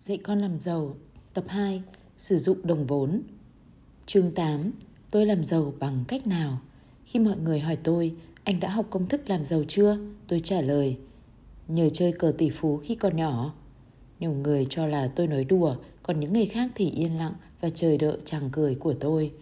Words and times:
Dạy 0.00 0.18
con 0.18 0.38
làm 0.38 0.58
giàu. 0.58 0.96
Tập 1.34 1.44
2 1.48 1.82
Sử 2.18 2.36
dụng 2.36 2.66
đồng 2.66 2.86
vốn. 2.86 3.22
Chương 4.06 4.34
8 4.34 4.72
Tôi 5.10 5.26
làm 5.26 5.44
giàu 5.44 5.72
bằng 5.78 6.04
cách 6.08 6.26
nào? 6.26 6.58
Khi 7.04 7.18
mọi 7.18 7.36
người 7.36 7.60
hỏi 7.60 7.76
tôi, 7.82 8.14
Anh 8.44 8.60
đã 8.60 8.70
học 8.70 8.86
công 8.90 9.06
thức 9.06 9.30
làm 9.30 9.44
giàu 9.44 9.64
chưa? 9.68 9.98
Tôi 10.26 10.40
trả 10.40 10.60
lời, 10.60 10.96
Nhờ 11.68 11.88
chơi 11.88 12.12
cờ 12.12 12.32
tỷ 12.38 12.50
phú 12.50 12.76
khi 12.76 12.94
còn 12.94 13.16
nhỏ. 13.16 13.54
Nhiều 14.20 14.32
người 14.32 14.66
cho 14.70 14.86
là 14.86 15.10
tôi 15.16 15.26
nói 15.26 15.44
đùa, 15.44 15.76
Còn 16.02 16.20
những 16.20 16.32
người 16.32 16.46
khác 16.46 16.70
thì 16.74 16.90
yên 16.90 17.18
lặng 17.18 17.34
Và 17.60 17.70
chờ 17.70 17.96
đợi 17.96 18.18
chàng 18.24 18.48
cười 18.52 18.74
của 18.74 18.94
tôi. 18.94 19.32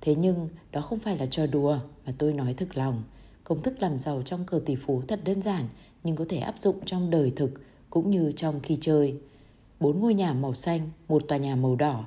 Thế 0.00 0.14
nhưng, 0.14 0.48
đó 0.72 0.80
không 0.80 0.98
phải 0.98 1.18
là 1.18 1.26
trò 1.26 1.46
đùa, 1.46 1.78
Mà 2.06 2.12
tôi 2.18 2.32
nói 2.32 2.54
thực 2.54 2.76
lòng. 2.76 3.02
Công 3.44 3.62
thức 3.62 3.74
làm 3.78 3.98
giàu 3.98 4.22
trong 4.22 4.44
cờ 4.44 4.60
tỷ 4.66 4.76
phú 4.76 5.02
thật 5.08 5.20
đơn 5.24 5.42
giản, 5.42 5.68
Nhưng 6.04 6.16
có 6.16 6.24
thể 6.28 6.38
áp 6.38 6.54
dụng 6.58 6.76
trong 6.84 7.10
đời 7.10 7.32
thực, 7.36 7.50
Cũng 7.90 8.10
như 8.10 8.32
trong 8.36 8.60
khi 8.60 8.78
chơi 8.80 9.16
bốn 9.80 10.00
ngôi 10.00 10.14
nhà 10.14 10.32
màu 10.32 10.54
xanh, 10.54 10.90
một 11.08 11.22
tòa 11.28 11.38
nhà 11.38 11.56
màu 11.56 11.76
đỏ. 11.76 12.04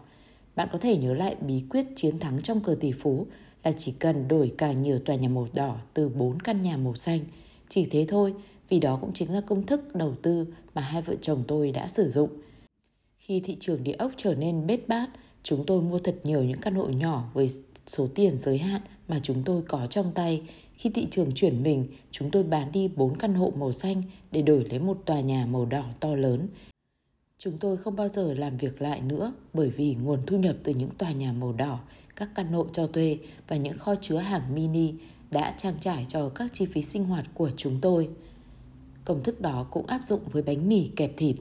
Bạn 0.55 0.69
có 0.71 0.77
thể 0.77 0.97
nhớ 0.97 1.13
lại 1.13 1.35
bí 1.41 1.63
quyết 1.69 1.85
chiến 1.95 2.19
thắng 2.19 2.41
trong 2.41 2.59
cờ 2.59 2.75
tỷ 2.79 2.91
phú 2.91 3.25
là 3.63 3.71
chỉ 3.71 3.91
cần 3.91 4.27
đổi 4.27 4.51
càng 4.57 4.81
nhiều 4.81 4.99
tòa 4.99 5.15
nhà 5.15 5.29
màu 5.29 5.47
đỏ 5.53 5.75
từ 5.93 6.09
bốn 6.09 6.39
căn 6.39 6.61
nhà 6.61 6.77
màu 6.77 6.95
xanh. 6.95 7.19
Chỉ 7.69 7.85
thế 7.85 8.05
thôi, 8.09 8.33
vì 8.69 8.79
đó 8.79 8.97
cũng 9.01 9.13
chính 9.13 9.33
là 9.33 9.41
công 9.41 9.65
thức 9.65 9.95
đầu 9.95 10.15
tư 10.21 10.45
mà 10.73 10.81
hai 10.81 11.01
vợ 11.01 11.15
chồng 11.21 11.43
tôi 11.47 11.71
đã 11.71 11.87
sử 11.87 12.09
dụng. 12.09 12.29
Khi 13.17 13.39
thị 13.39 13.57
trường 13.59 13.83
địa 13.83 13.95
ốc 13.99 14.11
trở 14.15 14.35
nên 14.35 14.67
bết 14.67 14.87
bát, 14.87 15.09
chúng 15.43 15.65
tôi 15.65 15.81
mua 15.81 15.99
thật 15.99 16.15
nhiều 16.23 16.43
những 16.43 16.61
căn 16.61 16.75
hộ 16.75 16.89
nhỏ 16.89 17.29
với 17.33 17.47
số 17.87 18.07
tiền 18.15 18.37
giới 18.37 18.57
hạn 18.57 18.81
mà 19.07 19.19
chúng 19.23 19.43
tôi 19.45 19.61
có 19.61 19.87
trong 19.89 20.11
tay. 20.15 20.41
Khi 20.73 20.89
thị 20.89 21.07
trường 21.11 21.31
chuyển 21.35 21.63
mình, 21.63 21.87
chúng 22.11 22.31
tôi 22.31 22.43
bán 22.43 22.71
đi 22.71 22.87
4 22.87 23.17
căn 23.17 23.33
hộ 23.33 23.53
màu 23.57 23.71
xanh 23.71 24.03
để 24.31 24.41
đổi 24.41 24.65
lấy 24.69 24.79
một 24.79 24.97
tòa 25.05 25.19
nhà 25.21 25.45
màu 25.45 25.65
đỏ 25.65 25.83
to 25.99 26.15
lớn 26.15 26.47
Chúng 27.41 27.57
tôi 27.57 27.77
không 27.77 27.95
bao 27.95 28.07
giờ 28.09 28.33
làm 28.33 28.57
việc 28.57 28.81
lại 28.81 29.01
nữa 29.01 29.33
bởi 29.53 29.69
vì 29.69 29.95
nguồn 29.95 30.19
thu 30.25 30.37
nhập 30.37 30.55
từ 30.63 30.73
những 30.73 30.89
tòa 30.97 31.11
nhà 31.11 31.33
màu 31.33 31.53
đỏ, 31.53 31.79
các 32.15 32.29
căn 32.35 32.47
hộ 32.47 32.67
cho 32.71 32.87
thuê 32.87 33.17
và 33.47 33.55
những 33.55 33.77
kho 33.77 33.95
chứa 33.95 34.17
hàng 34.17 34.55
mini 34.55 34.93
đã 35.31 35.53
trang 35.57 35.73
trải 35.79 36.05
cho 36.07 36.29
các 36.29 36.53
chi 36.53 36.65
phí 36.65 36.81
sinh 36.81 37.05
hoạt 37.05 37.25
của 37.33 37.51
chúng 37.57 37.81
tôi. 37.81 38.09
Công 39.05 39.23
thức 39.23 39.41
đó 39.41 39.67
cũng 39.71 39.85
áp 39.85 40.03
dụng 40.03 40.21
với 40.31 40.41
bánh 40.41 40.69
mì 40.69 40.91
kẹp 40.95 41.11
thịt. 41.17 41.35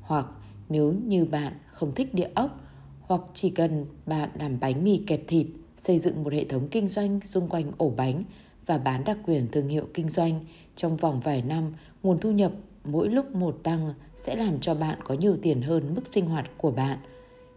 Hoặc 0.00 0.26
nếu 0.68 0.92
như 0.92 1.24
bạn 1.24 1.52
không 1.72 1.94
thích 1.94 2.14
địa 2.14 2.30
ốc 2.34 2.60
hoặc 3.00 3.20
chỉ 3.34 3.50
cần 3.50 3.86
bạn 4.06 4.30
làm 4.38 4.60
bánh 4.60 4.84
mì 4.84 4.96
kẹp 5.06 5.28
thịt, 5.28 5.46
xây 5.76 5.98
dựng 5.98 6.24
một 6.24 6.32
hệ 6.32 6.44
thống 6.44 6.68
kinh 6.70 6.88
doanh 6.88 7.20
xung 7.20 7.48
quanh 7.48 7.72
ổ 7.78 7.90
bánh 7.90 8.24
và 8.66 8.78
bán 8.78 9.04
đặc 9.04 9.18
quyền 9.26 9.48
thương 9.52 9.68
hiệu 9.68 9.88
kinh 9.94 10.08
doanh 10.08 10.44
trong 10.76 10.96
vòng 10.96 11.20
vài 11.20 11.42
năm, 11.42 11.72
nguồn 12.02 12.18
thu 12.20 12.30
nhập 12.30 12.52
mỗi 12.84 13.08
lúc 13.08 13.34
một 13.34 13.60
tăng 13.62 13.94
sẽ 14.14 14.36
làm 14.36 14.60
cho 14.60 14.74
bạn 14.74 14.98
có 15.04 15.14
nhiều 15.14 15.36
tiền 15.42 15.62
hơn 15.62 15.94
mức 15.94 16.06
sinh 16.06 16.26
hoạt 16.26 16.50
của 16.56 16.70
bạn. 16.70 16.98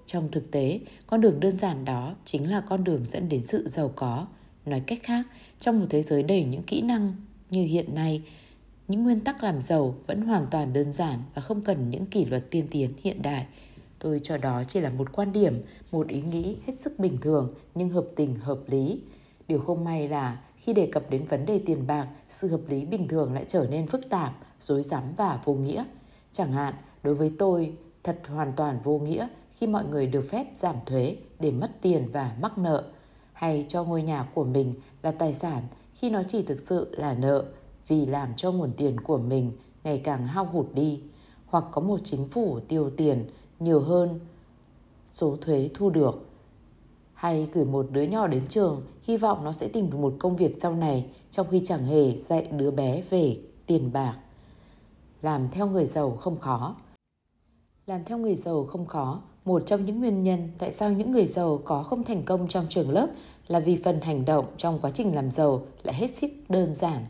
Trong 0.06 0.32
thực 0.32 0.52
tế, 0.52 0.80
con 1.08 1.22
đường 1.22 1.40
đơn 1.40 1.60
giản 1.60 1.86
đó 1.86 2.16
chính 2.26 2.50
là 2.50 2.62
con 2.62 2.84
đường 2.84 3.06
dẫn 3.06 3.30
đến 3.30 3.46
sự 3.46 3.68
giàu 3.68 3.92
có. 3.96 4.28
Nói 4.66 4.80
cách 4.88 5.00
khác, 5.04 5.26
trong 5.60 5.80
một 5.80 5.86
thế 5.90 6.04
giới 6.04 6.24
đầy 6.24 6.44
những 6.44 6.64
kỹ 6.64 6.82
năng 6.82 7.16
như 7.50 7.64
hiện 7.64 7.96
nay, 7.96 8.22
những 8.88 9.04
nguyên 9.04 9.20
tắc 9.20 9.44
làm 9.44 9.62
giàu 9.62 9.96
vẫn 10.08 10.22
hoàn 10.22 10.44
toàn 10.52 10.74
đơn 10.74 10.94
giản 10.94 11.20
và 11.36 11.42
không 11.42 11.62
cần 11.62 11.90
những 11.90 12.06
kỷ 12.06 12.26
luật 12.26 12.52
tiên 12.52 12.68
tiến 12.72 12.94
hiện 13.04 13.22
đại. 13.22 13.46
Tôi 14.00 14.20
cho 14.24 14.38
đó 14.38 14.64
chỉ 14.64 14.80
là 14.80 14.90
một 14.90 15.12
quan 15.12 15.32
điểm, 15.32 15.62
một 15.92 16.08
ý 16.08 16.22
nghĩ 16.22 16.56
hết 16.68 16.80
sức 16.80 17.00
bình 17.00 17.18
thường 17.22 17.54
nhưng 17.76 17.90
hợp 17.90 18.06
tình 18.16 18.36
hợp 18.36 18.60
lý. 18.68 19.02
Điều 19.48 19.60
không 19.60 19.84
may 19.84 20.10
là 20.10 20.38
khi 20.58 20.74
đề 20.74 20.90
cập 20.92 21.10
đến 21.10 21.26
vấn 21.26 21.46
đề 21.46 21.62
tiền 21.66 21.88
bạc, 21.88 22.08
sự 22.30 22.48
hợp 22.48 22.62
lý 22.68 22.86
bình 22.86 23.08
thường 23.08 23.34
lại 23.34 23.46
trở 23.48 23.68
nên 23.70 23.88
phức 23.88 24.10
tạp, 24.10 24.34
rối 24.60 24.82
rắm 24.82 25.04
và 25.18 25.40
vô 25.44 25.54
nghĩa. 25.54 25.86
Chẳng 26.32 26.52
hạn, 26.52 26.74
đối 27.04 27.16
với 27.16 27.32
tôi, 27.40 27.74
thật 28.04 28.20
hoàn 28.28 28.54
toàn 28.56 28.80
vô 28.84 29.00
nghĩa 29.00 29.28
khi 29.52 29.68
mọi 29.68 29.86
người 29.86 30.08
được 30.08 30.26
phép 30.30 30.46
giảm 30.54 30.76
thuế 30.86 31.18
để 31.40 31.52
mất 31.52 31.72
tiền 31.82 32.10
và 32.12 32.36
mắc 32.42 32.58
nợ, 32.58 32.84
hay 33.34 33.66
cho 33.68 33.84
ngôi 33.84 34.02
nhà 34.02 34.28
của 34.34 34.44
mình 34.44 34.74
là 35.02 35.12
tài 35.12 35.34
sản 35.34 35.64
khi 35.94 36.10
nó 36.10 36.24
chỉ 36.28 36.44
thực 36.44 36.60
sự 36.60 36.96
là 36.98 37.14
nợ 37.14 37.46
vì 37.88 38.06
làm 38.06 38.36
cho 38.36 38.52
nguồn 38.52 38.74
tiền 38.78 39.00
của 39.00 39.18
mình 39.18 39.52
ngày 39.84 40.02
càng 40.04 40.28
hao 40.28 40.46
hụt 40.46 40.66
đi, 40.74 41.02
hoặc 41.46 41.64
có 41.72 41.82
một 41.82 42.00
chính 42.04 42.28
phủ 42.28 42.60
tiêu 42.68 42.90
tiền 42.98 43.30
nhiều 43.60 43.80
hơn 43.80 44.20
số 45.12 45.38
thuế 45.42 45.70
thu 45.74 45.90
được 45.90 46.28
hay 47.14 47.50
gửi 47.54 47.66
một 47.66 47.88
đứa 47.92 48.02
nhỏ 48.02 48.28
đến 48.28 48.44
trường 48.50 48.82
hy 49.08 49.18
vọng 49.18 49.44
nó 49.44 49.52
sẽ 49.52 49.68
tìm 49.68 49.90
được 49.90 49.98
một 49.98 50.14
công 50.20 50.36
việc 50.36 50.56
sau 50.60 50.76
này 50.76 51.06
trong 51.32 51.48
khi 51.50 51.62
chẳng 51.64 51.86
hề 51.86 52.12
dạy 52.12 52.48
đứa 52.52 52.72
bé 52.72 53.02
về 53.10 53.38
tiền 53.66 53.92
bạc. 53.94 54.14
Làm 55.22 55.50
theo 55.52 55.68
người 55.68 55.86
giàu 55.86 56.18
không 56.20 56.40
khó. 56.40 56.76
Làm 57.86 58.04
theo 58.06 58.18
người 58.18 58.36
giàu 58.36 58.64
không 58.64 58.86
khó, 58.86 59.22
một 59.46 59.64
trong 59.66 59.86
những 59.86 60.00
nguyên 60.00 60.24
nhân 60.24 60.50
tại 60.58 60.74
sao 60.74 60.92
những 60.92 61.12
người 61.12 61.26
giàu 61.26 61.62
có 61.66 61.84
không 61.84 62.04
thành 62.04 62.24
công 62.24 62.48
trong 62.48 62.66
trường 62.70 62.90
lớp 62.90 63.08
là 63.48 63.60
vì 63.60 63.82
phần 63.84 64.02
hành 64.02 64.26
động 64.26 64.46
trong 64.58 64.80
quá 64.80 64.92
trình 64.94 65.16
làm 65.16 65.32
giàu 65.32 65.62
lại 65.84 65.96
hết 65.96 66.16
sức 66.16 66.32
đơn 66.50 66.76
giản. 66.76 67.06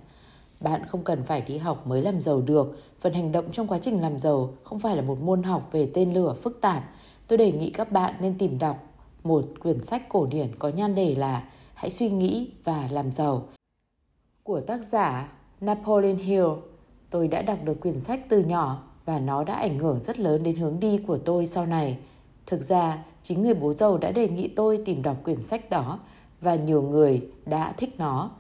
Bạn 0.60 0.82
không 0.88 1.04
cần 1.04 1.24
phải 1.24 1.42
đi 1.42 1.58
học 1.58 1.88
mới 1.88 2.02
làm 2.02 2.22
giàu 2.22 2.42
được, 2.42 2.78
phần 3.02 3.14
hành 3.14 3.32
động 3.32 3.46
trong 3.52 3.68
quá 3.68 3.80
trình 3.80 4.02
làm 4.02 4.20
giàu 4.20 4.54
không 4.64 4.80
phải 4.80 4.96
là 4.96 5.02
một 5.02 5.22
môn 5.22 5.44
học 5.44 5.70
về 5.72 5.92
tên 5.94 6.14
lửa 6.14 6.36
phức 6.44 6.62
tạp. 6.62 6.84
Tôi 7.28 7.38
đề 7.38 7.52
nghị 7.52 7.70
các 7.70 7.92
bạn 7.92 8.14
nên 8.20 8.38
tìm 8.38 8.60
đọc 8.60 8.78
một 9.24 9.46
quyển 9.60 9.84
sách 9.84 10.10
cổ 10.10 10.26
điển 10.26 10.56
có 10.60 10.70
nhan 10.70 10.96
đề 10.96 11.16
là 11.16 11.44
Hãy 11.78 11.90
suy 11.90 12.10
nghĩ 12.10 12.52
và 12.64 12.88
làm 12.92 13.12
giàu 13.12 13.48
của 14.44 14.62
tác 14.62 14.84
giả 14.84 15.32
Napoleon 15.62 16.16
Hill. 16.16 16.48
Tôi 17.10 17.28
đã 17.28 17.42
đọc 17.42 17.58
được 17.64 17.82
quyển 17.82 18.00
sách 18.00 18.20
từ 18.30 18.44
nhỏ 18.44 18.84
và 19.06 19.20
nó 19.20 19.44
đã 19.44 19.54
ảnh 19.54 19.80
hưởng 19.80 20.04
rất 20.04 20.20
lớn 20.20 20.44
đến 20.44 20.56
hướng 20.56 20.80
đi 20.80 20.98
của 20.98 21.18
tôi 21.18 21.46
sau 21.46 21.66
này. 21.66 21.98
Thực 22.46 22.62
ra, 22.62 23.06
chính 23.22 23.44
người 23.44 23.54
bố 23.54 23.74
giàu 23.74 23.98
đã 23.98 24.12
đề 24.12 24.28
nghị 24.30 24.48
tôi 24.48 24.82
tìm 24.86 25.02
đọc 25.02 25.18
quyển 25.24 25.42
sách 25.42 25.70
đó 25.70 26.00
và 26.42 26.56
nhiều 26.56 26.82
người 26.82 27.28
đã 27.46 27.74
thích 27.78 27.96
nó. 27.98 28.32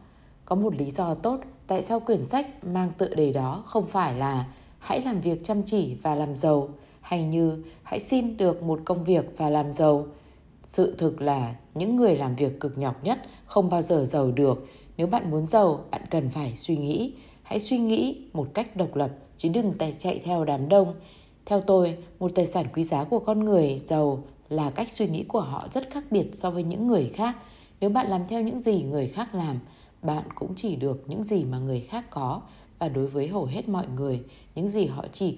Có 0.45 0.55
một 0.55 0.75
lý 0.75 0.91
do 0.91 1.13
tốt 1.13 1.39
tại 1.67 1.83
sao 1.83 1.99
quyển 1.99 2.25
sách 2.25 2.63
mang 2.65 2.91
tựa 2.97 3.15
đề 3.15 3.33
đó 3.33 3.63
không 3.65 3.87
phải 3.87 4.13
là 4.13 4.47
hãy 4.79 5.01
làm 5.01 5.21
việc 5.21 5.43
chăm 5.43 5.63
chỉ 5.63 5.97
và 6.01 6.15
làm 6.15 6.35
giàu 6.35 6.69
hay 7.01 7.23
như 7.23 7.63
hãy 7.83 7.99
xin 7.99 8.37
được 8.37 8.63
một 8.63 8.79
công 8.85 9.03
việc 9.03 9.25
và 9.37 9.49
làm 9.49 9.73
giàu 9.73 10.07
sự 10.67 10.95
thực 10.97 11.22
là 11.22 11.55
những 11.75 11.95
người 11.95 12.16
làm 12.17 12.35
việc 12.35 12.59
cực 12.59 12.78
nhọc 12.78 13.03
nhất 13.03 13.19
không 13.45 13.69
bao 13.69 13.81
giờ 13.81 14.05
giàu 14.05 14.31
được. 14.31 14.67
Nếu 14.97 15.07
bạn 15.07 15.31
muốn 15.31 15.47
giàu, 15.47 15.85
bạn 15.91 16.01
cần 16.09 16.29
phải 16.29 16.57
suy 16.57 16.78
nghĩ. 16.78 17.13
Hãy 17.44 17.59
suy 17.59 17.78
nghĩ 17.78 18.22
một 18.33 18.47
cách 18.53 18.75
độc 18.75 18.95
lập, 18.95 19.11
chứ 19.38 19.50
đừng 19.53 19.73
chạy 19.97 20.22
theo 20.23 20.45
đám 20.45 20.69
đông. 20.69 20.94
Theo 21.45 21.61
tôi, 21.61 21.97
một 22.19 22.31
tài 22.35 22.47
sản 22.47 22.66
quý 22.73 22.83
giá 22.83 23.03
của 23.03 23.19
con 23.19 23.39
người 23.39 23.77
giàu 23.77 24.23
là 24.50 24.69
cách 24.69 24.89
suy 24.89 25.07
nghĩ 25.07 25.23
của 25.23 25.39
họ 25.39 25.67
rất 25.72 25.89
khác 25.91 26.03
biệt 26.11 26.29
so 26.33 26.51
với 26.51 26.63
những 26.63 26.88
người 26.88 27.11
khác. 27.13 27.35
Nếu 27.79 27.89
bạn 27.89 28.07
làm 28.07 28.22
theo 28.27 28.41
những 28.41 28.59
gì 28.59 28.83
người 28.83 29.07
khác 29.07 29.35
làm, 29.35 29.59
bạn 30.01 30.23
cũng 30.35 30.53
chỉ 30.56 30.75
được 30.75 31.03
những 31.07 31.23
gì 31.23 31.44
mà 31.44 31.59
người 31.59 31.79
khác 31.79 32.06
có 32.09 32.41
và 32.79 32.89
đối 32.89 33.07
với 33.07 33.27
hầu 33.27 33.45
hết 33.45 33.69
mọi 33.69 33.85
người, 33.95 34.22
những 34.56 34.67
gì 34.67 34.85
họ 34.85 35.06
chỉ 35.11 35.38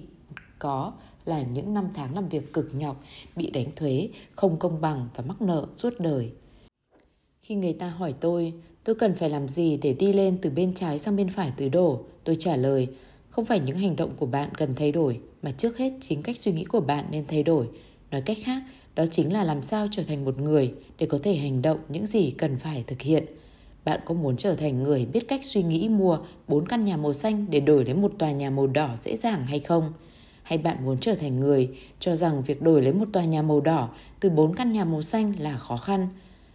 có 0.58 0.92
là 1.30 1.42
những 1.42 1.74
năm 1.74 1.88
tháng 1.94 2.14
làm 2.14 2.28
việc 2.28 2.52
cực 2.52 2.74
nhọc, 2.74 3.04
bị 3.36 3.50
đánh 3.50 3.66
thuế, 3.76 4.08
không 4.36 4.58
công 4.58 4.80
bằng 4.80 5.08
và 5.14 5.24
mắc 5.28 5.42
nợ 5.42 5.66
suốt 5.76 6.00
đời. 6.00 6.30
Khi 7.40 7.54
người 7.54 7.72
ta 7.72 7.88
hỏi 7.88 8.14
tôi, 8.20 8.52
tôi 8.84 8.94
cần 8.94 9.14
phải 9.14 9.30
làm 9.30 9.48
gì 9.48 9.76
để 9.76 9.92
đi 9.92 10.12
lên 10.12 10.38
từ 10.42 10.50
bên 10.50 10.74
trái 10.74 10.98
sang 10.98 11.16
bên 11.16 11.28
phải 11.28 11.52
tứ 11.56 11.68
đổ, 11.68 12.00
tôi 12.24 12.36
trả 12.38 12.56
lời, 12.56 12.88
không 13.30 13.44
phải 13.44 13.60
những 13.60 13.76
hành 13.76 13.96
động 13.96 14.10
của 14.16 14.26
bạn 14.26 14.48
cần 14.56 14.74
thay 14.74 14.92
đổi, 14.92 15.20
mà 15.42 15.50
trước 15.50 15.78
hết 15.78 15.92
chính 16.00 16.22
cách 16.22 16.36
suy 16.36 16.52
nghĩ 16.52 16.64
của 16.64 16.80
bạn 16.80 17.04
nên 17.10 17.24
thay 17.28 17.42
đổi. 17.42 17.68
Nói 18.10 18.22
cách 18.22 18.38
khác, 18.44 18.62
đó 18.94 19.04
chính 19.10 19.32
là 19.32 19.44
làm 19.44 19.62
sao 19.62 19.88
trở 19.90 20.02
thành 20.02 20.24
một 20.24 20.38
người 20.38 20.74
để 20.98 21.06
có 21.06 21.18
thể 21.22 21.34
hành 21.34 21.62
động 21.62 21.78
những 21.88 22.06
gì 22.06 22.30
cần 22.30 22.58
phải 22.58 22.84
thực 22.86 23.00
hiện. 23.00 23.24
Bạn 23.84 24.00
có 24.04 24.14
muốn 24.14 24.36
trở 24.36 24.54
thành 24.54 24.82
người 24.82 25.06
biết 25.06 25.28
cách 25.28 25.44
suy 25.44 25.62
nghĩ 25.62 25.88
mua 25.88 26.18
bốn 26.48 26.66
căn 26.66 26.84
nhà 26.84 26.96
màu 26.96 27.12
xanh 27.12 27.46
để 27.50 27.60
đổi 27.60 27.84
lấy 27.84 27.94
một 27.94 28.12
tòa 28.18 28.30
nhà 28.30 28.50
màu 28.50 28.66
đỏ 28.66 28.90
dễ 29.00 29.16
dàng 29.16 29.46
hay 29.46 29.60
không? 29.60 29.92
Hay 30.50 30.58
bạn 30.58 30.84
muốn 30.84 30.98
trở 31.00 31.14
thành 31.14 31.40
người 31.40 31.68
cho 32.00 32.16
rằng 32.16 32.42
việc 32.42 32.62
đổi 32.62 32.82
lấy 32.82 32.92
một 32.92 33.04
tòa 33.12 33.24
nhà 33.24 33.42
màu 33.42 33.60
đỏ 33.60 33.88
từ 34.20 34.30
bốn 34.30 34.54
căn 34.54 34.72
nhà 34.72 34.84
màu 34.84 35.02
xanh 35.02 35.32
là 35.38 35.56
khó 35.56 35.76
khăn. 35.76 36.08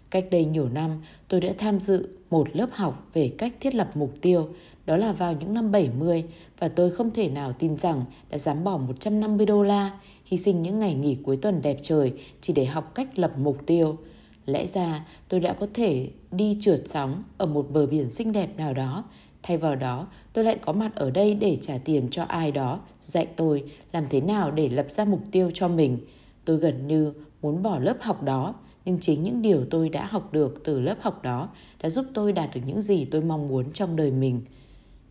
Cách 0.09 0.25
đây 0.31 0.45
nhiều 0.45 0.69
năm, 0.69 1.01
tôi 1.27 1.41
đã 1.41 1.49
tham 1.57 1.79
dự 1.79 2.09
một 2.29 2.47
lớp 2.53 2.69
học 2.73 3.09
về 3.13 3.31
cách 3.37 3.53
thiết 3.59 3.75
lập 3.75 3.91
mục 3.95 4.13
tiêu, 4.21 4.49
đó 4.85 4.97
là 4.97 5.11
vào 5.11 5.33
những 5.33 5.53
năm 5.53 5.71
70 5.71 6.23
và 6.59 6.67
tôi 6.67 6.91
không 6.91 7.11
thể 7.11 7.29
nào 7.29 7.53
tin 7.53 7.77
rằng 7.77 8.05
đã 8.29 8.37
dám 8.37 8.63
bỏ 8.63 8.77
150 8.77 9.45
đô 9.45 9.63
la, 9.63 9.99
hy 10.25 10.37
sinh 10.37 10.61
những 10.61 10.79
ngày 10.79 10.93
nghỉ 10.93 11.15
cuối 11.15 11.37
tuần 11.37 11.61
đẹp 11.61 11.77
trời 11.81 12.13
chỉ 12.41 12.53
để 12.53 12.65
học 12.65 12.95
cách 12.95 13.19
lập 13.19 13.31
mục 13.37 13.57
tiêu. 13.65 13.97
Lẽ 14.45 14.65
ra 14.65 15.05
tôi 15.29 15.39
đã 15.39 15.53
có 15.53 15.67
thể 15.73 16.09
đi 16.31 16.57
trượt 16.59 16.79
sóng 16.85 17.23
ở 17.37 17.45
một 17.45 17.71
bờ 17.71 17.85
biển 17.85 18.09
xinh 18.09 18.31
đẹp 18.31 18.57
nào 18.57 18.73
đó 18.73 19.03
Thay 19.47 19.57
vào 19.57 19.75
đó, 19.75 20.07
tôi 20.33 20.43
lại 20.43 20.57
có 20.61 20.73
mặt 20.73 20.95
ở 20.95 21.11
đây 21.11 21.33
để 21.35 21.57
trả 21.61 21.77
tiền 21.77 22.07
cho 22.11 22.23
ai 22.23 22.51
đó, 22.51 22.79
dạy 23.01 23.27
tôi 23.35 23.63
làm 23.91 24.05
thế 24.09 24.21
nào 24.21 24.51
để 24.51 24.69
lập 24.69 24.85
ra 24.89 25.05
mục 25.05 25.21
tiêu 25.31 25.51
cho 25.53 25.67
mình. 25.67 25.97
Tôi 26.45 26.57
gần 26.57 26.87
như 26.87 27.13
muốn 27.41 27.63
bỏ 27.63 27.79
lớp 27.79 27.97
học 28.01 28.23
đó, 28.23 28.55
nhưng 28.85 28.99
chính 29.01 29.23
những 29.23 29.41
điều 29.41 29.65
tôi 29.69 29.89
đã 29.89 30.05
học 30.05 30.33
được 30.33 30.61
từ 30.63 30.79
lớp 30.79 30.95
học 31.01 31.23
đó 31.23 31.49
đã 31.81 31.89
giúp 31.89 32.05
tôi 32.13 32.33
đạt 32.33 32.49
được 32.55 32.61
những 32.65 32.81
gì 32.81 33.05
tôi 33.05 33.21
mong 33.21 33.47
muốn 33.47 33.71
trong 33.71 33.95
đời 33.95 34.11
mình. 34.11 34.41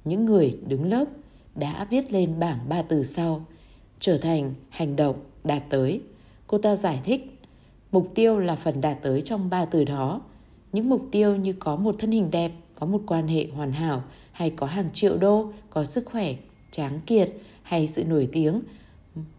Những 0.05 0.25
người 0.25 0.59
đứng 0.67 0.91
lớp 0.91 1.05
đã 1.55 1.87
viết 1.91 2.13
lên 2.13 2.39
bảng 2.39 2.59
ba 2.69 2.83
từ 2.83 3.03
sau, 3.03 3.45
trở 3.99 4.19
thành 4.19 4.55
hành 4.69 4.97
động 4.97 5.17
đạt 5.45 5.63
tới. 5.71 6.01
Cô 6.47 6.59
ta 6.59 6.77
giải 6.77 7.01
thích, 7.05 7.41
mục 7.93 8.11
tiêu 8.15 8.39
là 8.39 8.57
phần 8.57 8.81
đạt 8.81 9.03
tới 9.03 9.23
trong 9.23 9.51
ba 9.51 9.65
từ 9.65 9.85
đó. 9.85 10.21
Những 10.73 10.89
mục 10.89 11.03
tiêu 11.11 11.37
như 11.37 11.53
có 11.53 11.77
một 11.77 11.95
thân 11.99 12.11
hình 12.11 12.31
đẹp, 12.31 12.53
có 12.75 12.87
một 12.87 13.03
quan 13.07 13.29
hệ 13.29 13.47
hoàn 13.55 13.73
hảo, 13.73 14.03
hay 14.35 14.51
có 14.51 14.67
hàng 14.67 14.89
triệu 14.93 15.17
đô, 15.17 15.53
có 15.71 15.85
sức 15.85 16.05
khỏe 16.07 16.35
tráng 16.71 17.01
kiệt 17.07 17.33
hay 17.63 17.87
sự 17.87 18.05
nổi 18.05 18.29
tiếng. 18.33 18.61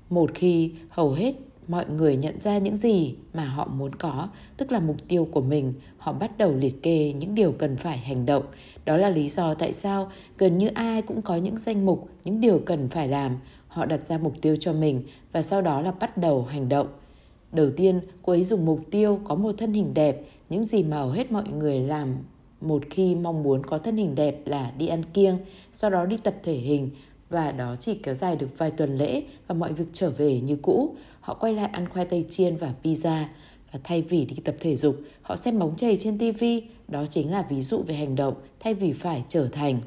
Một 0.09 0.31
khi 0.33 0.71
hầu 0.89 1.11
hết 1.11 1.33
mọi 1.67 1.85
người 1.89 2.17
nhận 2.17 2.39
ra 2.39 2.57
những 2.57 2.75
gì 2.75 3.15
mà 3.33 3.45
họ 3.45 3.67
muốn 3.67 3.95
có, 3.95 4.29
tức 4.57 4.71
là 4.71 4.79
mục 4.79 4.95
tiêu 5.07 5.27
của 5.31 5.41
mình, 5.41 5.73
họ 5.97 6.13
bắt 6.13 6.37
đầu 6.37 6.53
liệt 6.53 6.83
kê 6.83 7.13
những 7.13 7.35
điều 7.35 7.51
cần 7.51 7.75
phải 7.75 7.97
hành 7.97 8.25
động. 8.25 8.43
Đó 8.85 8.97
là 8.97 9.09
lý 9.09 9.29
do 9.29 9.53
tại 9.53 9.73
sao 9.73 10.11
gần 10.37 10.57
như 10.57 10.67
ai 10.67 11.01
cũng 11.01 11.21
có 11.21 11.35
những 11.35 11.57
danh 11.57 11.85
mục, 11.85 12.09
những 12.23 12.41
điều 12.41 12.59
cần 12.65 12.89
phải 12.89 13.07
làm. 13.07 13.37
Họ 13.67 13.85
đặt 13.85 14.05
ra 14.05 14.17
mục 14.17 14.33
tiêu 14.41 14.55
cho 14.59 14.73
mình 14.73 15.03
và 15.31 15.41
sau 15.41 15.61
đó 15.61 15.81
là 15.81 15.91
bắt 15.91 16.17
đầu 16.17 16.43
hành 16.43 16.69
động. 16.69 16.87
Đầu 17.51 17.69
tiên, 17.75 17.99
cô 18.21 18.33
ấy 18.33 18.43
dùng 18.43 18.65
mục 18.65 18.79
tiêu 18.91 19.19
có 19.23 19.35
một 19.35 19.51
thân 19.57 19.73
hình 19.73 19.93
đẹp, 19.93 20.21
những 20.49 20.65
gì 20.65 20.83
mà 20.83 20.97
hầu 20.97 21.09
hết 21.09 21.31
mọi 21.31 21.47
người 21.47 21.79
làm 21.79 22.15
một 22.61 22.83
khi 22.89 23.15
mong 23.15 23.43
muốn 23.43 23.65
có 23.65 23.77
thân 23.77 23.97
hình 23.97 24.15
đẹp 24.15 24.41
là 24.45 24.71
đi 24.77 24.87
ăn 24.87 25.03
kiêng, 25.03 25.37
sau 25.71 25.89
đó 25.89 26.05
đi 26.05 26.17
tập 26.17 26.35
thể 26.43 26.53
hình 26.53 26.89
và 27.29 27.51
đó 27.51 27.75
chỉ 27.79 27.95
kéo 27.95 28.13
dài 28.13 28.35
được 28.35 28.57
vài 28.57 28.71
tuần 28.71 28.97
lễ 28.97 29.23
và 29.47 29.55
mọi 29.55 29.73
việc 29.73 29.85
trở 29.93 30.09
về 30.09 30.41
như 30.41 30.55
cũ. 30.61 30.95
Họ 31.19 31.33
quay 31.33 31.53
lại 31.53 31.69
ăn 31.73 31.89
khoai 31.89 32.05
tây 32.05 32.25
chiên 32.29 32.55
và 32.55 32.73
pizza 32.83 33.23
và 33.71 33.79
thay 33.83 34.01
vì 34.01 34.25
đi 34.25 34.35
tập 34.43 34.55
thể 34.59 34.75
dục, 34.75 34.95
họ 35.21 35.35
xem 35.35 35.59
bóng 35.59 35.75
chày 35.75 35.97
trên 35.97 36.17
TV. 36.17 36.43
Đó 36.87 37.05
chính 37.05 37.31
là 37.31 37.41
ví 37.49 37.61
dụ 37.61 37.81
về 37.81 37.95
hành 37.95 38.15
động 38.15 38.33
thay 38.59 38.73
vì 38.73 38.93
phải 38.93 39.23
trở 39.27 39.47
thành. 39.47 39.81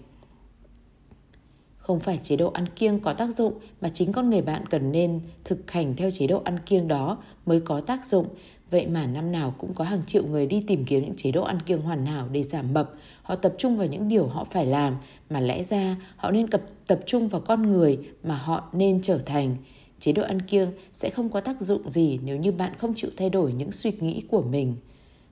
Không 1.78 2.00
phải 2.00 2.18
chế 2.22 2.36
độ 2.36 2.50
ăn 2.50 2.68
kiêng 2.68 3.00
có 3.00 3.12
tác 3.12 3.36
dụng 3.36 3.52
mà 3.80 3.88
chính 3.88 4.12
con 4.12 4.30
người 4.30 4.42
bạn 4.42 4.66
cần 4.66 4.92
nên 4.92 5.20
thực 5.44 5.70
hành 5.70 5.96
theo 5.96 6.10
chế 6.10 6.26
độ 6.26 6.42
ăn 6.44 6.58
kiêng 6.66 6.88
đó 6.88 7.18
mới 7.46 7.60
có 7.60 7.80
tác 7.80 8.06
dụng 8.06 8.26
Vậy 8.70 8.86
mà 8.86 9.06
năm 9.06 9.32
nào 9.32 9.54
cũng 9.58 9.74
có 9.74 9.84
hàng 9.84 10.02
triệu 10.06 10.26
người 10.26 10.46
đi 10.46 10.64
tìm 10.66 10.84
kiếm 10.84 11.02
những 11.04 11.16
chế 11.16 11.32
độ 11.32 11.42
ăn 11.42 11.58
kiêng 11.62 11.82
hoàn 11.82 12.06
hảo 12.06 12.28
để 12.32 12.42
giảm 12.42 12.74
mập. 12.74 12.94
Họ 13.22 13.34
tập 13.34 13.54
trung 13.58 13.76
vào 13.76 13.86
những 13.86 14.08
điều 14.08 14.26
họ 14.26 14.44
phải 14.44 14.66
làm, 14.66 14.96
mà 15.30 15.40
lẽ 15.40 15.62
ra 15.62 15.96
họ 16.16 16.30
nên 16.30 16.48
tập, 16.48 16.62
tập 16.86 17.00
trung 17.06 17.28
vào 17.28 17.40
con 17.40 17.72
người 17.72 17.98
mà 18.22 18.34
họ 18.34 18.68
nên 18.72 19.02
trở 19.02 19.18
thành. 19.18 19.56
Chế 20.00 20.12
độ 20.12 20.22
ăn 20.22 20.42
kiêng 20.42 20.68
sẽ 20.94 21.10
không 21.10 21.30
có 21.30 21.40
tác 21.40 21.60
dụng 21.60 21.90
gì 21.90 22.18
nếu 22.24 22.36
như 22.36 22.52
bạn 22.52 22.72
không 22.78 22.94
chịu 22.94 23.10
thay 23.16 23.30
đổi 23.30 23.52
những 23.52 23.72
suy 23.72 23.92
nghĩ 24.00 24.22
của 24.30 24.42
mình. 24.42 24.76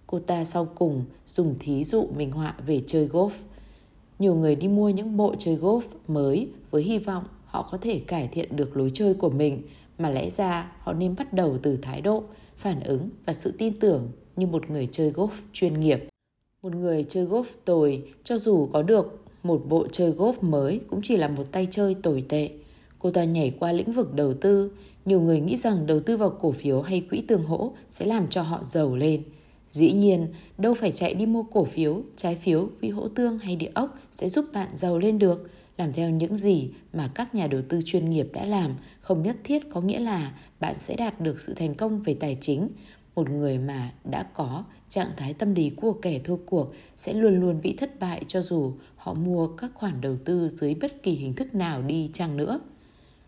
Cô 0.06 0.18
ta 0.18 0.44
sau 0.44 0.64
cùng 0.74 1.04
dùng 1.26 1.54
thí 1.58 1.84
dụ 1.84 2.08
minh 2.16 2.30
họa 2.30 2.54
về 2.66 2.82
chơi 2.86 3.08
golf. 3.08 3.30
Nhiều 4.18 4.34
người 4.34 4.56
đi 4.56 4.68
mua 4.68 4.88
những 4.88 5.16
bộ 5.16 5.34
chơi 5.38 5.56
golf 5.56 5.80
mới 6.08 6.48
với 6.70 6.82
hy 6.82 6.98
vọng 6.98 7.24
họ 7.46 7.68
có 7.70 7.78
thể 7.78 7.98
cải 7.98 8.28
thiện 8.28 8.56
được 8.56 8.76
lối 8.76 8.90
chơi 8.94 9.14
của 9.14 9.30
mình, 9.30 9.62
mà 9.98 10.10
lẽ 10.10 10.30
ra 10.30 10.72
họ 10.80 10.92
nên 10.92 11.16
bắt 11.16 11.32
đầu 11.32 11.58
từ 11.62 11.76
thái 11.82 12.00
độ 12.00 12.22
phản 12.56 12.80
ứng 12.80 13.10
và 13.26 13.32
sự 13.32 13.52
tin 13.58 13.78
tưởng 13.80 14.10
như 14.36 14.46
một 14.46 14.70
người 14.70 14.88
chơi 14.92 15.10
golf 15.10 15.28
chuyên 15.52 15.80
nghiệp. 15.80 16.08
Một 16.62 16.74
người 16.74 17.04
chơi 17.04 17.26
golf 17.26 17.44
tồi, 17.64 18.02
cho 18.24 18.38
dù 18.38 18.68
có 18.72 18.82
được 18.82 19.24
một 19.42 19.62
bộ 19.68 19.86
chơi 19.92 20.12
golf 20.12 20.34
mới 20.40 20.80
cũng 20.90 21.00
chỉ 21.02 21.16
là 21.16 21.28
một 21.28 21.52
tay 21.52 21.68
chơi 21.70 21.94
tồi 21.94 22.24
tệ. 22.28 22.50
Cô 22.98 23.10
ta 23.10 23.24
nhảy 23.24 23.50
qua 23.58 23.72
lĩnh 23.72 23.92
vực 23.92 24.14
đầu 24.14 24.34
tư. 24.34 24.70
Nhiều 25.04 25.20
người 25.20 25.40
nghĩ 25.40 25.56
rằng 25.56 25.86
đầu 25.86 26.00
tư 26.00 26.16
vào 26.16 26.30
cổ 26.30 26.52
phiếu 26.52 26.80
hay 26.80 27.00
quỹ 27.00 27.22
tương 27.28 27.44
hỗ 27.44 27.72
sẽ 27.90 28.06
làm 28.06 28.28
cho 28.28 28.42
họ 28.42 28.62
giàu 28.66 28.96
lên. 28.96 29.22
Dĩ 29.70 29.92
nhiên, 29.92 30.26
đâu 30.58 30.74
phải 30.74 30.92
chạy 30.92 31.14
đi 31.14 31.26
mua 31.26 31.42
cổ 31.42 31.64
phiếu, 31.64 32.02
trái 32.16 32.34
phiếu, 32.34 32.68
quỹ 32.80 32.88
hỗ 32.88 33.08
tương 33.08 33.38
hay 33.38 33.56
địa 33.56 33.70
ốc 33.74 33.98
sẽ 34.12 34.28
giúp 34.28 34.44
bạn 34.52 34.68
giàu 34.74 34.98
lên 34.98 35.18
được. 35.18 35.50
Làm 35.76 35.92
theo 35.92 36.10
những 36.10 36.36
gì 36.36 36.70
mà 36.92 37.10
các 37.14 37.34
nhà 37.34 37.46
đầu 37.46 37.62
tư 37.68 37.80
chuyên 37.84 38.10
nghiệp 38.10 38.28
đã 38.32 38.44
làm 38.44 38.74
không 39.00 39.22
nhất 39.22 39.36
thiết 39.44 39.70
có 39.70 39.80
nghĩa 39.80 39.98
là 39.98 40.32
bạn 40.60 40.74
sẽ 40.74 40.96
đạt 40.96 41.20
được 41.20 41.40
sự 41.40 41.54
thành 41.54 41.74
công 41.74 42.02
về 42.02 42.16
tài 42.20 42.38
chính. 42.40 42.68
Một 43.14 43.30
người 43.30 43.58
mà 43.58 43.92
đã 44.04 44.22
có 44.22 44.64
trạng 44.88 45.10
thái 45.16 45.34
tâm 45.34 45.54
lý 45.54 45.70
của 45.70 45.92
kẻ 45.92 46.18
thua 46.18 46.36
cuộc 46.36 46.74
sẽ 46.96 47.12
luôn 47.12 47.40
luôn 47.40 47.60
bị 47.62 47.76
thất 47.76 48.00
bại 48.00 48.22
cho 48.26 48.42
dù 48.42 48.72
họ 48.96 49.14
mua 49.14 49.46
các 49.46 49.70
khoản 49.74 50.00
đầu 50.00 50.16
tư 50.24 50.48
dưới 50.48 50.74
bất 50.74 51.02
kỳ 51.02 51.12
hình 51.12 51.34
thức 51.34 51.54
nào 51.54 51.82
đi 51.82 52.10
chăng 52.12 52.36
nữa. 52.36 52.60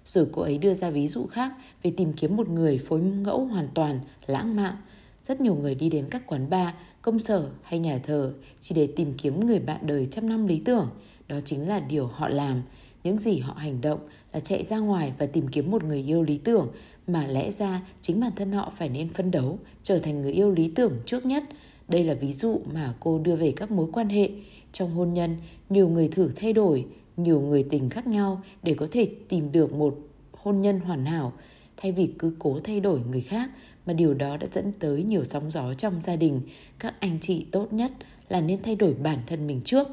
Rồi 0.05 0.27
cô 0.33 0.43
ấy 0.43 0.59
đưa 0.59 0.75
ra 0.75 0.91
ví 0.91 1.09
dụ 1.09 1.27
khác 1.27 1.53
về 1.83 1.93
tìm 1.97 2.13
kiếm 2.13 2.37
một 2.37 2.49
người 2.49 2.79
phối 2.79 3.01
ngẫu 3.01 3.45
hoàn 3.45 3.69
toàn, 3.75 4.01
lãng 4.27 4.57
mạn. 4.57 4.77
Rất 5.23 5.41
nhiều 5.41 5.55
người 5.55 5.75
đi 5.75 5.91
đến 5.91 6.07
các 6.11 6.27
quán 6.27 6.51
bar, 6.51 6.69
công 7.03 7.19
sở 7.19 7.51
hay 7.63 7.79
nhà 7.79 7.99
thờ 7.99 8.35
chỉ 8.61 8.75
để 8.75 8.89
tìm 8.97 9.15
kiếm 9.19 9.47
người 9.47 9.59
bạn 9.59 9.87
đời 9.87 10.09
trăm 10.11 10.29
năm 10.29 10.47
lý 10.47 10.63
tưởng. 10.65 10.91
Đó 11.29 11.37
chính 11.45 11.69
là 11.69 11.81
điều 11.81 12.07
họ 12.07 12.29
làm. 12.29 12.63
Những 13.05 13.19
gì 13.19 13.39
họ 13.39 13.55
hành 13.55 13.81
động 13.81 14.01
là 14.33 14.41
chạy 14.41 14.65
ra 14.65 14.79
ngoài 14.79 15.13
và 15.19 15.27
tìm 15.27 15.49
kiếm 15.49 15.71
một 15.71 15.85
người 15.85 16.03
yêu 16.03 16.23
lý 16.23 16.39
tưởng 16.39 16.69
mà 17.09 17.27
lẽ 17.27 17.51
ra 17.51 17.83
chính 18.01 18.21
bản 18.21 18.33
thân 18.37 18.53
họ 18.53 18.73
phải 18.79 18.89
nên 18.89 19.09
phân 19.09 19.31
đấu 19.31 19.59
trở 19.83 19.99
thành 19.99 20.23
người 20.23 20.33
yêu 20.33 20.51
lý 20.51 20.73
tưởng 20.75 20.93
trước 21.07 21.27
nhất. 21.27 21.45
Đây 21.89 22.05
là 22.05 22.15
ví 22.15 22.33
dụ 22.33 22.61
mà 22.73 22.95
cô 23.01 23.19
đưa 23.19 23.37
về 23.37 23.53
các 23.57 23.71
mối 23.71 23.89
quan 23.93 24.09
hệ. 24.09 24.31
Trong 24.73 24.91
hôn 24.91 25.15
nhân, 25.15 25.37
nhiều 25.71 25.89
người 25.89 26.09
thử 26.09 26.31
thay 26.37 26.53
đổi, 26.53 26.87
nhiều 27.17 27.41
người 27.41 27.67
tình 27.71 27.91
khác 27.91 28.07
nhau 28.07 28.43
để 28.63 28.75
có 28.75 28.89
thể 28.91 29.09
tìm 29.29 29.53
được 29.53 29.73
một 29.73 29.99
hôn 30.33 30.63
nhân 30.63 30.81
hoàn 30.81 31.07
hảo 31.07 31.33
thay 31.77 31.93
vì 31.93 32.11
cứ 32.19 32.33
cố 32.39 32.61
thay 32.65 32.81
đổi 32.81 33.01
người 33.11 33.21
khác 33.21 33.51
mà 33.87 33.93
điều 33.93 34.15
đó 34.15 34.37
đã 34.37 34.47
dẫn 34.53 34.73
tới 34.79 35.03
nhiều 35.05 35.25
sóng 35.25 35.51
gió 35.51 35.75
trong 35.75 36.03
gia 36.03 36.17
đình. 36.17 36.41
Các 36.79 36.95
anh 37.01 37.19
chị 37.21 37.47
tốt 37.51 37.73
nhất 37.73 37.93
là 38.29 38.41
nên 38.41 38.63
thay 38.63 38.75
đổi 38.75 38.95
bản 38.95 39.19
thân 39.27 39.47
mình 39.47 39.61
trước. 39.65 39.89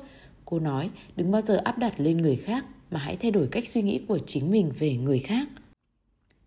Cô 0.45 0.59
nói 0.59 0.89
đừng 1.15 1.31
bao 1.31 1.41
giờ 1.41 1.55
áp 1.63 1.77
đặt 1.77 1.93
lên 1.97 2.17
người 2.17 2.35
khác 2.35 2.65
mà 2.91 2.99
hãy 2.99 3.15
thay 3.15 3.31
đổi 3.31 3.47
cách 3.47 3.67
suy 3.67 3.81
nghĩ 3.81 4.01
của 4.07 4.19
chính 4.25 4.51
mình 4.51 4.71
về 4.79 4.97
người 4.97 5.19
khác. 5.19 5.47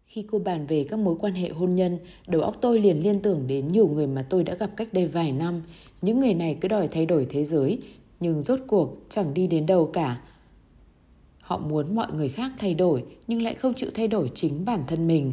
Khi 0.08 0.24
cô 0.30 0.38
bàn 0.38 0.66
về 0.66 0.84
các 0.84 0.98
mối 0.98 1.16
quan 1.20 1.34
hệ 1.34 1.48
hôn 1.48 1.74
nhân, 1.74 1.98
đầu 2.26 2.42
óc 2.42 2.56
tôi 2.60 2.80
liền 2.80 3.02
liên 3.02 3.20
tưởng 3.20 3.46
đến 3.46 3.68
nhiều 3.68 3.88
người 3.88 4.06
mà 4.06 4.26
tôi 4.30 4.44
đã 4.44 4.54
gặp 4.54 4.70
cách 4.76 4.88
đây 4.92 5.06
vài 5.06 5.32
năm. 5.32 5.62
Những 6.02 6.20
người 6.20 6.34
này 6.34 6.56
cứ 6.60 6.68
đòi 6.68 6.88
thay 6.88 7.06
đổi 7.06 7.26
thế 7.30 7.44
giới, 7.44 7.78
nhưng 8.20 8.42
rốt 8.42 8.60
cuộc 8.66 8.96
chẳng 9.08 9.34
đi 9.34 9.46
đến 9.46 9.66
đâu 9.66 9.90
cả. 9.92 10.20
Họ 11.40 11.58
muốn 11.58 11.96
mọi 11.96 12.12
người 12.12 12.28
khác 12.28 12.52
thay 12.58 12.74
đổi, 12.74 13.04
nhưng 13.26 13.42
lại 13.42 13.54
không 13.54 13.74
chịu 13.74 13.90
thay 13.94 14.08
đổi 14.08 14.30
chính 14.34 14.64
bản 14.64 14.82
thân 14.86 15.06
mình. 15.06 15.32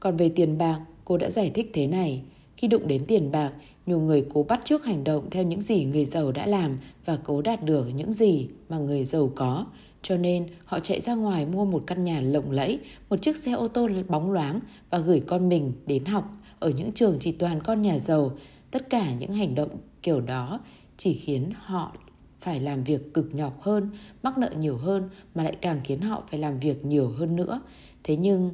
Còn 0.00 0.16
về 0.16 0.28
tiền 0.28 0.58
bạc, 0.58 0.80
cô 1.04 1.16
đã 1.16 1.30
giải 1.30 1.50
thích 1.54 1.70
thế 1.72 1.86
này. 1.86 2.22
Khi 2.56 2.68
đụng 2.68 2.88
đến 2.88 3.04
tiền 3.06 3.32
bạc, 3.32 3.52
nhiều 3.86 4.00
người 4.00 4.26
cố 4.34 4.42
bắt 4.42 4.60
chước 4.64 4.84
hành 4.84 5.04
động 5.04 5.30
theo 5.30 5.42
những 5.42 5.60
gì 5.60 5.84
người 5.84 6.04
giàu 6.04 6.32
đã 6.32 6.46
làm 6.46 6.78
và 7.04 7.18
cố 7.24 7.42
đạt 7.42 7.64
được 7.64 7.86
những 7.96 8.12
gì 8.12 8.48
mà 8.68 8.78
người 8.78 9.04
giàu 9.04 9.32
có. 9.34 9.66
Cho 10.02 10.16
nên 10.16 10.46
họ 10.64 10.80
chạy 10.80 11.00
ra 11.00 11.14
ngoài 11.14 11.46
mua 11.46 11.64
một 11.64 11.84
căn 11.86 12.04
nhà 12.04 12.20
lộng 12.20 12.50
lẫy, 12.50 12.78
một 13.08 13.16
chiếc 13.22 13.36
xe 13.36 13.52
ô 13.52 13.68
tô 13.68 13.88
bóng 14.08 14.32
loáng 14.32 14.60
và 14.90 14.98
gửi 14.98 15.20
con 15.20 15.48
mình 15.48 15.72
đến 15.86 16.04
học 16.04 16.32
ở 16.58 16.70
những 16.70 16.92
trường 16.92 17.16
chỉ 17.20 17.32
toàn 17.32 17.60
con 17.62 17.82
nhà 17.82 17.98
giàu. 17.98 18.32
Tất 18.70 18.90
cả 18.90 19.14
những 19.14 19.32
hành 19.32 19.54
động 19.54 19.70
kiểu 20.02 20.20
đó 20.20 20.60
chỉ 20.96 21.14
khiến 21.14 21.50
họ 21.56 21.92
phải 22.40 22.60
làm 22.60 22.84
việc 22.84 23.14
cực 23.14 23.34
nhọc 23.34 23.60
hơn, 23.60 23.90
mắc 24.22 24.38
nợ 24.38 24.50
nhiều 24.58 24.76
hơn 24.76 25.08
mà 25.34 25.42
lại 25.42 25.56
càng 25.60 25.80
khiến 25.84 26.00
họ 26.00 26.22
phải 26.30 26.40
làm 26.40 26.60
việc 26.60 26.84
nhiều 26.84 27.08
hơn 27.08 27.36
nữa. 27.36 27.60
Thế 28.04 28.16
nhưng 28.16 28.50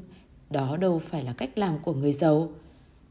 đó 0.51 0.77
đâu 0.77 0.99
phải 0.99 1.25
là 1.25 1.33
cách 1.33 1.59
làm 1.59 1.79
của 1.79 1.95
người 1.95 2.13
giàu. 2.13 2.51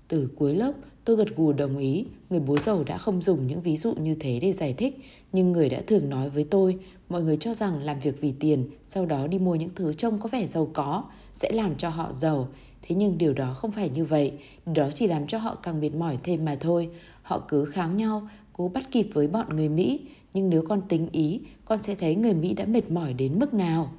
Từ 0.08 0.30
cuối 0.36 0.56
lớp, 0.56 0.74
tôi 1.06 1.16
gật 1.16 1.36
gù 1.36 1.54
đồng 1.54 1.78
ý, 1.78 2.06
người 2.30 2.40
bố 2.40 2.58
giàu 2.58 2.84
đã 2.84 2.98
không 2.98 3.22
dùng 3.22 3.48
những 3.48 3.62
ví 3.62 3.78
dụ 3.78 3.94
như 3.94 4.16
thế 4.20 4.40
để 4.40 4.52
giải 4.52 4.74
thích, 4.74 5.00
nhưng 5.34 5.52
người 5.52 5.70
đã 5.70 5.82
thường 5.88 6.10
nói 6.10 6.30
với 6.30 6.44
tôi, 6.44 6.78
mọi 7.10 7.24
người 7.24 7.38
cho 7.38 7.54
rằng 7.54 7.84
làm 7.84 8.00
việc 8.00 8.22
vì 8.22 8.34
tiền, 8.40 8.70
sau 8.88 9.06
đó 9.06 9.28
đi 9.28 9.40
mua 9.40 9.56
những 9.56 9.70
thứ 9.76 9.94
trông 9.94 10.20
có 10.20 10.30
vẻ 10.30 10.46
giàu 10.46 10.70
có, 10.74 11.04
sẽ 11.34 11.52
làm 11.52 11.76
cho 11.76 11.90
họ 11.90 12.12
giàu. 12.12 12.48
Thế 12.82 12.96
nhưng 12.96 13.18
điều 13.18 13.34
đó 13.34 13.54
không 13.54 13.72
phải 13.72 13.90
như 13.90 14.06
vậy, 14.06 14.34
đó 14.66 14.90
chỉ 14.94 15.08
làm 15.08 15.28
cho 15.28 15.38
họ 15.38 15.56
càng 15.56 15.82
mệt 15.82 15.90
mỏi 15.90 16.18
thêm 16.24 16.46
mà 16.46 16.58
thôi. 16.60 16.90
Họ 17.22 17.40
cứ 17.48 17.66
kháng 17.66 17.98
nhau, 17.98 18.28
cố 18.54 18.68
bắt 18.68 18.92
kịp 18.92 19.08
với 19.14 19.28
bọn 19.28 19.56
người 19.56 19.70
Mỹ, 19.70 20.00
nhưng 20.34 20.50
nếu 20.50 20.64
con 20.70 20.82
tính 20.82 21.08
ý, 21.12 21.42
con 21.66 21.82
sẽ 21.82 21.96
thấy 21.96 22.16
người 22.16 22.34
Mỹ 22.34 22.54
đã 22.54 22.66
mệt 22.66 22.92
mỏi 22.92 23.14
đến 23.14 23.40
mức 23.40 23.54
nào. 23.54 23.92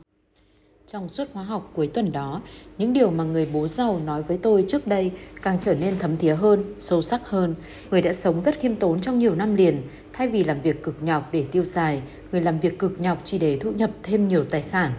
Trong 0.93 1.09
suốt 1.09 1.25
khóa 1.33 1.43
học 1.43 1.71
cuối 1.75 1.87
tuần 1.87 2.13
đó, 2.13 2.43
những 2.79 2.93
điều 2.93 3.11
mà 3.11 3.25
người 3.25 3.49
bố 3.53 3.67
giàu 3.67 4.01
nói 4.05 4.23
với 4.23 4.39
tôi 4.43 4.65
trước 4.69 4.87
đây 4.87 5.13
càng 5.43 5.59
trở 5.59 5.75
nên 5.75 5.99
thấm 5.99 6.17
thía 6.17 6.35
hơn, 6.35 6.75
sâu 6.79 7.03
sắc 7.03 7.29
hơn. 7.29 7.55
Người 7.91 8.03
đã 8.03 8.13
sống 8.13 8.43
rất 8.43 8.59
khiêm 8.59 8.77
tốn 8.77 9.01
trong 9.01 9.19
nhiều 9.19 9.35
năm 9.35 9.55
liền, 9.55 9.83
thay 10.13 10.29
vì 10.29 10.45
làm 10.45 10.61
việc 10.61 10.83
cực 10.83 11.03
nhọc 11.03 11.29
để 11.33 11.45
tiêu 11.53 11.65
xài, 11.65 12.03
người 12.33 12.41
làm 12.41 12.61
việc 12.61 12.79
cực 12.79 13.01
nhọc 13.01 13.19
chỉ 13.25 13.39
để 13.39 13.59
thu 13.61 13.71
nhập 13.71 13.91
thêm 14.03 14.29
nhiều 14.29 14.45
tài 14.45 14.63
sản. 14.63 14.93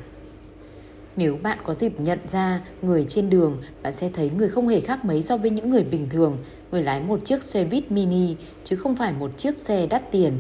Nếu 1.15 1.37
bạn 1.43 1.57
có 1.63 1.73
dịp 1.73 1.99
nhận 1.99 2.19
ra 2.31 2.61
người 2.81 3.05
trên 3.07 3.29
đường, 3.29 3.57
bạn 3.83 3.93
sẽ 3.93 4.09
thấy 4.13 4.31
người 4.37 4.49
không 4.49 4.67
hề 4.67 4.79
khác 4.79 5.05
mấy 5.05 5.21
so 5.21 5.37
với 5.37 5.49
những 5.49 5.69
người 5.69 5.83
bình 5.83 6.09
thường. 6.09 6.37
Người 6.71 6.83
lái 6.83 7.01
một 7.01 7.25
chiếc 7.25 7.43
xe 7.43 7.65
buýt 7.65 7.91
mini, 7.91 8.35
chứ 8.63 8.75
không 8.75 8.95
phải 8.95 9.13
một 9.13 9.37
chiếc 9.37 9.57
xe 9.57 9.87
đắt 9.87 10.11
tiền, 10.11 10.33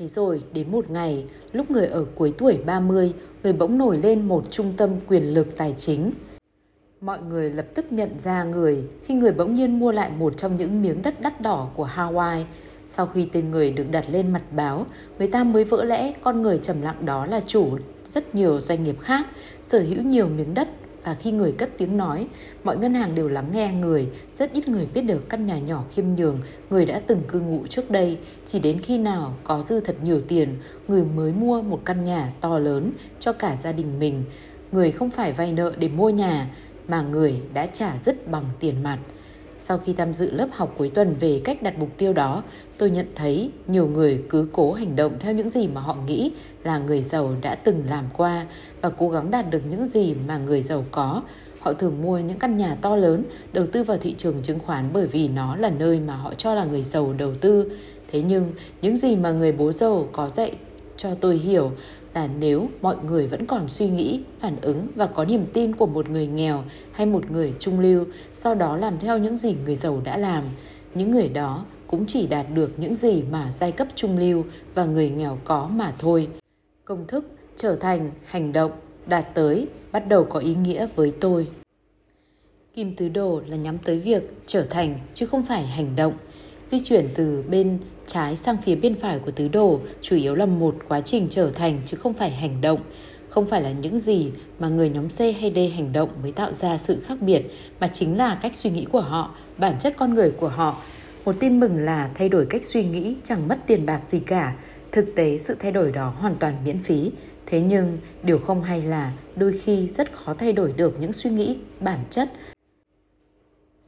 Thế 0.00 0.08
rồi, 0.08 0.42
đến 0.52 0.70
một 0.72 0.90
ngày, 0.90 1.24
lúc 1.52 1.70
người 1.70 1.86
ở 1.86 2.06
cuối 2.14 2.34
tuổi 2.38 2.58
30, 2.66 3.12
người 3.42 3.52
bỗng 3.52 3.78
nổi 3.78 3.98
lên 3.98 4.28
một 4.28 4.44
trung 4.50 4.72
tâm 4.76 4.90
quyền 5.06 5.34
lực 5.34 5.56
tài 5.56 5.74
chính. 5.76 6.12
Mọi 7.00 7.18
người 7.22 7.50
lập 7.50 7.66
tức 7.74 7.92
nhận 7.92 8.18
ra 8.18 8.44
người 8.44 8.84
khi 9.02 9.14
người 9.14 9.32
bỗng 9.32 9.54
nhiên 9.54 9.78
mua 9.78 9.92
lại 9.92 10.10
một 10.18 10.36
trong 10.36 10.56
những 10.56 10.82
miếng 10.82 11.02
đất 11.02 11.20
đắt 11.20 11.40
đỏ 11.40 11.68
của 11.74 11.88
Hawaii. 11.94 12.44
Sau 12.88 13.06
khi 13.06 13.28
tên 13.32 13.50
người 13.50 13.70
được 13.70 13.86
đặt 13.90 14.04
lên 14.10 14.32
mặt 14.32 14.42
báo, 14.56 14.86
người 15.18 15.28
ta 15.28 15.44
mới 15.44 15.64
vỡ 15.64 15.84
lẽ 15.84 16.12
con 16.22 16.42
người 16.42 16.58
trầm 16.58 16.82
lặng 16.82 17.06
đó 17.06 17.26
là 17.26 17.40
chủ 17.46 17.78
rất 18.04 18.34
nhiều 18.34 18.60
doanh 18.60 18.84
nghiệp 18.84 18.96
khác, 19.00 19.26
sở 19.62 19.80
hữu 19.80 20.02
nhiều 20.02 20.28
miếng 20.28 20.54
đất 20.54 20.68
và 21.04 21.14
khi 21.14 21.30
người 21.32 21.52
cất 21.52 21.70
tiếng 21.78 21.96
nói, 21.96 22.26
mọi 22.64 22.76
ngân 22.76 22.94
hàng 22.94 23.14
đều 23.14 23.28
lắng 23.28 23.48
nghe 23.52 23.72
người, 23.72 24.08
rất 24.38 24.52
ít 24.52 24.68
người 24.68 24.86
biết 24.94 25.00
được 25.00 25.28
căn 25.28 25.46
nhà 25.46 25.58
nhỏ 25.58 25.84
khiêm 25.90 26.04
nhường 26.16 26.40
người 26.70 26.86
đã 26.86 27.00
từng 27.06 27.22
cư 27.28 27.40
ngụ 27.40 27.66
trước 27.66 27.90
đây, 27.90 28.18
chỉ 28.44 28.58
đến 28.58 28.78
khi 28.78 28.98
nào 28.98 29.34
có 29.44 29.62
dư 29.62 29.80
thật 29.80 29.96
nhiều 30.02 30.20
tiền, 30.28 30.56
người 30.88 31.04
mới 31.04 31.32
mua 31.32 31.62
một 31.62 31.80
căn 31.84 32.04
nhà 32.04 32.32
to 32.40 32.58
lớn 32.58 32.92
cho 33.18 33.32
cả 33.32 33.56
gia 33.56 33.72
đình 33.72 33.98
mình. 33.98 34.24
Người 34.72 34.90
không 34.90 35.10
phải 35.10 35.32
vay 35.32 35.52
nợ 35.52 35.72
để 35.78 35.88
mua 35.88 36.10
nhà, 36.10 36.50
mà 36.88 37.02
người 37.02 37.42
đã 37.54 37.66
trả 37.66 37.92
dứt 38.04 38.30
bằng 38.30 38.44
tiền 38.60 38.82
mặt. 38.82 38.98
Sau 39.62 39.78
khi 39.78 39.92
tham 39.92 40.12
dự 40.12 40.30
lớp 40.30 40.48
học 40.52 40.74
cuối 40.78 40.90
tuần 40.94 41.14
về 41.20 41.40
cách 41.44 41.62
đặt 41.62 41.78
mục 41.78 41.88
tiêu 41.96 42.12
đó, 42.12 42.42
tôi 42.78 42.90
nhận 42.90 43.06
thấy 43.14 43.50
nhiều 43.66 43.86
người 43.86 44.22
cứ 44.28 44.48
cố 44.52 44.72
hành 44.72 44.96
động 44.96 45.12
theo 45.20 45.32
những 45.32 45.50
gì 45.50 45.68
mà 45.68 45.80
họ 45.80 45.96
nghĩ 46.06 46.32
là 46.64 46.78
người 46.78 47.02
giàu 47.02 47.34
đã 47.40 47.54
từng 47.54 47.84
làm 47.88 48.04
qua 48.16 48.46
và 48.80 48.90
cố 48.90 49.08
gắng 49.08 49.30
đạt 49.30 49.50
được 49.50 49.62
những 49.68 49.86
gì 49.86 50.14
mà 50.26 50.38
người 50.38 50.62
giàu 50.62 50.84
có. 50.90 51.22
Họ 51.58 51.72
thường 51.72 52.02
mua 52.02 52.18
những 52.18 52.38
căn 52.38 52.56
nhà 52.56 52.76
to 52.80 52.96
lớn, 52.96 53.24
đầu 53.52 53.66
tư 53.66 53.82
vào 53.82 53.96
thị 53.96 54.14
trường 54.18 54.42
chứng 54.42 54.58
khoán 54.58 54.90
bởi 54.92 55.06
vì 55.06 55.28
nó 55.28 55.56
là 55.56 55.70
nơi 55.70 56.00
mà 56.00 56.16
họ 56.16 56.34
cho 56.34 56.54
là 56.54 56.64
người 56.64 56.82
giàu 56.82 57.12
đầu 57.12 57.34
tư. 57.34 57.72
Thế 58.08 58.22
nhưng, 58.22 58.52
những 58.82 58.96
gì 58.96 59.16
mà 59.16 59.30
người 59.30 59.52
bố 59.52 59.72
giàu 59.72 60.08
có 60.12 60.28
dạy 60.28 60.52
cho 60.96 61.14
tôi 61.14 61.36
hiểu 61.36 61.72
là 62.14 62.28
nếu 62.38 62.68
mọi 62.82 62.96
người 63.06 63.26
vẫn 63.26 63.46
còn 63.46 63.68
suy 63.68 63.90
nghĩ, 63.90 64.20
phản 64.38 64.60
ứng 64.60 64.86
và 64.94 65.06
có 65.06 65.24
niềm 65.24 65.46
tin 65.52 65.76
của 65.76 65.86
một 65.86 66.10
người 66.10 66.26
nghèo 66.26 66.62
hay 66.92 67.06
một 67.06 67.30
người 67.30 67.54
trung 67.58 67.80
lưu, 67.80 68.04
sau 68.34 68.54
đó 68.54 68.76
làm 68.76 68.98
theo 68.98 69.18
những 69.18 69.36
gì 69.36 69.56
người 69.64 69.76
giàu 69.76 70.00
đã 70.04 70.16
làm, 70.16 70.44
những 70.94 71.10
người 71.10 71.28
đó 71.28 71.64
cũng 71.86 72.06
chỉ 72.06 72.26
đạt 72.26 72.46
được 72.54 72.70
những 72.78 72.94
gì 72.94 73.22
mà 73.30 73.52
giai 73.52 73.72
cấp 73.72 73.88
trung 73.94 74.18
lưu 74.18 74.44
và 74.74 74.84
người 74.84 75.10
nghèo 75.10 75.38
có 75.44 75.68
mà 75.72 75.94
thôi. 75.98 76.28
Công 76.84 77.06
thức 77.06 77.24
trở 77.56 77.76
thành 77.76 78.10
hành 78.24 78.52
động 78.52 78.72
đạt 79.06 79.34
tới 79.34 79.68
bắt 79.92 80.08
đầu 80.08 80.24
có 80.24 80.38
ý 80.38 80.54
nghĩa 80.54 80.88
với 80.96 81.12
tôi. 81.20 81.46
Kim 82.74 82.96
tứ 82.96 83.08
đồ 83.08 83.42
là 83.46 83.56
nhắm 83.56 83.78
tới 83.78 83.98
việc 83.98 84.22
trở 84.46 84.66
thành 84.70 84.98
chứ 85.14 85.26
không 85.26 85.42
phải 85.42 85.66
hành 85.66 85.96
động. 85.96 86.14
Di 86.70 86.78
chuyển 86.78 87.08
từ 87.14 87.44
bên 87.50 87.78
trái 88.06 88.36
sang 88.36 88.56
phía 88.64 88.74
bên 88.74 88.94
phải 88.94 89.18
của 89.18 89.30
tứ 89.30 89.48
đồ 89.48 89.80
chủ 90.00 90.16
yếu 90.16 90.34
là 90.34 90.46
một 90.46 90.74
quá 90.88 91.00
trình 91.00 91.26
trở 91.30 91.50
thành 91.50 91.80
chứ 91.86 91.96
không 91.96 92.14
phải 92.14 92.30
hành 92.30 92.60
động. 92.60 92.80
Không 93.28 93.46
phải 93.46 93.62
là 93.62 93.70
những 93.70 93.98
gì 93.98 94.32
mà 94.58 94.68
người 94.68 94.88
nhóm 94.88 95.08
C 95.08 95.18
hay 95.18 95.52
D 95.54 95.76
hành 95.76 95.92
động 95.92 96.08
mới 96.22 96.32
tạo 96.32 96.52
ra 96.52 96.78
sự 96.78 97.00
khác 97.06 97.18
biệt, 97.20 97.42
mà 97.80 97.86
chính 97.86 98.16
là 98.16 98.34
cách 98.34 98.54
suy 98.54 98.70
nghĩ 98.70 98.84
của 98.84 99.00
họ, 99.00 99.34
bản 99.58 99.78
chất 99.78 99.94
con 99.96 100.14
người 100.14 100.30
của 100.30 100.48
họ. 100.48 100.82
Một 101.24 101.36
tin 101.40 101.60
mừng 101.60 101.76
là 101.76 102.10
thay 102.14 102.28
đổi 102.28 102.46
cách 102.46 102.64
suy 102.64 102.84
nghĩ 102.84 103.16
chẳng 103.22 103.48
mất 103.48 103.58
tiền 103.66 103.86
bạc 103.86 104.00
gì 104.08 104.20
cả. 104.20 104.56
Thực 104.92 105.14
tế 105.16 105.38
sự 105.38 105.56
thay 105.58 105.72
đổi 105.72 105.92
đó 105.92 106.14
hoàn 106.18 106.34
toàn 106.34 106.54
miễn 106.64 106.78
phí. 106.78 107.10
Thế 107.46 107.60
nhưng 107.60 107.98
điều 108.22 108.38
không 108.38 108.62
hay 108.62 108.82
là 108.82 109.12
đôi 109.36 109.52
khi 109.52 109.88
rất 109.88 110.12
khó 110.12 110.34
thay 110.34 110.52
đổi 110.52 110.72
được 110.76 110.96
những 111.00 111.12
suy 111.12 111.30
nghĩ 111.30 111.58
bản 111.80 111.98
chất 112.10 112.28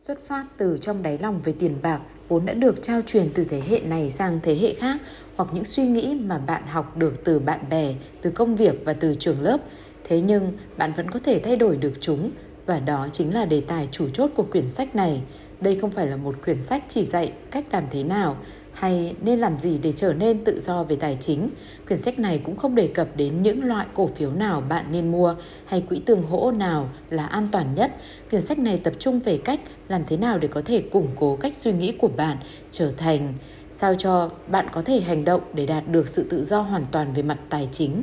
xuất 0.03 0.25
phát 0.25 0.45
từ 0.57 0.77
trong 0.81 1.03
đáy 1.03 1.19
lòng 1.19 1.41
về 1.45 1.55
tiền 1.59 1.77
bạc 1.83 2.01
vốn 2.29 2.47
đã 2.47 2.53
được 2.53 2.83
trao 2.83 3.03
truyền 3.07 3.31
từ 3.35 3.45
thế 3.45 3.63
hệ 3.69 3.81
này 3.81 4.11
sang 4.11 4.41
thế 4.43 4.57
hệ 4.57 4.75
khác 4.75 4.97
hoặc 5.37 5.49
những 5.53 5.65
suy 5.65 5.87
nghĩ 5.87 6.15
mà 6.15 6.39
bạn 6.39 6.63
học 6.67 6.97
được 6.97 7.25
từ 7.25 7.39
bạn 7.39 7.61
bè, 7.71 7.95
từ 8.23 8.31
công 8.31 8.57
việc 8.57 8.75
và 8.85 8.93
từ 8.93 9.15
trường 9.15 9.41
lớp. 9.41 9.61
Thế 10.05 10.21
nhưng 10.21 10.53
bạn 10.77 10.93
vẫn 10.93 11.11
có 11.11 11.19
thể 11.19 11.41
thay 11.45 11.57
đổi 11.57 11.77
được 11.77 11.93
chúng 12.01 12.31
và 12.67 12.81
đó 12.81 13.09
chính 13.13 13.35
là 13.35 13.45
đề 13.45 13.61
tài 13.61 13.89
chủ 13.93 14.09
chốt 14.09 14.31
của 14.37 14.43
quyển 14.43 14.69
sách 14.69 14.97
này. 14.97 15.23
Đây 15.61 15.79
không 15.81 15.91
phải 15.91 16.07
là 16.07 16.17
một 16.17 16.35
quyển 16.45 16.61
sách 16.61 16.85
chỉ 16.89 17.05
dạy 17.05 17.33
cách 17.51 17.65
làm 17.73 17.85
thế 17.91 18.03
nào 18.03 18.37
hay 18.83 19.15
nên 19.23 19.39
làm 19.39 19.59
gì 19.59 19.79
để 19.79 19.93
trở 19.93 20.13
nên 20.13 20.45
tự 20.45 20.61
do 20.61 20.85
về 20.85 20.97
tài 20.97 21.17
chính. 21.21 21.51
Quyển 21.87 21.99
sách 21.99 22.19
này 22.19 22.39
cũng 22.45 22.57
không 22.57 22.75
đề 22.75 22.87
cập 22.87 23.17
đến 23.17 23.43
những 23.43 23.65
loại 23.65 23.87
cổ 23.95 24.11
phiếu 24.17 24.31
nào 24.31 24.61
bạn 24.69 24.87
nên 24.93 25.13
mua 25.13 25.35
hay 25.67 25.81
quỹ 25.81 25.99
tương 25.99 26.23
hỗ 26.23 26.51
nào 26.51 26.89
là 27.11 27.27
an 27.27 27.47
toàn 27.53 27.75
nhất. 27.75 27.93
Quyển 28.31 28.43
sách 28.43 28.59
này 28.59 28.79
tập 28.79 28.93
trung 28.99 29.21
về 29.21 29.37
cách 29.37 29.61
làm 29.89 30.05
thế 30.07 30.17
nào 30.17 30.39
để 30.39 30.49
có 30.49 30.63
thể 30.65 30.81
củng 30.81 31.09
cố 31.17 31.37
cách 31.37 31.57
suy 31.57 31.73
nghĩ 31.73 31.93
của 31.93 32.09
bạn 32.09 32.37
trở 32.71 32.93
thành 32.97 33.35
sao 33.73 33.95
cho 33.95 34.31
bạn 34.49 34.67
có 34.73 34.83
thể 34.83 35.01
hành 35.01 35.25
động 35.25 35.41
để 35.55 35.67
đạt 35.67 35.89
được 35.89 36.09
sự 36.09 36.27
tự 36.31 36.45
do 36.45 36.61
hoàn 36.61 36.85
toàn 36.93 37.13
về 37.13 37.23
mặt 37.23 37.39
tài 37.49 37.69
chính. 37.73 38.03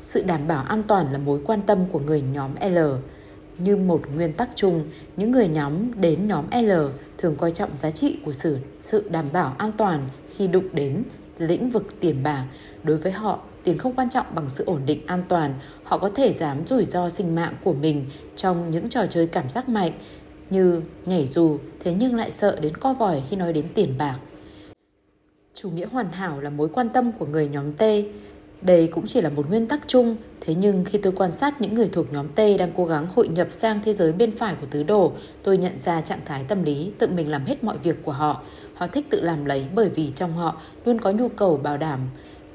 Sự 0.00 0.22
đảm 0.22 0.48
bảo 0.48 0.64
an 0.64 0.82
toàn 0.82 1.12
là 1.12 1.18
mối 1.18 1.40
quan 1.44 1.60
tâm 1.62 1.78
của 1.92 1.98
người 1.98 2.22
nhóm 2.22 2.50
L. 2.70 2.78
Như 3.62 3.76
một 3.76 4.02
nguyên 4.14 4.32
tắc 4.32 4.50
chung, 4.54 4.84
những 5.16 5.30
người 5.30 5.48
nhóm 5.48 6.00
đến 6.00 6.28
nhóm 6.28 6.44
L 6.62 6.72
thường 7.18 7.36
coi 7.36 7.50
trọng 7.50 7.70
giá 7.78 7.90
trị 7.90 8.18
của 8.24 8.32
sự, 8.32 8.58
sự 8.82 9.08
đảm 9.10 9.26
bảo 9.32 9.54
an 9.58 9.72
toàn 9.78 10.08
khi 10.36 10.46
đụng 10.46 10.68
đến 10.72 11.02
lĩnh 11.38 11.70
vực 11.70 11.86
tiền 12.00 12.22
bạc. 12.22 12.44
Đối 12.82 12.96
với 12.96 13.12
họ, 13.12 13.40
tiền 13.64 13.78
không 13.78 13.94
quan 13.94 14.10
trọng 14.10 14.26
bằng 14.34 14.48
sự 14.48 14.64
ổn 14.64 14.80
định 14.86 15.06
an 15.06 15.22
toàn. 15.28 15.54
Họ 15.84 15.98
có 15.98 16.10
thể 16.14 16.32
dám 16.32 16.66
rủi 16.66 16.84
ro 16.84 17.08
sinh 17.08 17.34
mạng 17.34 17.54
của 17.64 17.72
mình 17.72 18.06
trong 18.36 18.70
những 18.70 18.88
trò 18.88 19.06
chơi 19.06 19.26
cảm 19.26 19.48
giác 19.48 19.68
mạnh 19.68 19.92
như 20.50 20.82
nhảy 21.06 21.26
dù, 21.26 21.58
thế 21.80 21.94
nhưng 21.94 22.14
lại 22.14 22.30
sợ 22.30 22.58
đến 22.60 22.76
co 22.76 22.92
vòi 22.92 23.22
khi 23.30 23.36
nói 23.36 23.52
đến 23.52 23.66
tiền 23.74 23.94
bạc. 23.98 24.18
Chủ 25.54 25.70
nghĩa 25.70 25.86
hoàn 25.86 26.12
hảo 26.12 26.40
là 26.40 26.50
mối 26.50 26.68
quan 26.68 26.88
tâm 26.88 27.12
của 27.12 27.26
người 27.26 27.48
nhóm 27.48 27.72
T. 27.72 27.82
Đây 28.62 28.88
cũng 28.92 29.06
chỉ 29.06 29.20
là 29.20 29.30
một 29.30 29.48
nguyên 29.48 29.66
tắc 29.66 29.80
chung, 29.86 30.16
thế 30.40 30.54
nhưng 30.54 30.84
khi 30.84 30.98
tôi 30.98 31.12
quan 31.16 31.32
sát 31.32 31.60
những 31.60 31.74
người 31.74 31.88
thuộc 31.92 32.12
nhóm 32.12 32.28
T 32.28 32.38
đang 32.58 32.72
cố 32.76 32.84
gắng 32.84 33.06
hội 33.14 33.28
nhập 33.28 33.48
sang 33.50 33.80
thế 33.84 33.94
giới 33.94 34.12
bên 34.12 34.36
phải 34.36 34.54
của 34.60 34.66
tứ 34.70 34.82
đồ, 34.82 35.12
tôi 35.42 35.56
nhận 35.58 35.78
ra 35.78 36.00
trạng 36.00 36.20
thái 36.24 36.44
tâm 36.44 36.62
lý 36.62 36.92
tự 36.98 37.08
mình 37.08 37.30
làm 37.30 37.44
hết 37.44 37.64
mọi 37.64 37.78
việc 37.78 37.96
của 38.02 38.12
họ. 38.12 38.42
Họ 38.74 38.86
thích 38.86 39.06
tự 39.10 39.20
làm 39.20 39.44
lấy 39.44 39.66
bởi 39.74 39.88
vì 39.88 40.10
trong 40.14 40.32
họ 40.32 40.60
luôn 40.84 41.00
có 41.00 41.10
nhu 41.10 41.28
cầu 41.28 41.56
bảo 41.56 41.76
đảm 41.76 42.00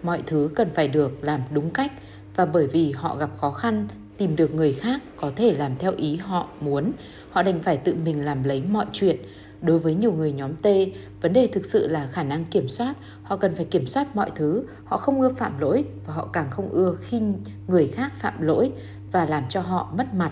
mọi 0.04 0.22
thứ 0.26 0.50
cần 0.56 0.70
phải 0.74 0.88
được 0.88 1.24
làm 1.24 1.42
đúng 1.52 1.70
cách 1.70 1.92
và 2.36 2.46
bởi 2.46 2.68
vì 2.68 2.92
họ 2.92 3.16
gặp 3.16 3.30
khó 3.38 3.52
khăn 3.52 3.88
tìm 4.18 4.36
được 4.36 4.56
người 4.56 4.74
khác 4.74 5.02
có 5.16 5.32
thể 5.36 5.54
làm 5.54 5.72
theo 5.80 5.94
ý 5.98 6.16
họ 6.16 6.48
muốn, 6.62 6.92
họ 7.30 7.44
đành 7.44 7.60
phải 7.60 7.78
tự 7.78 7.96
mình 8.06 8.26
làm 8.26 8.44
lấy 8.44 8.64
mọi 8.72 8.86
chuyện. 8.94 9.18
Đối 9.62 9.80
với 9.80 9.96
nhiều 9.96 10.12
người 10.12 10.32
nhóm 10.32 10.56
T, 10.56 10.68
vấn 11.22 11.34
đề 11.34 11.48
thực 11.48 11.66
sự 11.66 11.88
là 11.88 12.08
khả 12.12 12.24
năng 12.24 12.46
kiểm 12.46 12.68
soát. 12.68 12.94
Họ 13.24 13.38
cần 13.38 13.56
phải 13.56 13.66
kiểm 13.66 13.88
soát 13.88 14.16
mọi 14.16 14.30
thứ. 14.36 14.64
Họ 14.86 14.98
không 14.98 15.22
ưa 15.22 15.30
phạm 15.30 15.60
lỗi 15.60 15.86
và 16.08 16.14
họ 16.14 16.30
càng 16.34 16.48
không 16.52 16.70
ưa 16.70 16.96
khi 17.02 17.22
người 17.68 17.88
khác 17.88 18.12
phạm 18.20 18.42
lỗi 18.42 18.72
và 19.12 19.26
làm 19.26 19.44
cho 19.50 19.62
họ 19.62 19.94
mất 19.98 20.14
mặt. 20.14 20.32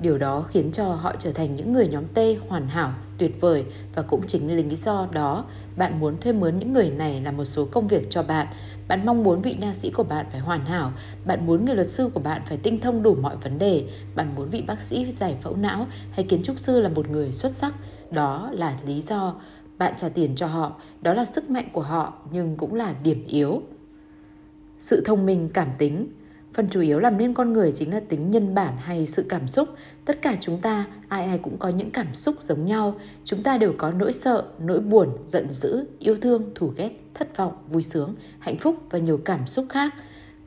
Điều 0.00 0.18
đó 0.18 0.44
khiến 0.48 0.72
cho 0.72 0.84
họ 0.84 1.14
trở 1.18 1.30
thành 1.30 1.54
những 1.54 1.72
người 1.72 1.88
nhóm 1.88 2.04
T 2.14 2.18
hoàn 2.48 2.68
hảo, 2.68 2.92
tuyệt 3.18 3.40
vời 3.40 3.64
và 3.94 4.02
cũng 4.02 4.26
chính 4.26 4.56
lý 4.56 4.76
do 4.76 5.08
đó 5.12 5.44
bạn 5.76 6.00
muốn 6.00 6.20
thuê 6.20 6.32
mướn 6.32 6.58
những 6.58 6.72
người 6.72 6.90
này 6.90 7.20
làm 7.24 7.36
một 7.36 7.44
số 7.44 7.64
công 7.64 7.86
việc 7.86 8.10
cho 8.10 8.22
bạn. 8.22 8.46
Bạn 8.88 9.06
mong 9.06 9.22
muốn 9.22 9.42
vị 9.42 9.56
nha 9.60 9.74
sĩ 9.74 9.90
của 9.90 10.02
bạn 10.02 10.26
phải 10.30 10.40
hoàn 10.40 10.66
hảo, 10.66 10.92
bạn 11.24 11.46
muốn 11.46 11.64
người 11.64 11.74
luật 11.74 11.90
sư 11.90 12.10
của 12.14 12.20
bạn 12.20 12.42
phải 12.46 12.56
tinh 12.56 12.80
thông 12.80 13.02
đủ 13.02 13.14
mọi 13.14 13.36
vấn 13.36 13.58
đề, 13.58 13.84
bạn 14.14 14.34
muốn 14.36 14.50
vị 14.50 14.62
bác 14.66 14.80
sĩ 14.80 15.12
giải 15.12 15.36
phẫu 15.42 15.56
não 15.56 15.86
hay 16.10 16.24
kiến 16.24 16.42
trúc 16.42 16.58
sư 16.58 16.80
là 16.80 16.88
một 16.88 17.08
người 17.08 17.32
xuất 17.32 17.56
sắc. 17.56 17.74
Đó 18.10 18.50
là 18.52 18.78
lý 18.86 19.00
do 19.00 19.34
bạn 19.78 19.92
trả 19.96 20.08
tiền 20.08 20.34
cho 20.34 20.46
họ, 20.46 20.72
đó 21.02 21.14
là 21.14 21.24
sức 21.24 21.50
mạnh 21.50 21.68
của 21.72 21.80
họ 21.80 22.12
nhưng 22.32 22.56
cũng 22.56 22.74
là 22.74 22.94
điểm 23.02 23.24
yếu. 23.28 23.62
Sự 24.78 25.02
thông 25.04 25.26
minh 25.26 25.48
cảm 25.52 25.68
tính 25.78 26.08
Phần 26.54 26.68
chủ 26.70 26.80
yếu 26.80 26.98
làm 26.98 27.18
nên 27.18 27.34
con 27.34 27.52
người 27.52 27.72
chính 27.72 27.92
là 27.92 28.00
tính 28.00 28.30
nhân 28.30 28.54
bản 28.54 28.76
hay 28.78 29.06
sự 29.06 29.24
cảm 29.28 29.48
xúc. 29.48 29.68
Tất 30.04 30.22
cả 30.22 30.36
chúng 30.40 30.60
ta, 30.60 30.86
ai 31.08 31.24
ai 31.24 31.38
cũng 31.38 31.58
có 31.58 31.68
những 31.68 31.90
cảm 31.90 32.14
xúc 32.14 32.34
giống 32.40 32.64
nhau. 32.64 33.00
Chúng 33.24 33.42
ta 33.42 33.58
đều 33.58 33.74
có 33.78 33.90
nỗi 33.90 34.12
sợ, 34.12 34.44
nỗi 34.58 34.80
buồn, 34.80 35.08
giận 35.24 35.52
dữ, 35.52 35.84
yêu 35.98 36.16
thương, 36.16 36.50
thù 36.54 36.66
ghét, 36.76 36.90
thất 37.14 37.36
vọng, 37.36 37.52
vui 37.68 37.82
sướng, 37.82 38.14
hạnh 38.38 38.58
phúc 38.58 38.76
và 38.90 38.98
nhiều 38.98 39.20
cảm 39.24 39.46
xúc 39.46 39.66
khác. 39.68 39.94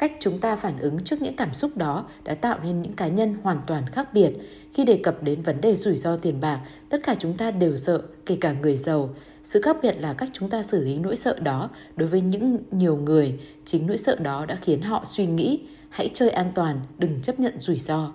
Cách 0.01 0.11
chúng 0.19 0.39
ta 0.39 0.55
phản 0.55 0.79
ứng 0.79 0.99
trước 0.99 1.21
những 1.21 1.35
cảm 1.35 1.53
xúc 1.53 1.77
đó 1.77 2.05
đã 2.23 2.35
tạo 2.35 2.59
nên 2.63 2.81
những 2.81 2.93
cá 2.93 3.07
nhân 3.07 3.35
hoàn 3.43 3.61
toàn 3.67 3.83
khác 3.87 4.13
biệt. 4.13 4.31
Khi 4.73 4.85
đề 4.85 4.99
cập 5.03 5.23
đến 5.23 5.41
vấn 5.41 5.61
đề 5.61 5.75
rủi 5.75 5.97
ro 5.97 6.15
tiền 6.17 6.41
bạc, 6.41 6.61
tất 6.89 6.97
cả 7.03 7.15
chúng 7.19 7.37
ta 7.37 7.51
đều 7.51 7.77
sợ, 7.77 8.01
kể 8.25 8.37
cả 8.41 8.53
người 8.53 8.77
giàu. 8.77 9.09
Sự 9.43 9.61
khác 9.61 9.77
biệt 9.81 9.95
là 9.99 10.13
cách 10.13 10.29
chúng 10.33 10.49
ta 10.49 10.63
xử 10.63 10.79
lý 10.79 10.97
nỗi 10.99 11.15
sợ 11.15 11.39
đó 11.39 11.69
đối 11.95 12.09
với 12.09 12.21
những 12.21 12.57
nhiều 12.71 12.95
người, 12.95 13.39
chính 13.65 13.87
nỗi 13.87 13.97
sợ 13.97 14.15
đó 14.15 14.45
đã 14.45 14.55
khiến 14.55 14.81
họ 14.81 15.01
suy 15.05 15.25
nghĩ, 15.25 15.59
hãy 15.89 16.09
chơi 16.13 16.29
an 16.29 16.51
toàn, 16.55 16.79
đừng 16.97 17.21
chấp 17.21 17.39
nhận 17.39 17.59
rủi 17.59 17.79
ro. 17.79 18.13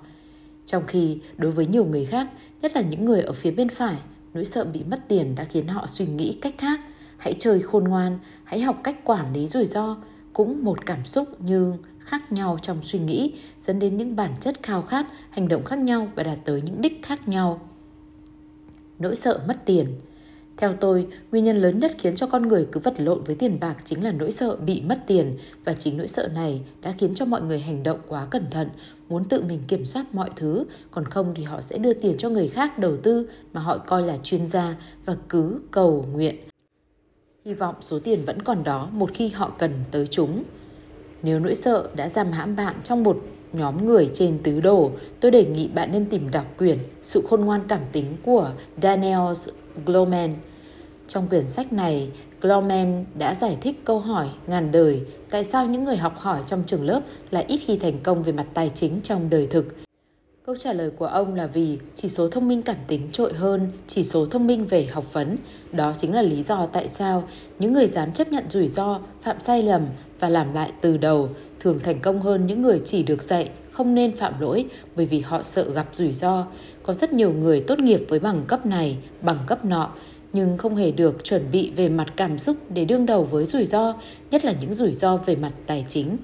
Trong 0.65 0.87
khi 0.87 1.19
đối 1.37 1.53
với 1.53 1.67
nhiều 1.67 1.85
người 1.85 2.05
khác, 2.05 2.29
nhất 2.63 2.73
là 2.75 2.81
những 2.81 3.05
người 3.05 3.23
ở 3.23 3.33
phía 3.33 3.51
bên 3.51 3.69
phải, 3.69 3.97
nỗi 4.35 4.45
sợ 4.45 4.65
bị 4.65 4.85
mất 4.85 5.01
tiền 5.09 5.35
đã 5.35 5.45
khiến 5.45 5.69
họ 5.69 5.87
suy 5.87 6.07
nghĩ 6.07 6.39
cách 6.43 6.55
khác. 6.59 6.81
Hãy 7.17 7.35
chơi 7.39 7.61
khôn 7.61 7.85
ngoan, 7.85 8.19
hãy 8.45 8.61
học 8.61 8.81
cách 8.85 9.05
quản 9.05 9.33
lý 9.33 9.47
rủi 9.49 9.67
ro, 9.67 9.97
cũng 10.37 10.65
một 10.65 10.87
cảm 10.87 11.05
xúc 11.05 11.29
nhưng 11.39 11.77
khác 11.99 12.33
nhau 12.33 12.59
trong 12.63 12.79
suy 12.83 12.99
nghĩ 12.99 13.33
dẫn 13.61 13.79
đến 13.79 13.97
những 13.97 14.17
bản 14.17 14.35
chất 14.41 14.63
khao 14.63 14.83
khát, 14.83 15.07
hành 15.31 15.49
động 15.49 15.65
khác 15.65 15.79
nhau 15.79 16.09
và 16.15 16.23
đạt 16.23 16.39
tới 16.45 16.63
những 16.63 16.81
đích 16.81 17.01
khác 17.03 17.29
nhau. 17.29 17.61
Nỗi 18.99 19.17
sợ 19.17 19.41
mất 19.49 19.57
tiền 19.65 19.87
theo 20.57 20.75
tôi, 20.81 21.07
nguyên 21.33 21.45
nhân 21.45 21.57
lớn 21.57 21.79
nhất 21.79 21.95
khiến 21.99 22.15
cho 22.15 22.27
con 22.27 22.49
người 22.49 22.67
cứ 22.73 22.81
vật 22.81 22.95
lộn 22.99 23.25
với 23.25 23.37
tiền 23.37 23.61
bạc 23.61 23.77
chính 23.85 24.05
là 24.05 24.13
nỗi 24.13 24.33
sợ 24.33 24.57
bị 24.57 24.81
mất 24.81 24.99
tiền 25.07 25.37
và 25.65 25.73
chính 25.73 25.97
nỗi 25.97 26.09
sợ 26.09 26.29
này 26.35 26.63
đã 26.83 26.95
khiến 26.99 27.15
cho 27.15 27.25
mọi 27.25 27.43
người 27.43 27.61
hành 27.61 27.83
động 27.83 28.01
quá 28.09 28.27
cẩn 28.31 28.45
thận, 28.51 28.69
muốn 29.09 29.25
tự 29.25 29.43
mình 29.43 29.61
kiểm 29.69 29.85
soát 29.85 30.15
mọi 30.15 30.31
thứ, 30.37 30.65
còn 30.91 31.05
không 31.05 31.35
thì 31.35 31.43
họ 31.43 31.61
sẽ 31.61 31.79
đưa 31.79 31.93
tiền 31.93 32.17
cho 32.17 32.29
người 32.29 32.49
khác 32.49 32.79
đầu 32.79 32.97
tư 32.97 33.29
mà 33.53 33.61
họ 33.61 33.79
coi 33.79 34.03
là 34.03 34.17
chuyên 34.23 34.47
gia 34.47 34.77
và 35.05 35.17
cứ 35.29 35.61
cầu 35.71 36.07
nguyện. 36.13 36.37
Hy 37.47 37.55
vọng 37.55 37.75
số 37.81 37.99
tiền 37.99 38.25
vẫn 38.25 38.43
còn 38.43 38.65
đó 38.65 38.89
một 38.93 39.11
khi 39.15 39.29
họ 39.29 39.53
cần 39.59 39.73
tới 39.91 40.07
chúng. 40.07 40.43
Nếu 41.23 41.41
nỗi 41.41 41.55
sợ 41.55 41.89
đã 41.95 42.09
giam 42.09 42.33
hãm 42.33 42.57
bạn 42.57 42.75
trong 42.85 43.03
một 43.05 43.19
nhóm 43.53 43.87
người 43.87 44.11
trên 44.15 44.39
tứ 44.43 44.61
đồ, 44.61 44.91
tôi 45.21 45.31
đề 45.31 45.45
nghị 45.45 45.69
bạn 45.69 45.93
nên 45.93 46.07
tìm 46.07 46.31
đọc 46.31 46.45
quyển 46.59 46.79
Sự 47.03 47.23
khôn 47.29 47.41
ngoan 47.41 47.61
cảm 47.69 47.81
tính 47.93 48.17
của 48.23 48.51
Daniel 48.83 49.33
Goleman. 49.87 50.35
Trong 51.09 51.29
quyển 51.29 51.47
sách 51.47 51.73
này, 51.73 52.11
Goleman 52.41 53.05
đã 53.19 53.35
giải 53.35 53.57
thích 53.61 53.85
câu 53.85 54.01
hỏi 54.01 54.29
ngàn 54.47 54.73
đời 54.73 55.01
tại 55.31 55.45
sao 55.45 55.67
những 55.67 55.85
người 55.85 55.97
học 55.97 56.19
hỏi 56.19 56.41
trong 56.47 56.63
trường 56.67 56.85
lớp 56.85 57.01
lại 57.31 57.45
ít 57.49 57.61
khi 57.67 57.79
thành 57.79 57.99
công 58.03 58.23
về 58.23 58.33
mặt 58.33 58.47
tài 58.55 58.71
chính 58.75 59.01
trong 59.03 59.31
đời 59.31 59.47
thực. 59.47 59.86
Câu 60.47 60.57
trả 60.57 60.73
lời 60.73 60.91
của 60.91 61.07
ông 61.07 61.35
là 61.35 61.47
vì 61.47 61.79
chỉ 61.95 62.09
số 62.09 62.29
thông 62.29 62.49
minh 62.49 62.63
cảm 62.63 62.77
tính 62.87 63.09
trội 63.13 63.33
hơn 63.33 63.69
chỉ 63.87 64.05
số 64.05 64.27
thông 64.27 64.47
minh 64.47 64.67
về 64.67 64.85
học 64.85 65.13
vấn. 65.13 65.37
Đó 65.73 65.95
chính 65.99 66.15
là 66.15 66.23
lý 66.23 66.43
do 66.43 66.67
tại 66.67 66.89
sao 66.89 67.29
những 67.59 67.73
người 67.73 67.87
dám 67.87 68.13
chấp 68.13 68.29
nhận 68.29 68.45
rủi 68.51 68.69
ro, 68.69 69.01
phạm 69.23 69.41
sai 69.41 69.63
lầm 69.63 69.87
và 70.21 70.29
làm 70.29 70.55
lại 70.55 70.73
từ 70.81 70.97
đầu 70.97 71.29
thường 71.61 71.79
thành 71.79 72.01
công 72.01 72.23
hơn 72.23 72.47
những 72.47 72.63
người 72.63 72.81
chỉ 72.85 73.03
được 73.03 73.23
dạy 73.23 73.51
không 73.71 73.95
nên 73.95 74.17
phạm 74.17 74.41
lỗi 74.41 74.67
bởi 74.97 75.07
vì 75.07 75.21
họ 75.21 75.43
sợ 75.43 75.71
gặp 75.71 75.89
rủi 75.93 76.13
ro. 76.13 76.47
Có 76.83 76.93
rất 76.93 77.13
nhiều 77.13 77.33
người 77.33 77.61
tốt 77.61 77.79
nghiệp 77.79 78.01
với 78.09 78.19
bằng 78.19 78.45
cấp 78.47 78.67
này, 78.67 78.99
bằng 79.23 79.39
cấp 79.47 79.65
nọ, 79.65 79.91
nhưng 80.33 80.59
không 80.59 80.77
hề 80.77 80.91
được 80.91 81.25
chuẩn 81.25 81.43
bị 81.53 81.73
về 81.77 81.89
mặt 81.89 82.13
cảm 82.17 82.39
xúc 82.39 82.57
để 82.75 82.85
đương 82.85 83.07
đầu 83.07 83.25
với 83.25 83.45
rủi 83.45 83.67
ro, 83.67 83.95
nhất 84.31 84.45
là 84.45 84.55
những 84.61 84.75
rủi 84.75 84.93
ro 84.93 85.17
về 85.17 85.37
mặt 85.37 85.53
tài 85.67 85.85
chính. 85.89 86.17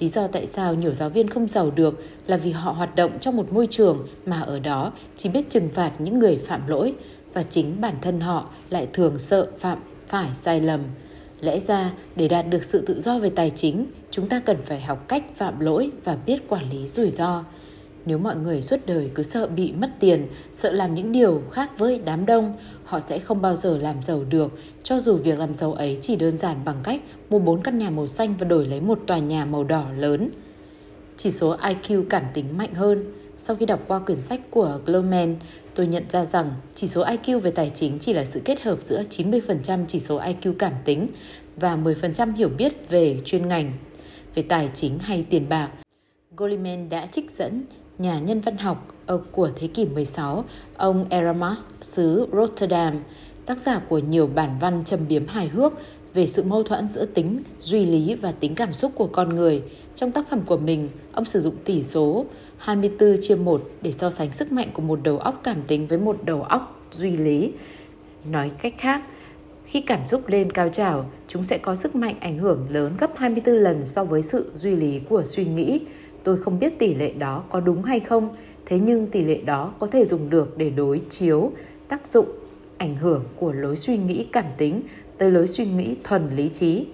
Lý 0.00 0.08
do 0.08 0.26
tại 0.26 0.46
sao 0.46 0.74
nhiều 0.74 0.94
giáo 0.94 1.08
viên 1.08 1.30
không 1.30 1.48
giàu 1.48 1.70
được 1.70 2.02
là 2.26 2.36
vì 2.36 2.50
họ 2.50 2.72
hoạt 2.72 2.96
động 2.96 3.18
trong 3.20 3.36
một 3.36 3.52
môi 3.52 3.66
trường 3.70 4.08
mà 4.26 4.40
ở 4.40 4.58
đó 4.58 4.92
chỉ 5.16 5.28
biết 5.28 5.50
trừng 5.50 5.68
phạt 5.74 5.92
những 5.98 6.18
người 6.18 6.36
phạm 6.36 6.66
lỗi 6.66 6.94
và 7.34 7.42
chính 7.42 7.80
bản 7.80 7.94
thân 8.02 8.20
họ 8.20 8.50
lại 8.70 8.88
thường 8.92 9.18
sợ 9.18 9.46
phạm 9.58 9.78
phải 10.06 10.28
sai 10.34 10.60
lầm. 10.60 10.80
Lẽ 11.40 11.60
ra, 11.60 11.92
để 12.16 12.28
đạt 12.28 12.46
được 12.50 12.64
sự 12.64 12.84
tự 12.86 13.00
do 13.00 13.18
về 13.18 13.30
tài 13.30 13.52
chính, 13.54 13.86
chúng 14.10 14.28
ta 14.28 14.40
cần 14.40 14.56
phải 14.64 14.80
học 14.80 15.08
cách 15.08 15.24
phạm 15.36 15.60
lỗi 15.60 15.90
và 16.04 16.16
biết 16.26 16.48
quản 16.48 16.70
lý 16.70 16.88
rủi 16.88 17.10
ro. 17.10 17.44
Nếu 18.06 18.18
mọi 18.18 18.36
người 18.36 18.62
suốt 18.62 18.76
đời 18.86 19.10
cứ 19.14 19.22
sợ 19.22 19.46
bị 19.46 19.72
mất 19.72 19.90
tiền, 20.00 20.26
sợ 20.54 20.72
làm 20.72 20.94
những 20.94 21.12
điều 21.12 21.42
khác 21.50 21.78
với 21.78 22.00
đám 22.04 22.26
đông, 22.26 22.56
họ 22.84 23.00
sẽ 23.00 23.18
không 23.18 23.42
bao 23.42 23.56
giờ 23.56 23.78
làm 23.78 24.02
giàu 24.02 24.24
được, 24.28 24.58
cho 24.82 25.00
dù 25.00 25.16
việc 25.16 25.38
làm 25.38 25.54
giàu 25.54 25.72
ấy 25.72 25.98
chỉ 26.00 26.16
đơn 26.16 26.38
giản 26.38 26.56
bằng 26.64 26.76
cách 26.82 27.00
mua 27.30 27.38
bốn 27.38 27.62
căn 27.62 27.78
nhà 27.78 27.90
màu 27.90 28.06
xanh 28.06 28.34
và 28.38 28.44
đổi 28.44 28.66
lấy 28.66 28.80
một 28.80 28.98
tòa 29.06 29.18
nhà 29.18 29.44
màu 29.44 29.64
đỏ 29.64 29.84
lớn. 29.96 30.30
Chỉ 31.16 31.30
số 31.30 31.56
IQ 31.56 32.04
cảm 32.10 32.24
tính 32.34 32.58
mạnh 32.58 32.74
hơn. 32.74 33.04
Sau 33.36 33.56
khi 33.56 33.66
đọc 33.66 33.80
qua 33.88 33.98
quyển 33.98 34.20
sách 34.20 34.40
của 34.50 34.80
Glowman, 34.86 35.34
tôi 35.74 35.86
nhận 35.86 36.04
ra 36.10 36.24
rằng 36.24 36.54
chỉ 36.74 36.86
số 36.86 37.04
IQ 37.04 37.40
về 37.40 37.50
tài 37.50 37.70
chính 37.74 37.98
chỉ 37.98 38.12
là 38.12 38.24
sự 38.24 38.40
kết 38.44 38.62
hợp 38.62 38.82
giữa 38.82 39.02
90% 39.10 39.84
chỉ 39.88 40.00
số 40.00 40.20
IQ 40.20 40.52
cảm 40.58 40.72
tính 40.84 41.08
và 41.56 41.76
10% 41.76 42.34
hiểu 42.34 42.48
biết 42.58 42.88
về 42.90 43.20
chuyên 43.24 43.48
ngành, 43.48 43.72
về 44.34 44.42
tài 44.42 44.70
chính 44.74 44.98
hay 44.98 45.24
tiền 45.30 45.48
bạc. 45.48 45.68
Goleman 46.36 46.88
đã 46.88 47.06
trích 47.06 47.30
dẫn 47.30 47.64
nhà 47.98 48.18
nhân 48.18 48.40
văn 48.40 48.56
học 48.56 48.94
ờ, 49.06 49.20
của 49.32 49.50
thế 49.56 49.66
kỷ 49.66 49.84
16, 49.84 50.44
ông 50.76 51.06
Erasmus 51.10 51.64
xứ 51.80 52.26
Rotterdam, 52.32 53.02
tác 53.46 53.58
giả 53.58 53.80
của 53.88 53.98
nhiều 53.98 54.26
bản 54.34 54.56
văn 54.60 54.82
trầm 54.84 55.00
biếm 55.08 55.26
hài 55.26 55.48
hước 55.48 55.72
về 56.14 56.26
sự 56.26 56.42
mâu 56.42 56.62
thuẫn 56.62 56.90
giữa 56.90 57.04
tính 57.04 57.42
duy 57.60 57.86
lý 57.86 58.14
và 58.14 58.32
tính 58.32 58.54
cảm 58.54 58.72
xúc 58.72 58.92
của 58.94 59.06
con 59.06 59.36
người. 59.36 59.62
Trong 59.94 60.12
tác 60.12 60.30
phẩm 60.30 60.40
của 60.46 60.56
mình, 60.56 60.88
ông 61.12 61.24
sử 61.24 61.40
dụng 61.40 61.54
tỷ 61.64 61.82
số 61.82 62.26
24 62.58 63.16
chia 63.22 63.34
1 63.34 63.62
để 63.82 63.90
so 63.90 64.10
sánh 64.10 64.32
sức 64.32 64.52
mạnh 64.52 64.70
của 64.72 64.82
một 64.82 65.00
đầu 65.02 65.18
óc 65.18 65.40
cảm 65.44 65.62
tính 65.66 65.86
với 65.86 65.98
một 65.98 66.16
đầu 66.24 66.42
óc 66.42 66.86
duy 66.92 67.16
lý. 67.16 67.52
Nói 68.30 68.50
cách 68.62 68.74
khác, 68.78 69.02
khi 69.64 69.80
cảm 69.80 70.06
xúc 70.06 70.28
lên 70.28 70.52
cao 70.52 70.68
trào, 70.68 71.10
chúng 71.28 71.44
sẽ 71.44 71.58
có 71.58 71.74
sức 71.74 71.94
mạnh 71.96 72.16
ảnh 72.20 72.38
hưởng 72.38 72.66
lớn 72.70 72.92
gấp 73.00 73.16
24 73.16 73.54
lần 73.54 73.84
so 73.84 74.04
với 74.04 74.22
sự 74.22 74.50
duy 74.54 74.76
lý 74.76 75.00
của 75.08 75.24
suy 75.24 75.44
nghĩ. 75.44 75.80
Tôi 76.28 76.36
không 76.36 76.58
biết 76.58 76.78
tỷ 76.78 76.94
lệ 76.94 77.12
đó 77.12 77.44
có 77.50 77.60
đúng 77.60 77.82
hay 77.82 78.00
không, 78.00 78.36
thế 78.66 78.78
nhưng 78.78 79.06
tỷ 79.06 79.24
lệ 79.24 79.40
đó 79.44 79.72
có 79.78 79.86
thể 79.86 80.04
dùng 80.04 80.30
được 80.30 80.58
để 80.58 80.70
đối 80.70 81.00
chiếu 81.08 81.52
tác 81.88 82.06
dụng 82.06 82.26
ảnh 82.78 82.96
hưởng 82.96 83.24
của 83.36 83.52
lối 83.52 83.76
suy 83.76 83.96
nghĩ 83.96 84.26
cảm 84.32 84.44
tính 84.58 84.82
tới 85.18 85.30
lối 85.30 85.46
suy 85.46 85.66
nghĩ 85.66 85.96
thuần 86.04 86.28
lý 86.36 86.48
trí. 86.48 86.86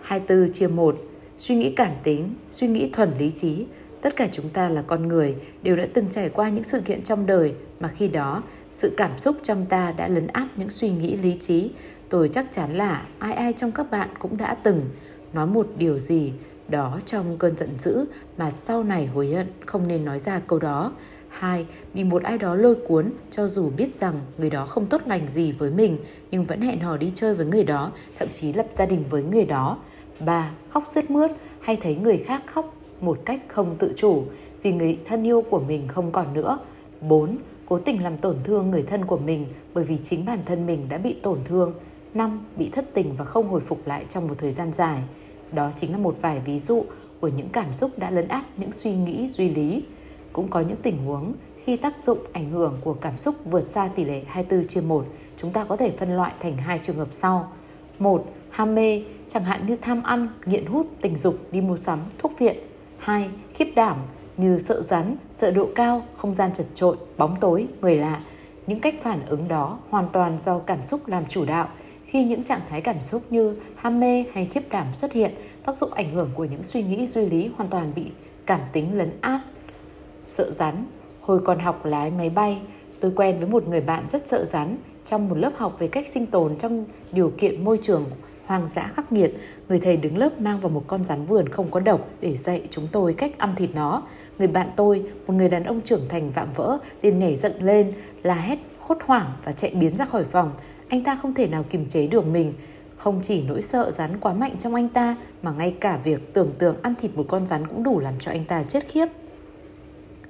24 0.00 0.52
chia 0.52 0.68
1 0.68 0.96
Suy 1.38 1.56
nghĩ 1.56 1.70
cảm 1.70 1.92
tính, 2.02 2.34
suy 2.50 2.68
nghĩ 2.68 2.90
thuần 2.92 3.10
lý 3.18 3.30
trí 3.30 3.66
Tất 4.00 4.16
cả 4.16 4.28
chúng 4.32 4.48
ta 4.48 4.68
là 4.68 4.82
con 4.82 5.08
người 5.08 5.34
đều 5.62 5.76
đã 5.76 5.86
từng 5.94 6.08
trải 6.08 6.28
qua 6.28 6.48
những 6.48 6.64
sự 6.64 6.80
kiện 6.80 7.02
trong 7.02 7.26
đời 7.26 7.54
mà 7.80 7.88
khi 7.88 8.08
đó 8.08 8.42
sự 8.70 8.94
cảm 8.96 9.18
xúc 9.18 9.36
trong 9.42 9.66
ta 9.66 9.92
đã 9.92 10.08
lấn 10.08 10.26
át 10.26 10.48
những 10.56 10.70
suy 10.70 10.90
nghĩ 10.90 11.16
lý 11.16 11.34
trí. 11.34 11.70
Tôi 12.08 12.28
chắc 12.28 12.52
chắn 12.52 12.76
là 12.76 13.06
ai 13.18 13.32
ai 13.32 13.52
trong 13.52 13.72
các 13.72 13.90
bạn 13.90 14.08
cũng 14.18 14.36
đã 14.36 14.54
từng 14.54 14.84
nói 15.32 15.46
một 15.46 15.68
điều 15.78 15.98
gì 15.98 16.32
đó 16.70 17.00
trong 17.04 17.38
cơn 17.38 17.56
giận 17.56 17.70
dữ 17.78 18.04
mà 18.38 18.50
sau 18.50 18.84
này 18.84 19.06
hối 19.06 19.28
hận 19.28 19.46
không 19.66 19.88
nên 19.88 20.04
nói 20.04 20.18
ra 20.18 20.40
câu 20.46 20.58
đó. 20.58 20.92
Hai, 21.28 21.66
bị 21.94 22.04
một 22.04 22.22
ai 22.22 22.38
đó 22.38 22.54
lôi 22.54 22.74
cuốn 22.88 23.12
cho 23.30 23.48
dù 23.48 23.70
biết 23.70 23.94
rằng 23.94 24.14
người 24.38 24.50
đó 24.50 24.66
không 24.66 24.86
tốt 24.86 25.02
lành 25.06 25.28
gì 25.28 25.52
với 25.52 25.70
mình 25.70 25.98
nhưng 26.30 26.44
vẫn 26.44 26.60
hẹn 26.60 26.80
hò 26.80 26.96
đi 26.96 27.12
chơi 27.14 27.34
với 27.34 27.46
người 27.46 27.64
đó, 27.64 27.92
thậm 28.18 28.28
chí 28.32 28.52
lập 28.52 28.66
gia 28.72 28.86
đình 28.86 29.04
với 29.10 29.22
người 29.22 29.44
đó. 29.44 29.78
Ba, 30.20 30.50
khóc 30.70 30.84
sướt 30.86 31.10
mướt 31.10 31.30
hay 31.60 31.76
thấy 31.82 31.94
người 31.94 32.18
khác 32.18 32.42
khóc 32.46 32.74
một 33.00 33.18
cách 33.24 33.40
không 33.48 33.76
tự 33.78 33.92
chủ 33.96 34.24
vì 34.62 34.72
người 34.72 34.98
thân 35.04 35.26
yêu 35.26 35.42
của 35.50 35.60
mình 35.60 35.88
không 35.88 36.12
còn 36.12 36.34
nữa. 36.34 36.58
4. 37.00 37.38
Cố 37.66 37.78
tình 37.78 38.02
làm 38.02 38.16
tổn 38.16 38.36
thương 38.44 38.70
người 38.70 38.82
thân 38.82 39.04
của 39.04 39.18
mình 39.18 39.46
bởi 39.74 39.84
vì 39.84 39.98
chính 40.02 40.24
bản 40.24 40.38
thân 40.46 40.66
mình 40.66 40.86
đã 40.88 40.98
bị 40.98 41.16
tổn 41.22 41.38
thương. 41.44 41.72
5. 42.14 42.46
Bị 42.56 42.70
thất 42.70 42.94
tình 42.94 43.16
và 43.16 43.24
không 43.24 43.48
hồi 43.48 43.60
phục 43.60 43.86
lại 43.86 44.04
trong 44.08 44.28
một 44.28 44.34
thời 44.38 44.52
gian 44.52 44.72
dài. 44.72 45.02
Đó 45.52 45.70
chính 45.76 45.92
là 45.92 45.98
một 45.98 46.16
vài 46.20 46.40
ví 46.44 46.58
dụ 46.58 46.84
của 47.20 47.28
những 47.28 47.48
cảm 47.48 47.72
xúc 47.72 47.98
đã 47.98 48.10
lấn 48.10 48.28
át 48.28 48.44
những 48.56 48.72
suy 48.72 48.94
nghĩ 48.94 49.28
duy 49.28 49.48
lý. 49.48 49.82
Cũng 50.32 50.48
có 50.48 50.60
những 50.60 50.76
tình 50.82 51.06
huống 51.06 51.34
khi 51.64 51.76
tác 51.76 52.00
dụng 52.00 52.18
ảnh 52.32 52.50
hưởng 52.50 52.78
của 52.84 52.94
cảm 52.94 53.16
xúc 53.16 53.34
vượt 53.44 53.68
xa 53.68 53.88
tỷ 53.94 54.04
lệ 54.04 54.22
24 54.26 54.66
chia 54.66 54.80
1, 54.80 55.06
chúng 55.36 55.52
ta 55.52 55.64
có 55.64 55.76
thể 55.76 55.90
phân 55.90 56.16
loại 56.16 56.32
thành 56.40 56.58
hai 56.58 56.78
trường 56.82 56.96
hợp 56.96 57.08
sau. 57.10 57.52
một 57.98 58.26
Ham 58.50 58.74
mê, 58.74 59.02
chẳng 59.28 59.44
hạn 59.44 59.66
như 59.66 59.76
tham 59.76 60.02
ăn, 60.02 60.28
nghiện 60.46 60.66
hút, 60.66 60.86
tình 61.00 61.16
dục, 61.16 61.34
đi 61.52 61.60
mua 61.60 61.76
sắm, 61.76 61.98
thuốc 62.18 62.38
viện. 62.38 62.56
2. 62.98 63.30
Khiếp 63.54 63.72
đảm 63.76 63.96
như 64.36 64.58
sợ 64.58 64.82
rắn, 64.82 65.16
sợ 65.30 65.50
độ 65.50 65.68
cao, 65.74 66.04
không 66.16 66.34
gian 66.34 66.52
chật 66.52 66.66
trội, 66.74 66.96
bóng 67.18 67.36
tối, 67.40 67.66
người 67.80 67.96
lạ. 67.96 68.20
Những 68.66 68.80
cách 68.80 68.94
phản 69.02 69.26
ứng 69.26 69.48
đó 69.48 69.78
hoàn 69.90 70.08
toàn 70.08 70.38
do 70.38 70.58
cảm 70.58 70.86
xúc 70.86 71.08
làm 71.08 71.26
chủ 71.26 71.44
đạo. 71.44 71.68
Khi 72.10 72.24
những 72.24 72.42
trạng 72.42 72.60
thái 72.68 72.80
cảm 72.80 73.00
xúc 73.00 73.22
như 73.30 73.56
ham 73.76 74.00
mê 74.00 74.24
hay 74.32 74.46
khiếp 74.46 74.62
đảm 74.70 74.86
xuất 74.92 75.12
hiện, 75.12 75.34
tác 75.64 75.78
dụng 75.78 75.92
ảnh 75.92 76.10
hưởng 76.10 76.30
của 76.34 76.44
những 76.44 76.62
suy 76.62 76.82
nghĩ 76.82 77.06
duy 77.06 77.26
lý 77.26 77.50
hoàn 77.56 77.70
toàn 77.70 77.92
bị 77.94 78.06
cảm 78.46 78.60
tính 78.72 78.98
lấn 78.98 79.10
át. 79.20 79.40
Sợ 80.26 80.50
rắn 80.50 80.86
Hồi 81.20 81.40
còn 81.44 81.58
học 81.58 81.84
lái 81.84 82.10
máy 82.10 82.30
bay, 82.30 82.58
tôi 83.00 83.12
quen 83.16 83.38
với 83.38 83.48
một 83.48 83.68
người 83.68 83.80
bạn 83.80 84.04
rất 84.08 84.28
sợ 84.28 84.44
rắn. 84.44 84.76
Trong 85.04 85.28
một 85.28 85.38
lớp 85.38 85.52
học 85.56 85.76
về 85.78 85.88
cách 85.88 86.06
sinh 86.10 86.26
tồn 86.26 86.56
trong 86.56 86.84
điều 87.12 87.32
kiện 87.38 87.64
môi 87.64 87.78
trường 87.82 88.04
hoang 88.46 88.66
dã 88.66 88.90
khắc 88.94 89.12
nghiệt, 89.12 89.34
người 89.68 89.80
thầy 89.80 89.96
đứng 89.96 90.18
lớp 90.18 90.40
mang 90.40 90.60
vào 90.60 90.70
một 90.70 90.84
con 90.86 91.04
rắn 91.04 91.26
vườn 91.26 91.48
không 91.48 91.70
có 91.70 91.80
độc 91.80 92.08
để 92.20 92.36
dạy 92.36 92.62
chúng 92.70 92.88
tôi 92.92 93.14
cách 93.14 93.38
ăn 93.38 93.54
thịt 93.56 93.70
nó. 93.74 94.02
Người 94.38 94.48
bạn 94.48 94.68
tôi, 94.76 95.02
một 95.26 95.34
người 95.34 95.48
đàn 95.48 95.64
ông 95.64 95.80
trưởng 95.80 96.08
thành 96.08 96.30
vạm 96.30 96.48
vỡ, 96.52 96.78
liền 97.02 97.18
nhảy 97.18 97.36
dựng 97.36 97.62
lên, 97.62 97.92
la 98.22 98.34
hét 98.34 98.58
hốt 98.78 98.98
hoảng 99.06 99.32
và 99.44 99.52
chạy 99.52 99.70
biến 99.74 99.96
ra 99.96 100.04
khỏi 100.04 100.24
phòng. 100.24 100.52
Anh 100.90 101.04
ta 101.04 101.14
không 101.14 101.34
thể 101.34 101.46
nào 101.46 101.64
kiềm 101.70 101.86
chế 101.86 102.06
được 102.06 102.26
mình. 102.26 102.52
Không 102.96 103.20
chỉ 103.22 103.42
nỗi 103.42 103.62
sợ 103.62 103.90
rắn 103.90 104.20
quá 104.20 104.32
mạnh 104.32 104.56
trong 104.58 104.74
anh 104.74 104.88
ta, 104.88 105.16
mà 105.42 105.52
ngay 105.52 105.74
cả 105.80 106.00
việc 106.04 106.34
tưởng 106.34 106.52
tượng 106.58 106.76
ăn 106.82 106.94
thịt 106.94 107.10
một 107.16 107.24
con 107.28 107.46
rắn 107.46 107.66
cũng 107.66 107.82
đủ 107.82 107.98
làm 107.98 108.14
cho 108.18 108.30
anh 108.30 108.44
ta 108.44 108.62
chết 108.62 108.88
khiếp. 108.88 109.06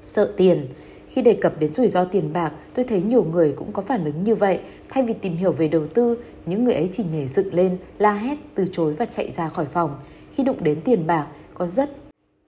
Sợ 0.05 0.33
tiền, 0.37 0.67
khi 1.09 1.23
đề 1.23 1.35
cập 1.35 1.61
đến 1.61 1.73
rủi 1.73 1.89
ro 1.89 2.05
tiền 2.05 2.33
bạc, 2.33 2.53
tôi 2.75 2.85
thấy 2.85 3.03
nhiều 3.03 3.25
người 3.25 3.53
cũng 3.53 3.73
có 3.73 3.83
phản 3.83 4.05
ứng 4.05 4.23
như 4.23 4.35
vậy. 4.35 4.61
Thay 4.89 5.03
vì 5.03 5.13
tìm 5.13 5.37
hiểu 5.37 5.53
về 5.53 5.69
đầu 5.69 5.87
tư, 5.87 6.19
những 6.47 6.65
người 6.65 6.75
ấy 6.75 6.89
chỉ 6.91 7.05
nhảy 7.13 7.27
dựng 7.27 7.55
lên, 7.55 7.79
la 7.99 8.13
hét, 8.13 8.39
từ 8.55 8.65
chối 8.73 8.95
và 8.95 9.05
chạy 9.05 9.31
ra 9.31 9.49
khỏi 9.49 9.67
phòng. 9.73 9.97
Khi 10.31 10.45
đụng 10.45 10.65
đến 10.65 10.81
tiền 10.85 11.07
bạc, 11.07 11.27
có 11.55 11.67
rất 11.67 11.91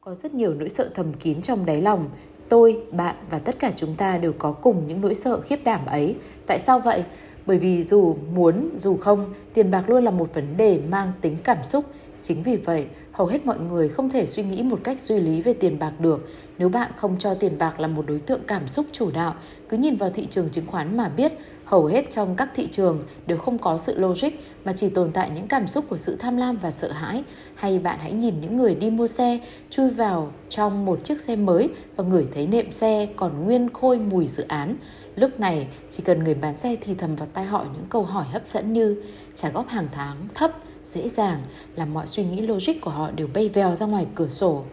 có 0.01 0.15
rất 0.15 0.35
nhiều 0.35 0.55
nỗi 0.55 0.69
sợ 0.69 0.91
thầm 0.95 1.13
kín 1.13 1.43
trong 1.43 1.67
đáy 1.67 1.83
lòng. 1.83 2.09
Tôi, 2.49 2.83
bạn 2.91 3.17
và 3.31 3.39
tất 3.39 3.59
cả 3.59 3.73
chúng 3.77 3.97
ta 3.97 4.19
đều 4.19 4.33
có 4.39 4.53
cùng 4.53 4.87
những 4.87 5.01
nỗi 5.01 5.15
sợ 5.15 5.41
khiếp 5.41 5.65
đảm 5.65 5.87
ấy. 5.87 6.17
Tại 6.47 6.59
sao 6.59 6.81
vậy? 6.81 7.05
Bởi 7.47 7.59
vì 7.59 7.83
dù 7.83 8.17
muốn, 8.35 8.71
dù 8.77 8.97
không, 8.97 9.35
tiền 9.55 9.71
bạc 9.71 9.91
luôn 9.91 10.05
là 10.05 10.11
một 10.11 10.35
vấn 10.35 10.57
đề 10.57 10.81
mang 10.89 11.13
tính 11.21 11.37
cảm 11.45 11.65
xúc. 11.65 11.85
Chính 12.21 12.43
vì 12.43 12.57
vậy, 12.57 12.87
hầu 13.13 13.27
hết 13.27 13.47
mọi 13.47 13.59
người 13.59 13.89
không 13.89 14.11
thể 14.11 14.27
suy 14.27 14.43
nghĩ 14.43 14.63
một 14.63 14.81
cách 14.85 15.01
duy 15.01 15.21
lý 15.21 15.43
về 15.43 15.53
tiền 15.53 15.79
bạc 15.79 15.93
được. 16.01 16.29
Nếu 16.59 16.69
bạn 16.69 16.93
không 16.97 17.17
cho 17.19 17.35
tiền 17.35 17.59
bạc 17.59 17.81
là 17.81 17.89
một 17.89 18.07
đối 18.07 18.19
tượng 18.21 18.41
cảm 18.47 18.69
xúc 18.69 18.87
chủ 18.93 19.11
đạo, 19.11 19.35
cứ 19.69 19.77
nhìn 19.77 19.97
vào 19.97 20.11
thị 20.11 20.27
trường 20.31 20.49
chứng 20.49 20.67
khoán 20.67 20.97
mà 20.97 21.09
biết, 21.09 21.33
hầu 21.65 21.87
hết 21.87 22.11
trong 22.11 22.37
các 22.37 22.49
thị 22.55 22.67
trường 22.67 23.05
đều 23.27 23.39
không 23.39 23.59
có 23.59 23.79
sự 23.79 23.99
logic 23.99 24.31
mà 24.65 24.73
chỉ 24.73 24.89
tồn 24.89 25.11
tại 25.13 25.31
những 25.35 25.47
cảm 25.47 25.67
xúc 25.67 25.85
của 25.89 25.97
sự 25.97 26.17
tham 26.19 26.37
lam 26.37 26.57
và 26.57 26.71
sợ 26.71 26.93
hãi. 26.93 27.25
Hay 27.55 27.79
bạn 27.79 27.99
hãy 28.01 28.13
nhìn 28.13 28.41
những 28.41 28.57
người 28.57 28.75
đi 28.75 28.91
mua 28.91 29.07
xe, 29.07 29.39
chui 29.71 29.91
vào 29.91 30.33
trong 30.49 30.85
một 30.85 31.05
chiếc 31.05 31.21
xe 31.21 31.37
mới 31.37 31.69
và 31.97 32.05
ngửi 32.05 32.27
thấy 32.35 32.47
nệm 32.47 32.73
xe 32.73 33.09
còn 33.17 33.45
nguyên 33.45 33.69
khôi 33.73 33.99
mùi 33.99 34.29
dự 34.29 34.45
án. 34.49 34.77
Lúc 35.17 35.41
này, 35.41 35.67
chỉ 35.91 36.03
cần 36.03 36.25
người 36.25 36.35
bán 36.35 36.57
xe 36.57 36.77
thì 36.81 36.95
thầm 36.95 37.17
vào 37.17 37.29
tai 37.33 37.45
họ 37.45 37.67
những 37.75 37.87
câu 37.91 38.03
hỏi 38.03 38.25
hấp 38.25 38.49
dẫn 38.49 38.73
như 38.73 39.03
trả 39.35 39.49
góp 39.51 39.69
hàng 39.69 39.89
tháng 39.93 40.29
thấp, 40.35 40.53
dễ 40.85 41.09
dàng, 41.09 41.43
làm 41.77 41.95
mọi 41.95 42.07
suy 42.07 42.25
nghĩ 42.25 42.41
logic 42.41 42.81
của 42.81 42.91
họ 42.91 43.11
đều 43.11 43.29
bay 43.35 43.49
vèo 43.49 43.75
ra 43.75 43.87
ngoài 43.87 44.07
cửa 44.15 44.29
sổ. 44.29 44.65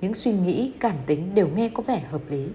những 0.00 0.14
suy 0.14 0.32
nghĩ 0.32 0.72
cảm 0.80 0.96
tính 1.06 1.34
đều 1.34 1.48
nghe 1.48 1.68
có 1.68 1.82
vẻ 1.82 2.02
hợp 2.10 2.22
lý. 2.30 2.48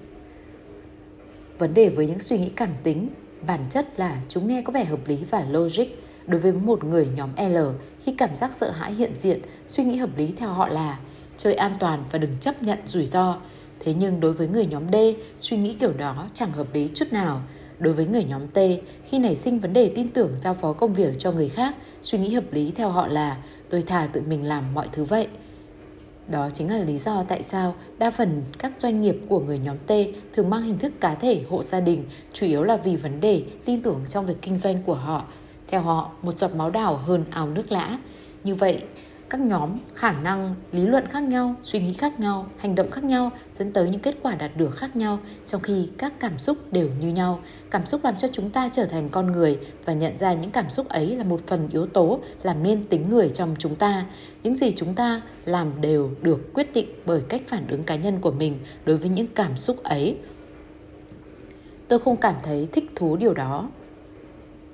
Vấn 1.58 1.74
đề 1.74 1.90
với 1.90 2.08
những 2.08 2.20
suy 2.20 2.38
nghĩ 2.38 2.50
cảm 2.50 2.70
tính 2.84 3.10
bản 3.48 3.60
chất 3.70 4.00
là 4.00 4.18
chúng 4.28 4.48
nghe 4.48 4.62
có 4.62 4.72
vẻ 4.72 4.86
hợp 4.86 5.08
lý 5.08 5.18
và 5.30 5.46
logic. 5.50 5.86
Đối 6.28 6.42
với 6.42 6.54
một 6.54 6.84
người 6.84 7.08
nhóm 7.16 7.30
L 7.50 7.58
khi 8.00 8.14
cảm 8.18 8.36
giác 8.36 8.52
sợ 8.54 8.72
hãi 8.72 8.94
hiện 8.94 9.12
diện 9.16 9.42
suy 9.68 9.84
nghĩ 9.84 9.98
hợp 9.98 10.18
lý 10.18 10.34
theo 10.38 10.50
họ 10.50 10.68
là 10.68 11.00
chơi 11.38 11.54
an 11.54 11.72
toàn 11.80 12.04
và 12.12 12.20
đừng 12.20 12.38
chấp 12.40 12.64
nhận 12.64 12.80
rủi 12.86 13.06
ro 13.06 13.38
thế 13.80 13.94
nhưng 13.94 14.20
đối 14.20 14.34
với 14.34 14.48
người 14.48 14.66
nhóm 14.66 14.84
D 14.92 14.96
suy 15.40 15.58
nghĩ 15.58 15.74
kiểu 15.74 15.94
đó 15.98 16.28
chẳng 16.34 16.52
hợp 16.52 16.68
lý 16.74 16.90
chút 16.94 17.06
nào 17.12 17.42
Đối 17.80 17.94
với 17.94 18.06
người 18.06 18.24
nhóm 18.24 18.48
T, 18.48 18.58
khi 19.04 19.20
nảy 19.20 19.36
sinh 19.36 19.60
vấn 19.60 19.74
đề 19.74 19.92
tin 19.96 20.10
tưởng 20.10 20.32
giao 20.42 20.54
phó 20.54 20.74
công 20.74 20.94
việc 20.94 21.14
cho 21.18 21.32
người 21.32 21.50
khác, 21.50 21.76
suy 22.02 22.18
nghĩ 22.18 22.34
hợp 22.34 22.54
lý 22.54 22.72
theo 22.72 22.90
họ 22.90 23.08
là 23.08 23.38
tôi 23.70 23.82
thà 23.82 24.08
tự 24.14 24.22
mình 24.28 24.44
làm 24.44 24.74
mọi 24.74 24.88
thứ 24.92 25.04
vậy. 25.04 25.28
Đó 26.28 26.50
chính 26.54 26.70
là 26.70 26.78
lý 26.78 27.00
do 27.00 27.24
tại 27.28 27.44
sao 27.44 27.76
đa 27.98 28.12
phần 28.12 28.44
các 28.60 28.72
doanh 28.78 29.02
nghiệp 29.02 29.18
của 29.30 29.40
người 29.40 29.60
nhóm 29.60 29.78
T 29.78 29.92
thường 30.34 30.50
mang 30.50 30.62
hình 30.62 30.78
thức 30.78 30.94
cá 31.00 31.16
thể 31.16 31.44
hộ 31.50 31.64
gia 31.64 31.80
đình, 31.80 32.04
chủ 32.34 32.46
yếu 32.46 32.64
là 32.64 32.78
vì 32.78 32.96
vấn 32.96 33.20
đề 33.20 33.44
tin 33.66 33.82
tưởng 33.82 34.02
trong 34.10 34.26
việc 34.26 34.42
kinh 34.42 34.58
doanh 34.58 34.84
của 34.84 34.94
họ. 34.94 35.26
Theo 35.68 35.82
họ, 35.82 36.12
một 36.22 36.40
giọt 36.40 36.56
máu 36.56 36.70
đào 36.70 36.98
hơn 36.98 37.26
ao 37.30 37.48
nước 37.48 37.72
lã. 37.72 37.98
Như 38.44 38.56
vậy, 38.56 38.84
các 39.30 39.42
nhóm 39.42 39.76
khả 39.96 40.12
năng, 40.12 40.56
lý 40.72 40.86
luận 40.86 41.08
khác 41.08 41.24
nhau, 41.24 41.56
suy 41.62 41.80
nghĩ 41.80 41.94
khác 41.94 42.20
nhau, 42.20 42.46
hành 42.58 42.76
động 42.76 42.92
khác 42.92 43.04
nhau, 43.04 43.32
dẫn 43.60 43.74
tới 43.74 43.90
những 43.90 44.02
kết 44.02 44.16
quả 44.22 44.36
đạt 44.36 44.52
được 44.58 44.76
khác 44.76 44.96
nhau, 44.96 45.20
trong 45.46 45.62
khi 45.62 45.90
các 45.98 46.14
cảm 46.20 46.38
xúc 46.38 46.58
đều 46.72 46.90
như 47.00 47.08
nhau. 47.08 47.40
Cảm 47.72 47.86
xúc 47.86 48.02
làm 48.04 48.18
cho 48.18 48.28
chúng 48.28 48.50
ta 48.50 48.70
trở 48.72 48.86
thành 48.86 49.10
con 49.10 49.32
người 49.32 49.60
và 49.86 49.94
nhận 49.94 50.18
ra 50.18 50.34
những 50.34 50.52
cảm 50.52 50.70
xúc 50.70 50.88
ấy 50.88 51.16
là 51.16 51.24
một 51.24 51.42
phần 51.48 51.70
yếu 51.72 51.86
tố 51.86 52.20
làm 52.44 52.64
nên 52.64 52.84
tính 52.84 53.10
người 53.10 53.30
trong 53.30 53.56
chúng 53.60 53.76
ta. 53.76 54.06
Những 54.44 54.56
gì 54.56 54.74
chúng 54.76 54.94
ta 54.94 55.22
làm 55.46 55.82
đều 55.82 56.10
được 56.22 56.54
quyết 56.54 56.74
định 56.74 56.90
bởi 57.06 57.22
cách 57.30 57.42
phản 57.48 57.68
ứng 57.68 57.84
cá 57.84 57.96
nhân 57.96 58.20
của 58.22 58.32
mình 58.32 58.60
đối 58.86 58.98
với 58.98 59.10
những 59.10 59.28
cảm 59.28 59.58
xúc 59.58 59.84
ấy. 59.84 60.18
Tôi 61.88 62.00
không 62.00 62.18
cảm 62.18 62.36
thấy 62.44 62.68
thích 62.72 62.92
thú 62.96 63.16
điều 63.16 63.34
đó 63.34 63.70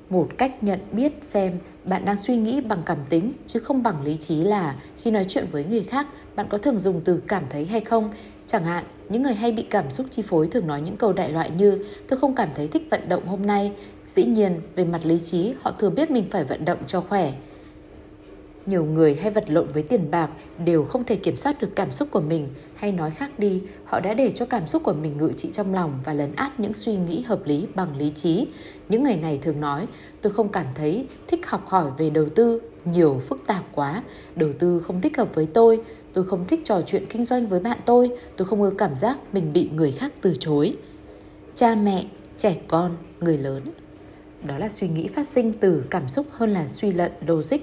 một 0.09 0.29
cách 0.37 0.63
nhận 0.63 0.79
biết 0.91 1.13
xem 1.21 1.59
bạn 1.85 2.05
đang 2.05 2.17
suy 2.17 2.35
nghĩ 2.37 2.61
bằng 2.61 2.81
cảm 2.85 2.97
tính, 3.09 3.33
chứ 3.45 3.59
không 3.59 3.83
bằng 3.83 4.01
lý 4.03 4.17
trí 4.17 4.43
là 4.43 4.75
khi 5.01 5.11
nói 5.11 5.25
chuyện 5.27 5.47
với 5.51 5.65
người 5.65 5.83
khác, 5.83 6.07
bạn 6.35 6.45
có 6.49 6.57
thường 6.57 6.79
dùng 6.79 7.01
từ 7.05 7.21
cảm 7.27 7.43
thấy 7.49 7.65
hay 7.65 7.81
không? 7.81 8.09
Chẳng 8.45 8.63
hạn, 8.63 8.83
những 9.09 9.23
người 9.23 9.33
hay 9.33 9.51
bị 9.51 9.65
cảm 9.69 9.91
xúc 9.91 10.05
chi 10.09 10.21
phối 10.21 10.47
thường 10.47 10.67
nói 10.67 10.81
những 10.81 10.97
câu 10.97 11.13
đại 11.13 11.29
loại 11.29 11.51
như, 11.57 11.85
tôi 12.07 12.19
không 12.19 12.35
cảm 12.35 12.49
thấy 12.55 12.67
thích 12.67 12.87
vận 12.91 13.09
động 13.09 13.25
hôm 13.25 13.45
nay. 13.45 13.71
Dĩ 14.05 14.23
nhiên, 14.25 14.59
về 14.75 14.85
mặt 14.85 15.01
lý 15.03 15.19
trí, 15.19 15.53
họ 15.61 15.71
thừa 15.79 15.89
biết 15.89 16.11
mình 16.11 16.25
phải 16.31 16.43
vận 16.43 16.65
động 16.65 16.77
cho 16.87 17.01
khỏe 17.01 17.33
nhiều 18.65 18.85
người 18.85 19.15
hay 19.15 19.31
vật 19.31 19.49
lộn 19.49 19.67
với 19.67 19.83
tiền 19.83 20.11
bạc 20.11 20.29
đều 20.65 20.83
không 20.83 21.03
thể 21.03 21.15
kiểm 21.15 21.35
soát 21.35 21.61
được 21.61 21.69
cảm 21.75 21.91
xúc 21.91 22.07
của 22.11 22.21
mình. 22.21 22.47
Hay 22.75 22.91
nói 22.91 23.11
khác 23.11 23.39
đi, 23.39 23.61
họ 23.85 23.99
đã 23.99 24.13
để 24.13 24.31
cho 24.35 24.45
cảm 24.45 24.67
xúc 24.67 24.83
của 24.83 24.93
mình 24.93 25.17
ngự 25.17 25.31
trị 25.37 25.49
trong 25.51 25.73
lòng 25.73 25.99
và 26.03 26.13
lấn 26.13 26.35
át 26.35 26.59
những 26.59 26.73
suy 26.73 26.97
nghĩ 26.97 27.21
hợp 27.21 27.39
lý 27.45 27.67
bằng 27.75 27.97
lý 27.97 28.11
trí. 28.15 28.47
Những 28.89 29.03
người 29.03 29.15
này 29.15 29.39
thường 29.41 29.61
nói, 29.61 29.87
tôi 30.21 30.33
không 30.33 30.49
cảm 30.49 30.65
thấy 30.75 31.07
thích 31.27 31.47
học 31.47 31.67
hỏi 31.67 31.91
về 31.97 32.09
đầu 32.09 32.29
tư 32.29 32.61
nhiều 32.85 33.21
phức 33.29 33.47
tạp 33.47 33.63
quá. 33.75 34.03
Đầu 34.35 34.49
tư 34.59 34.79
không 34.79 35.01
thích 35.01 35.17
hợp 35.17 35.35
với 35.35 35.47
tôi. 35.53 35.81
Tôi 36.13 36.25
không 36.25 36.45
thích 36.47 36.61
trò 36.63 36.81
chuyện 36.81 37.05
kinh 37.09 37.25
doanh 37.25 37.47
với 37.47 37.59
bạn 37.59 37.77
tôi. 37.85 38.11
Tôi 38.37 38.47
không 38.47 38.61
ưa 38.61 38.71
cảm 38.77 38.95
giác 38.95 39.17
mình 39.33 39.53
bị 39.53 39.69
người 39.73 39.91
khác 39.91 40.11
từ 40.21 40.33
chối. 40.39 40.75
Cha 41.55 41.75
mẹ, 41.75 42.05
trẻ 42.37 42.57
con, 42.67 42.91
người 43.19 43.37
lớn. 43.37 43.61
Đó 44.43 44.57
là 44.57 44.69
suy 44.69 44.87
nghĩ 44.87 45.07
phát 45.07 45.27
sinh 45.27 45.53
từ 45.53 45.83
cảm 45.89 46.07
xúc 46.07 46.25
hơn 46.31 46.53
là 46.53 46.67
suy 46.67 46.91
luận 46.91 47.11
logic 47.27 47.59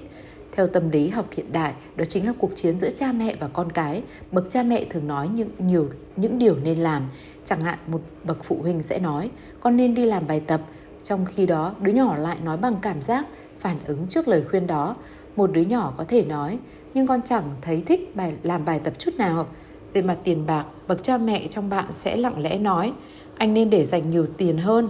theo 0.51 0.67
tâm 0.67 0.89
lý 0.89 1.09
học 1.09 1.25
hiện 1.31 1.45
đại, 1.51 1.73
đó 1.95 2.05
chính 2.05 2.25
là 2.27 2.33
cuộc 2.39 2.51
chiến 2.55 2.79
giữa 2.79 2.89
cha 2.89 3.11
mẹ 3.11 3.35
và 3.39 3.47
con 3.47 3.71
cái. 3.71 4.03
Bậc 4.31 4.49
cha 4.49 4.63
mẹ 4.63 4.85
thường 4.89 5.07
nói 5.07 5.27
những 5.27 5.49
nhiều 5.57 5.89
những 6.15 6.39
điều 6.39 6.55
nên 6.63 6.77
làm. 6.77 7.03
Chẳng 7.43 7.61
hạn 7.61 7.79
một 7.87 8.01
bậc 8.23 8.43
phụ 8.43 8.57
huynh 8.61 8.81
sẽ 8.81 8.99
nói, 8.99 9.29
con 9.59 9.77
nên 9.77 9.93
đi 9.93 10.05
làm 10.05 10.27
bài 10.27 10.41
tập, 10.47 10.61
trong 11.03 11.25
khi 11.25 11.45
đó 11.45 11.73
đứa 11.81 11.91
nhỏ 11.91 12.17
lại 12.17 12.37
nói 12.43 12.57
bằng 12.57 12.75
cảm 12.81 13.01
giác, 13.01 13.25
phản 13.59 13.77
ứng 13.85 14.07
trước 14.07 14.27
lời 14.27 14.43
khuyên 14.49 14.67
đó. 14.67 14.95
Một 15.35 15.51
đứa 15.51 15.61
nhỏ 15.61 15.93
có 15.97 16.03
thể 16.07 16.25
nói, 16.25 16.57
nhưng 16.93 17.07
con 17.07 17.21
chẳng 17.21 17.43
thấy 17.61 17.83
thích 17.85 18.15
bài 18.15 18.33
làm 18.43 18.65
bài 18.65 18.79
tập 18.83 18.93
chút 18.99 19.15
nào. 19.17 19.47
Về 19.93 20.01
mặt 20.01 20.17
tiền 20.23 20.45
bạc, 20.45 20.65
bậc 20.87 21.03
cha 21.03 21.17
mẹ 21.17 21.47
trong 21.47 21.69
bạn 21.69 21.85
sẽ 21.91 22.15
lặng 22.15 22.41
lẽ 22.41 22.57
nói, 22.57 22.93
anh 23.37 23.53
nên 23.53 23.69
để 23.69 23.85
dành 23.85 24.09
nhiều 24.09 24.27
tiền 24.37 24.57
hơn. 24.57 24.89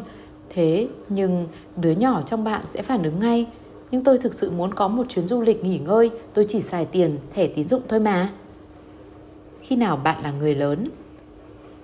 Thế 0.50 0.88
nhưng 1.10 1.48
đứa 1.76 1.92
nhỏ 1.92 2.22
trong 2.26 2.44
bạn 2.44 2.62
sẽ 2.66 2.82
phản 2.82 3.04
ứng 3.04 3.20
ngay, 3.20 3.48
nhưng 3.92 4.04
tôi 4.04 4.18
thực 4.18 4.34
sự 4.34 4.52
muốn 4.52 4.74
có 4.74 4.88
một 4.88 5.10
chuyến 5.10 5.28
du 5.28 5.42
lịch 5.42 5.64
nghỉ 5.64 5.78
ngơi, 5.78 6.10
tôi 6.34 6.46
chỉ 6.48 6.62
xài 6.62 6.86
tiền 6.86 7.18
thẻ 7.34 7.48
tín 7.48 7.68
dụng 7.68 7.82
thôi 7.88 8.00
mà. 8.00 8.34
Khi 9.62 9.76
nào 9.76 9.98
bạn 9.98 10.24
là 10.24 10.32
người 10.32 10.56
lớn? 10.56 10.90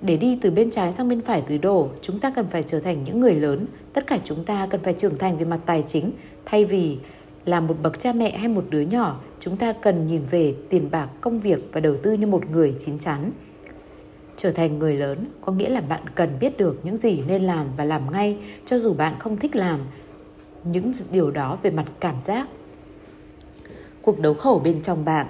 Để 0.02 0.18
đi 0.18 0.40
từ 0.42 0.52
bên 0.52 0.72
trái 0.72 0.94
sang 0.94 1.10
bên 1.10 1.22
phải 1.22 1.42
tứ 1.42 1.58
đổ, 1.58 1.90
chúng 2.02 2.20
ta 2.20 2.32
cần 2.36 2.48
phải 2.48 2.64
trở 2.64 2.80
thành 2.80 3.04
những 3.04 3.20
người 3.20 3.36
lớn. 3.36 3.66
Tất 3.94 4.08
cả 4.08 4.20
chúng 4.24 4.44
ta 4.44 4.68
cần 4.70 4.82
phải 4.82 4.94
trưởng 4.94 5.18
thành 5.18 5.38
về 5.38 5.46
mặt 5.46 5.60
tài 5.66 5.84
chính, 5.88 6.12
thay 6.46 6.66
vì 6.66 6.98
là 7.46 7.60
một 7.60 7.76
bậc 7.84 8.00
cha 8.00 8.14
mẹ 8.14 8.38
hay 8.38 8.48
một 8.48 8.66
đứa 8.70 8.82
nhỏ, 8.82 9.20
chúng 9.40 9.58
ta 9.58 9.74
cần 9.74 10.08
nhìn 10.08 10.22
về 10.32 10.56
tiền 10.70 10.92
bạc, 10.92 11.10
công 11.22 11.40
việc 11.40 11.70
và 11.74 11.80
đầu 11.80 11.96
tư 12.04 12.14
như 12.14 12.28
một 12.28 12.50
người 12.50 12.76
chín 12.78 13.00
chắn. 13.00 13.32
Trở 14.36 14.52
thành 14.52 14.80
người 14.80 14.96
lớn 14.96 15.26
có 15.42 15.52
nghĩa 15.52 15.70
là 15.70 15.82
bạn 15.82 16.04
cần 16.16 16.30
biết 16.40 16.58
được 16.58 16.80
những 16.84 16.98
gì 16.98 17.22
nên 17.28 17.44
làm 17.44 17.68
và 17.78 17.84
làm 17.84 18.12
ngay 18.12 18.38
cho 18.66 18.80
dù 18.80 18.94
bạn 18.94 19.16
không 19.20 19.38
thích 19.38 19.56
làm 19.56 19.80
những 20.64 20.92
điều 21.12 21.32
đó 21.32 21.58
về 21.64 21.70
mặt 21.70 21.86
cảm 22.00 22.22
giác. 22.22 22.48
Cuộc 24.02 24.20
đấu 24.20 24.34
khẩu 24.34 24.60
bên 24.60 24.82
trong 24.82 25.06
bạn 25.06 25.28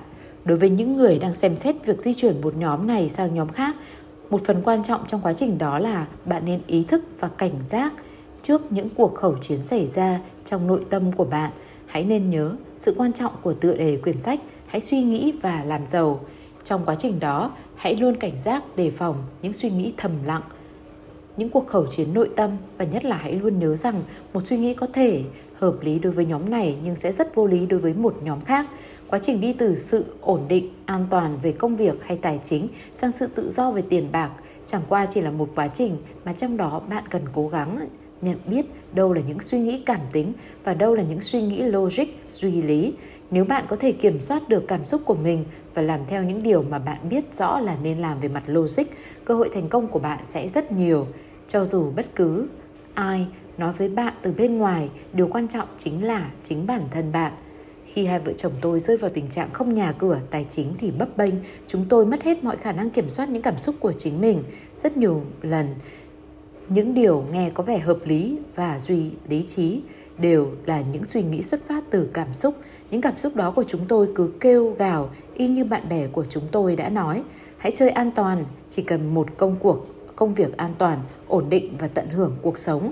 Đối 0.48 0.58
với 0.58 0.70
những 0.70 0.98
người 0.98 1.20
đang 1.20 1.34
xem 1.34 1.58
xét 1.58 1.76
việc 1.86 2.02
di 2.02 2.14
chuyển 2.14 2.42
một 2.42 2.56
nhóm 2.58 2.88
này 2.88 3.10
sang 3.10 3.36
nhóm 3.36 3.48
khác, 3.48 3.76
một 4.30 4.42
phần 4.46 4.62
quan 4.64 4.84
trọng 4.84 5.08
trong 5.08 5.22
quá 5.22 5.34
trình 5.34 5.58
đó 5.58 5.80
là 5.80 6.08
bạn 6.26 6.46
nên 6.46 6.62
ý 6.68 6.84
thức 6.84 7.04
và 7.20 7.28
cảnh 7.28 7.62
giác 7.70 7.94
trước 8.44 8.72
những 8.72 8.90
cuộc 8.90 9.16
khẩu 9.16 9.38
chiến 9.38 9.64
xảy 9.64 9.88
ra 9.88 10.20
trong 10.46 10.68
nội 10.68 10.86
tâm 10.90 11.12
của 11.12 11.26
bạn. 11.26 11.52
Hãy 11.86 12.04
nên 12.04 12.30
nhớ 12.30 12.56
sự 12.78 12.94
quan 12.98 13.14
trọng 13.14 13.32
của 13.42 13.54
tựa 13.54 13.78
đề 13.78 13.98
quyển 13.98 14.18
sách, 14.18 14.40
hãy 14.68 14.82
suy 14.82 15.02
nghĩ 15.02 15.34
và 15.42 15.64
làm 15.64 15.82
giàu. 15.88 16.20
Trong 16.64 16.82
quá 16.86 16.96
trình 16.96 17.20
đó, 17.20 17.52
hãy 17.76 17.96
luôn 17.96 18.16
cảnh 18.20 18.38
giác 18.46 18.64
đề 18.76 18.92
phòng 18.92 19.16
những 19.42 19.54
suy 19.54 19.70
nghĩ 19.70 19.94
thầm 19.98 20.12
lặng 20.26 20.44
những 21.38 21.50
cuộc 21.50 21.68
khẩu 21.68 21.88
chiến 21.88 22.14
nội 22.14 22.30
tâm 22.36 22.52
và 22.78 22.86
nhất 22.86 23.06
là 23.06 23.18
hãy 23.18 23.34
luôn 23.34 23.60
nhớ 23.60 23.76
rằng 23.76 24.04
một 24.34 24.46
suy 24.46 24.58
nghĩ 24.58 24.74
có 24.74 24.88
thể 24.94 25.24
hợp 25.56 25.76
lý 25.82 26.00
đối 26.00 26.14
với 26.14 26.26
nhóm 26.26 26.50
này 26.50 26.78
nhưng 26.84 26.96
sẽ 26.96 27.12
rất 27.12 27.36
vô 27.36 27.48
lý 27.48 27.66
đối 27.66 27.80
với 27.80 27.94
một 27.94 28.16
nhóm 28.24 28.42
khác. 28.42 28.68
Quá 29.08 29.20
trình 29.20 29.42
đi 29.42 29.54
từ 29.54 29.76
sự 29.76 30.06
ổn 30.22 30.42
định, 30.48 30.70
an 30.86 31.08
toàn 31.10 31.40
về 31.42 31.52
công 31.52 31.76
việc 31.76 31.96
hay 32.02 32.18
tài 32.18 32.40
chính 32.44 32.68
sang 32.94 33.12
sự 33.12 33.28
tự 33.28 33.52
do 33.52 33.72
về 33.72 33.82
tiền 33.90 34.12
bạc 34.12 34.32
chẳng 34.66 34.82
qua 34.90 35.06
chỉ 35.10 35.22
là 35.22 35.32
một 35.32 35.50
quá 35.56 35.68
trình 35.68 35.98
mà 36.26 36.34
trong 36.34 36.58
đó 36.58 36.82
bạn 36.90 37.04
cần 37.10 37.22
cố 37.34 37.48
gắng 37.48 37.88
nhận 38.22 38.38
biết 38.46 38.66
đâu 38.94 39.14
là 39.14 39.22
những 39.28 39.40
suy 39.40 39.60
nghĩ 39.60 39.82
cảm 39.86 40.00
tính 40.12 40.34
và 40.64 40.74
đâu 40.74 40.96
là 40.96 41.04
những 41.04 41.22
suy 41.22 41.42
nghĩ 41.42 41.62
logic, 41.62 42.06
duy 42.32 42.62
lý. 42.62 42.94
Nếu 43.32 43.46
bạn 43.46 43.66
có 43.70 43.76
thể 43.76 43.92
kiểm 43.92 44.22
soát 44.22 44.50
được 44.50 44.64
cảm 44.68 44.86
xúc 44.86 45.02
của 45.06 45.16
mình 45.16 45.46
và 45.74 45.82
làm 45.82 46.00
theo 46.08 46.24
những 46.24 46.44
điều 46.44 46.62
mà 46.62 46.80
bạn 46.80 47.10
biết 47.10 47.34
rõ 47.34 47.60
là 47.60 47.78
nên 47.84 47.98
làm 47.98 48.20
về 48.20 48.30
mặt 48.30 48.44
logic, 48.48 48.84
cơ 49.26 49.34
hội 49.34 49.50
thành 49.54 49.70
công 49.70 49.88
của 49.88 50.00
bạn 50.00 50.20
sẽ 50.24 50.48
rất 50.48 50.72
nhiều 50.72 51.08
cho 51.48 51.66
dù 51.66 51.92
bất 51.96 52.16
cứ 52.16 52.48
ai 52.94 53.28
nói 53.58 53.74
với 53.74 53.90
bạn 53.90 54.14
từ 54.22 54.32
bên 54.32 54.58
ngoài, 54.58 54.90
điều 55.14 55.28
quan 55.28 55.48
trọng 55.48 55.68
chính 55.78 56.04
là 56.04 56.32
chính 56.44 56.68
bản 56.68 56.82
thân 56.92 57.12
bạn. 57.12 57.34
Khi 57.86 58.06
hai 58.06 58.20
vợ 58.20 58.34
chồng 58.34 58.52
tôi 58.62 58.80
rơi 58.80 58.98
vào 58.98 59.10
tình 59.10 59.30
trạng 59.30 59.50
không 59.54 59.74
nhà 59.74 59.92
cửa, 59.92 60.20
tài 60.30 60.46
chính 60.50 60.74
thì 60.78 60.92
bấp 60.92 61.18
bênh, 61.18 61.34
chúng 61.68 61.86
tôi 61.90 62.06
mất 62.06 62.24
hết 62.24 62.44
mọi 62.44 62.58
khả 62.58 62.72
năng 62.72 62.90
kiểm 62.90 63.10
soát 63.10 63.30
những 63.30 63.42
cảm 63.42 63.58
xúc 63.58 63.76
của 63.80 63.92
chính 63.92 64.22
mình. 64.22 64.44
Rất 64.78 64.98
nhiều 64.98 65.22
lần, 65.42 65.68
những 66.70 66.94
điều 66.94 67.26
nghe 67.32 67.50
có 67.50 67.64
vẻ 67.64 67.80
hợp 67.80 67.98
lý 68.06 68.38
và 68.56 68.80
duy 68.80 69.12
lý 69.30 69.44
trí 69.44 69.82
đều 70.18 70.52
là 70.66 70.82
những 70.82 71.06
suy 71.06 71.24
nghĩ 71.24 71.42
xuất 71.42 71.68
phát 71.68 71.84
từ 71.90 72.10
cảm 72.14 72.34
xúc. 72.34 72.56
Những 72.92 73.02
cảm 73.02 73.18
xúc 73.18 73.36
đó 73.36 73.52
của 73.52 73.64
chúng 73.64 73.86
tôi 73.88 74.10
cứ 74.16 74.32
kêu 74.40 74.76
gào 74.80 75.10
y 75.34 75.48
như 75.48 75.66
bạn 75.66 75.90
bè 75.90 76.08
của 76.08 76.26
chúng 76.26 76.44
tôi 76.52 76.76
đã 76.76 76.90
nói. 76.90 77.24
Hãy 77.58 77.72
chơi 77.76 77.90
an 77.90 78.12
toàn, 78.16 78.46
chỉ 78.70 78.82
cần 78.82 79.14
một 79.14 79.28
công 79.38 79.56
cuộc 79.60 79.97
công 80.18 80.34
việc 80.34 80.58
an 80.58 80.74
toàn, 80.78 81.00
ổn 81.28 81.46
định 81.50 81.76
và 81.80 81.88
tận 81.88 82.08
hưởng 82.10 82.38
cuộc 82.42 82.58
sống. 82.58 82.92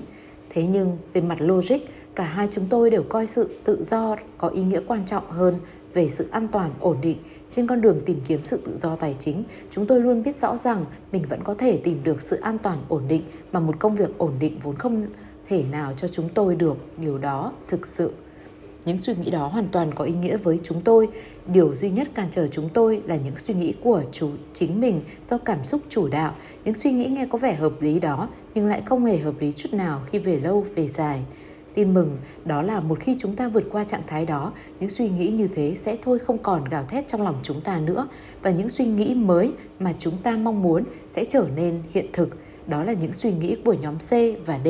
Thế 0.50 0.66
nhưng 0.66 0.98
về 1.12 1.20
mặt 1.20 1.40
logic, 1.40 1.76
cả 2.14 2.24
hai 2.24 2.48
chúng 2.50 2.66
tôi 2.70 2.90
đều 2.90 3.02
coi 3.02 3.26
sự 3.26 3.58
tự 3.64 3.82
do 3.82 4.16
có 4.38 4.48
ý 4.48 4.62
nghĩa 4.62 4.80
quan 4.86 5.04
trọng 5.04 5.30
hơn 5.30 5.54
về 5.94 6.08
sự 6.08 6.28
an 6.30 6.48
toàn, 6.48 6.70
ổn 6.80 6.96
định. 7.02 7.18
Trên 7.48 7.66
con 7.66 7.80
đường 7.80 8.00
tìm 8.06 8.20
kiếm 8.26 8.44
sự 8.44 8.60
tự 8.64 8.76
do 8.76 8.96
tài 8.96 9.14
chính, 9.18 9.44
chúng 9.70 9.86
tôi 9.86 10.00
luôn 10.00 10.22
biết 10.22 10.36
rõ 10.36 10.56
rằng 10.56 10.84
mình 11.12 11.24
vẫn 11.28 11.40
có 11.44 11.54
thể 11.54 11.80
tìm 11.84 12.04
được 12.04 12.22
sự 12.22 12.36
an 12.36 12.58
toàn, 12.58 12.78
ổn 12.88 13.02
định 13.08 13.22
mà 13.52 13.60
một 13.60 13.78
công 13.78 13.94
việc 13.94 14.18
ổn 14.18 14.32
định 14.38 14.58
vốn 14.62 14.76
không 14.76 15.06
thể 15.48 15.64
nào 15.72 15.92
cho 15.92 16.08
chúng 16.08 16.28
tôi 16.28 16.56
được. 16.56 16.76
Điều 16.96 17.18
đó 17.18 17.52
thực 17.68 17.86
sự 17.86 18.12
những 18.84 18.98
suy 18.98 19.14
nghĩ 19.14 19.30
đó 19.30 19.46
hoàn 19.46 19.68
toàn 19.68 19.94
có 19.94 20.04
ý 20.04 20.12
nghĩa 20.12 20.36
với 20.36 20.58
chúng 20.62 20.80
tôi. 20.80 21.08
Điều 21.52 21.74
duy 21.74 21.90
nhất 21.90 22.08
cản 22.14 22.28
trở 22.30 22.46
chúng 22.46 22.68
tôi 22.68 23.02
là 23.06 23.16
những 23.16 23.36
suy 23.36 23.54
nghĩ 23.54 23.74
của 23.82 24.02
chủ 24.12 24.30
chính 24.52 24.80
mình 24.80 25.00
do 25.22 25.38
cảm 25.38 25.64
xúc 25.64 25.80
chủ 25.88 26.08
đạo. 26.08 26.34
Những 26.64 26.74
suy 26.74 26.92
nghĩ 26.92 27.06
nghe 27.06 27.26
có 27.26 27.38
vẻ 27.38 27.54
hợp 27.54 27.82
lý 27.82 28.00
đó 28.00 28.28
nhưng 28.54 28.66
lại 28.66 28.82
không 28.86 29.04
hề 29.04 29.16
hợp 29.16 29.34
lý 29.40 29.52
chút 29.52 29.72
nào 29.72 30.00
khi 30.06 30.18
về 30.18 30.40
lâu 30.40 30.66
về 30.74 30.86
dài. 30.86 31.22
Tin 31.74 31.94
mừng 31.94 32.18
đó 32.44 32.62
là 32.62 32.80
một 32.80 33.00
khi 33.00 33.16
chúng 33.18 33.36
ta 33.36 33.48
vượt 33.48 33.64
qua 33.70 33.84
trạng 33.84 34.02
thái 34.06 34.26
đó, 34.26 34.52
những 34.80 34.88
suy 34.88 35.08
nghĩ 35.08 35.28
như 35.28 35.48
thế 35.48 35.74
sẽ 35.76 35.96
thôi 36.02 36.18
không 36.18 36.38
còn 36.38 36.64
gào 36.64 36.82
thét 36.82 37.06
trong 37.06 37.22
lòng 37.22 37.36
chúng 37.42 37.60
ta 37.60 37.80
nữa 37.80 38.08
và 38.42 38.50
những 38.50 38.68
suy 38.68 38.84
nghĩ 38.84 39.14
mới 39.14 39.52
mà 39.78 39.92
chúng 39.98 40.18
ta 40.18 40.36
mong 40.36 40.62
muốn 40.62 40.84
sẽ 41.08 41.24
trở 41.24 41.46
nên 41.56 41.82
hiện 41.90 42.06
thực. 42.12 42.28
Đó 42.66 42.82
là 42.82 42.92
những 42.92 43.12
suy 43.12 43.32
nghĩ 43.32 43.56
của 43.64 43.72
nhóm 43.72 43.94
C 43.94 44.10
và 44.46 44.60
D. 44.64 44.68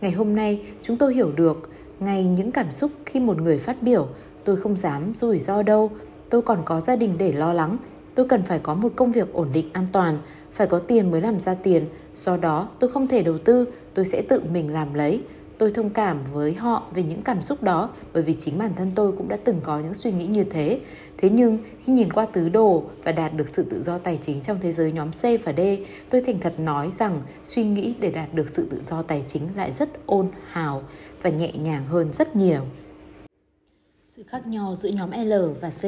Ngày 0.00 0.10
hôm 0.12 0.36
nay, 0.36 0.60
chúng 0.82 0.96
tôi 0.96 1.14
hiểu 1.14 1.32
được 1.32 1.70
ngay 2.00 2.24
những 2.24 2.50
cảm 2.50 2.70
xúc 2.70 2.90
khi 3.06 3.20
một 3.20 3.40
người 3.40 3.58
phát 3.58 3.82
biểu 3.82 4.08
tôi 4.44 4.56
không 4.56 4.76
dám 4.76 5.12
rủi 5.14 5.38
ro 5.38 5.62
đâu, 5.62 5.90
tôi 6.30 6.42
còn 6.42 6.58
có 6.64 6.80
gia 6.80 6.96
đình 6.96 7.14
để 7.18 7.32
lo 7.32 7.52
lắng, 7.52 7.76
tôi 8.14 8.28
cần 8.28 8.42
phải 8.42 8.58
có 8.58 8.74
một 8.74 8.92
công 8.96 9.12
việc 9.12 9.32
ổn 9.32 9.48
định 9.52 9.70
an 9.72 9.86
toàn, 9.92 10.18
phải 10.52 10.66
có 10.66 10.78
tiền 10.78 11.10
mới 11.10 11.20
làm 11.20 11.40
ra 11.40 11.54
tiền, 11.54 11.84
do 12.16 12.36
đó 12.36 12.68
tôi 12.78 12.90
không 12.90 13.06
thể 13.06 13.22
đầu 13.22 13.38
tư, 13.38 13.68
tôi 13.94 14.04
sẽ 14.04 14.22
tự 14.28 14.40
mình 14.52 14.72
làm 14.72 14.94
lấy. 14.94 15.22
Tôi 15.58 15.70
thông 15.70 15.90
cảm 15.90 16.18
với 16.32 16.54
họ 16.54 16.82
về 16.94 17.02
những 17.02 17.22
cảm 17.22 17.42
xúc 17.42 17.62
đó 17.62 17.90
bởi 18.12 18.22
vì 18.22 18.34
chính 18.34 18.58
bản 18.58 18.72
thân 18.76 18.92
tôi 18.94 19.12
cũng 19.12 19.28
đã 19.28 19.36
từng 19.44 19.60
có 19.62 19.78
những 19.78 19.94
suy 19.94 20.12
nghĩ 20.12 20.26
như 20.26 20.44
thế. 20.44 20.80
Thế 21.18 21.30
nhưng 21.30 21.58
khi 21.78 21.92
nhìn 21.92 22.12
qua 22.12 22.26
tứ 22.26 22.48
đồ 22.48 22.84
và 23.04 23.12
đạt 23.12 23.34
được 23.36 23.48
sự 23.48 23.62
tự 23.62 23.82
do 23.82 23.98
tài 23.98 24.18
chính 24.20 24.40
trong 24.40 24.58
thế 24.60 24.72
giới 24.72 24.92
nhóm 24.92 25.10
C 25.10 25.22
và 25.44 25.52
D, 25.56 25.60
tôi 26.10 26.20
thành 26.20 26.40
thật 26.40 26.60
nói 26.60 26.90
rằng 26.90 27.22
suy 27.44 27.64
nghĩ 27.64 27.94
để 28.00 28.10
đạt 28.10 28.34
được 28.34 28.46
sự 28.54 28.66
tự 28.70 28.80
do 28.84 29.02
tài 29.02 29.24
chính 29.26 29.42
lại 29.56 29.72
rất 29.72 30.06
ôn 30.06 30.28
hào 30.50 30.82
và 31.22 31.30
nhẹ 31.30 31.52
nhàng 31.52 31.84
hơn 31.84 32.12
rất 32.12 32.36
nhiều. 32.36 32.60
Sự 34.16 34.22
khác 34.22 34.46
nhau 34.46 34.74
giữa 34.74 34.88
nhóm 34.88 35.10
L 35.10 35.32
và 35.60 35.70
C, 35.70 35.84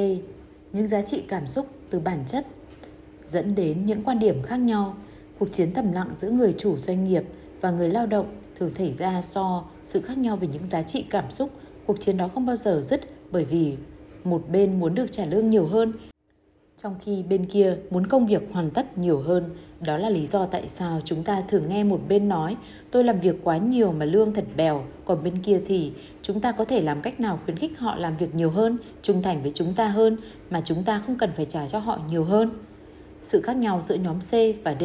những 0.73 0.87
giá 0.87 1.03
trị 1.03 1.23
cảm 1.29 1.47
xúc 1.47 1.67
từ 1.91 2.01
bản 2.01 2.25
chất 2.27 2.47
dẫn 3.23 3.55
đến 3.55 3.87
những 3.87 4.05
quan 4.05 4.19
điểm 4.19 4.43
khác 4.43 4.57
nhau. 4.57 4.97
Cuộc 5.39 5.53
chiến 5.53 5.75
thầm 5.75 5.93
lặng 5.93 6.11
giữa 6.17 6.31
người 6.31 6.53
chủ 6.59 6.77
doanh 6.77 7.05
nghiệp 7.05 7.25
và 7.61 7.71
người 7.71 7.91
lao 7.91 8.07
động 8.07 8.37
thường 8.57 8.75
xảy 8.79 8.93
ra 8.93 9.23
so 9.23 9.65
sự 9.85 10.01
khác 10.01 10.19
nhau 10.19 10.37
về 10.37 10.49
những 10.53 10.67
giá 10.67 10.83
trị 10.83 11.05
cảm 11.11 11.31
xúc. 11.31 11.51
Cuộc 11.87 12.01
chiến 12.01 12.17
đó 12.17 12.29
không 12.35 12.47
bao 12.47 12.57
giờ 12.57 12.81
dứt 12.81 13.01
bởi 13.31 13.45
vì 13.45 13.77
một 14.25 14.45
bên 14.51 14.81
muốn 14.81 14.95
được 14.95 15.13
trả 15.13 15.25
lương 15.25 15.51
nhiều 15.51 15.67
hơn 15.67 15.93
trong 16.83 16.95
khi 17.01 17.23
bên 17.23 17.47
kia 17.47 17.77
muốn 17.91 18.07
công 18.07 18.27
việc 18.27 18.43
hoàn 18.53 18.71
tất 18.71 18.99
nhiều 18.99 19.21
hơn. 19.21 19.51
Đó 19.81 19.97
là 19.99 20.11
lý 20.11 20.27
do 20.27 20.47
tại 20.47 20.69
sao 20.69 21.01
chúng 21.05 21.23
ta 21.23 21.43
thường 21.49 21.69
nghe 21.69 21.85
một 21.85 22.01
bên 22.09 22.29
nói 22.29 22.57
tôi 22.91 23.05
làm 23.05 23.21
việc 23.21 23.37
quá 23.43 23.57
nhiều 23.57 23.93
mà 23.93 24.05
lương 24.05 24.33
thật 24.33 24.45
bèo, 24.57 24.85
còn 25.05 25.23
bên 25.25 25.43
kia 25.43 25.61
thì 25.67 25.93
chúng 26.23 26.41
ta 26.41 26.53
có 26.53 26.65
thể 26.65 26.83
làm 26.83 27.03
cách 27.03 27.21
nào 27.21 27.39
khuyến 27.45 27.57
khích 27.57 27.79
họ 27.79 27.97
làm 27.97 28.17
việc 28.17 28.35
nhiều 28.35 28.51
hơn, 28.51 28.79
trung 29.03 29.23
thành 29.23 29.43
với 29.43 29.51
chúng 29.55 29.75
ta 29.75 29.89
hơn 29.89 30.17
mà 30.51 30.61
chúng 30.65 30.83
ta 30.83 30.99
không 30.99 31.19
cần 31.19 31.31
phải 31.37 31.45
trả 31.45 31.67
cho 31.67 31.79
họ 31.79 31.99
nhiều 32.11 32.25
hơn. 32.25 32.51
Sự 33.23 33.41
khác 33.41 33.57
nhau 33.57 33.81
giữa 33.85 33.95
nhóm 33.95 34.19
C 34.21 34.33
và 34.65 34.77
D 34.81 34.85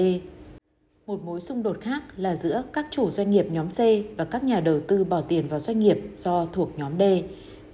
một 1.07 1.23
mối 1.23 1.41
xung 1.41 1.63
đột 1.63 1.77
khác 1.81 2.03
là 2.17 2.35
giữa 2.35 2.63
các 2.73 2.87
chủ 2.89 3.11
doanh 3.11 3.31
nghiệp 3.31 3.45
nhóm 3.51 3.67
C 3.69 3.77
và 4.17 4.25
các 4.25 4.43
nhà 4.43 4.59
đầu 4.59 4.79
tư 4.79 5.03
bỏ 5.03 5.21
tiền 5.21 5.47
vào 5.47 5.59
doanh 5.59 5.79
nghiệp 5.79 5.99
do 6.17 6.45
thuộc 6.53 6.79
nhóm 6.79 6.99
D, 6.99 7.03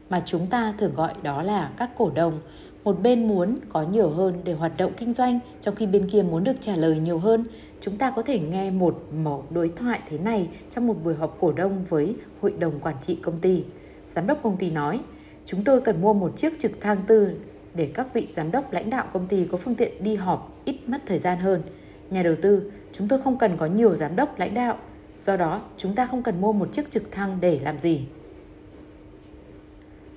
mà 0.10 0.21
chúng 0.25 0.47
ta 0.47 0.73
thường 0.77 0.93
gọi 0.95 1.13
đó 1.23 1.43
là 1.43 1.71
các 1.77 1.91
cổ 1.97 2.12
đông. 2.15 2.39
Một 2.88 3.02
bên 3.02 3.28
muốn 3.28 3.58
có 3.69 3.82
nhiều 3.82 4.10
hơn 4.10 4.41
để 4.43 4.54
hoạt 4.54 4.78
động 4.78 4.91
kinh 4.97 5.13
doanh, 5.13 5.39
trong 5.62 5.76
khi 5.76 5.86
bên 5.86 6.10
kia 6.10 6.21
muốn 6.21 6.43
được 6.43 6.54
trả 6.60 6.76
lời 6.76 7.00
nhiều 7.00 7.17
hơn. 7.17 7.45
Chúng 7.82 7.97
ta 7.97 8.12
có 8.12 8.21
thể 8.21 8.39
nghe 8.39 8.71
một 8.71 9.04
mẫu 9.23 9.43
đối 9.50 9.69
thoại 9.69 10.00
thế 10.10 10.17
này 10.17 10.50
trong 10.69 10.88
một 10.88 10.93
buổi 11.04 11.15
họp 11.15 11.38
cổ 11.39 11.52
đông 11.52 11.86
với 11.89 12.15
hội 12.41 12.54
đồng 12.60 12.80
quản 12.80 12.95
trị 13.02 13.15
công 13.15 13.39
ty. 13.39 13.63
Giám 14.06 14.28
đốc 14.28 14.43
công 14.43 14.58
ty 14.58 14.71
nói, 14.71 15.00
chúng 15.45 15.63
tôi 15.63 15.82
cần 15.82 16.02
mua 16.02 16.13
một 16.13 16.38
chiếc 16.38 16.60
trực 16.60 16.82
thăng 16.82 16.97
tư 17.08 17.30
để 17.73 17.91
các 17.93 18.13
vị 18.13 18.28
giám 18.32 18.52
đốc 18.52 18.73
lãnh 18.73 18.89
đạo 18.89 19.06
công 19.13 19.28
ty 19.28 19.45
có 19.45 19.58
phương 19.58 19.76
tiện 19.76 20.04
đi 20.04 20.15
họp 20.15 20.62
ít 20.65 20.76
mất 20.86 20.97
thời 21.06 21.19
gian 21.19 21.38
hơn. 21.38 21.62
Nhà 22.10 22.23
đầu 22.23 22.36
tư, 22.41 22.71
chúng 22.91 23.08
tôi 23.08 23.21
không 23.21 23.38
cần 23.38 23.58
có 23.58 23.65
nhiều 23.65 23.95
giám 23.95 24.15
đốc 24.15 24.39
lãnh 24.39 24.54
đạo, 24.54 24.78
do 25.17 25.38
đó 25.38 25.62
chúng 25.78 25.95
ta 25.95 26.06
không 26.06 26.23
cần 26.23 26.41
mua 26.41 26.54
một 26.54 26.71
chiếc 26.71 26.91
trực 26.91 27.12
thăng 27.12 27.38
để 27.41 27.60
làm 27.63 27.80
gì. 27.80 28.06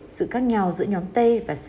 Sự 0.09 0.27
khác 0.31 0.43
nhau 0.43 0.73
giữa 0.73 0.85
nhóm 0.85 1.05
T 1.15 1.19
và 1.47 1.55
C 1.55 1.69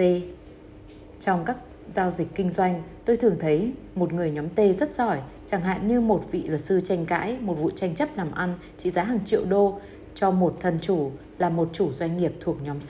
trong 1.22 1.46
các 1.46 1.58
giao 1.88 2.12
dịch 2.12 2.28
kinh 2.36 2.50
doanh, 2.50 2.84
tôi 3.06 3.18
thường 3.18 3.36
thấy 3.40 3.72
một 3.96 4.14
người 4.14 4.32
nhóm 4.32 4.50
T 4.50 4.60
rất 4.78 4.94
giỏi, 4.94 5.20
chẳng 5.46 5.62
hạn 5.62 5.88
như 5.88 6.02
một 6.02 6.32
vị 6.32 6.44
luật 6.44 6.62
sư 6.62 6.82
tranh 6.82 7.06
cãi 7.06 7.38
một 7.42 7.54
vụ 7.54 7.70
tranh 7.70 7.96
chấp 7.96 8.10
làm 8.16 8.32
ăn 8.32 8.58
trị 8.78 8.90
giá 8.90 9.04
hàng 9.04 9.26
triệu 9.26 9.46
đô 9.46 9.80
cho 10.16 10.32
một 10.32 10.58
thần 10.60 10.80
chủ 10.82 11.12
là 11.38 11.50
một 11.50 11.70
chủ 11.74 11.94
doanh 11.94 12.18
nghiệp 12.18 12.34
thuộc 12.40 12.58
nhóm 12.64 12.80
C. 12.80 12.90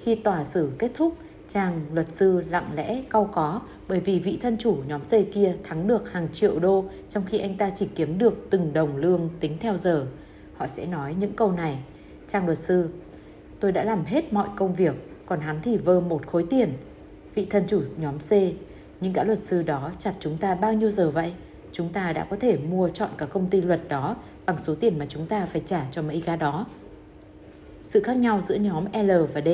Khi 0.00 0.14
tòa 0.14 0.44
xử 0.44 0.70
kết 0.78 0.90
thúc, 0.94 1.14
chàng 1.48 1.80
luật 1.92 2.12
sư 2.12 2.42
lặng 2.50 2.70
lẽ 2.74 3.02
cau 3.10 3.30
có 3.32 3.60
bởi 3.88 4.00
vì 4.00 4.18
vị 4.18 4.38
thân 4.42 4.56
chủ 4.58 4.76
nhóm 4.86 5.00
C 5.00 5.10
kia 5.32 5.54
thắng 5.64 5.88
được 5.88 6.12
hàng 6.12 6.28
triệu 6.32 6.58
đô 6.58 6.84
trong 7.08 7.24
khi 7.26 7.38
anh 7.38 7.56
ta 7.56 7.70
chỉ 7.70 7.88
kiếm 7.94 8.18
được 8.18 8.46
từng 8.50 8.72
đồng 8.72 8.96
lương 8.96 9.28
tính 9.40 9.56
theo 9.60 9.76
giờ. 9.76 10.06
Họ 10.56 10.66
sẽ 10.66 10.86
nói 10.86 11.14
những 11.18 11.32
câu 11.32 11.52
này. 11.52 11.78
Chàng 12.26 12.46
luật 12.46 12.58
sư, 12.58 12.90
tôi 13.60 13.72
đã 13.72 13.84
làm 13.84 14.04
hết 14.04 14.32
mọi 14.32 14.48
công 14.56 14.74
việc, 14.74 14.94
còn 15.26 15.40
hắn 15.40 15.60
thì 15.62 15.76
vơ 15.76 16.00
một 16.00 16.26
khối 16.26 16.46
tiền 16.50 16.72
vị 17.34 17.46
thân 17.50 17.64
chủ 17.68 17.82
nhóm 17.96 18.18
C. 18.18 18.32
Nhưng 19.00 19.12
gã 19.12 19.24
luật 19.24 19.38
sư 19.38 19.62
đó 19.62 19.90
chặt 19.98 20.14
chúng 20.20 20.36
ta 20.36 20.54
bao 20.54 20.72
nhiêu 20.72 20.90
giờ 20.90 21.10
vậy? 21.10 21.32
Chúng 21.72 21.88
ta 21.88 22.12
đã 22.12 22.24
có 22.24 22.36
thể 22.40 22.56
mua 22.56 22.88
chọn 22.88 23.10
cả 23.18 23.26
công 23.26 23.46
ty 23.46 23.60
luật 23.60 23.88
đó 23.88 24.16
bằng 24.46 24.58
số 24.58 24.74
tiền 24.74 24.98
mà 24.98 25.06
chúng 25.06 25.26
ta 25.26 25.46
phải 25.46 25.62
trả 25.66 25.86
cho 25.90 26.02
mấy 26.02 26.22
gã 26.26 26.36
đó. 26.36 26.66
Sự 27.82 28.00
khác 28.00 28.16
nhau 28.16 28.40
giữa 28.40 28.54
nhóm 28.54 28.84
L 28.92 29.10
và 29.34 29.40
D 29.40 29.48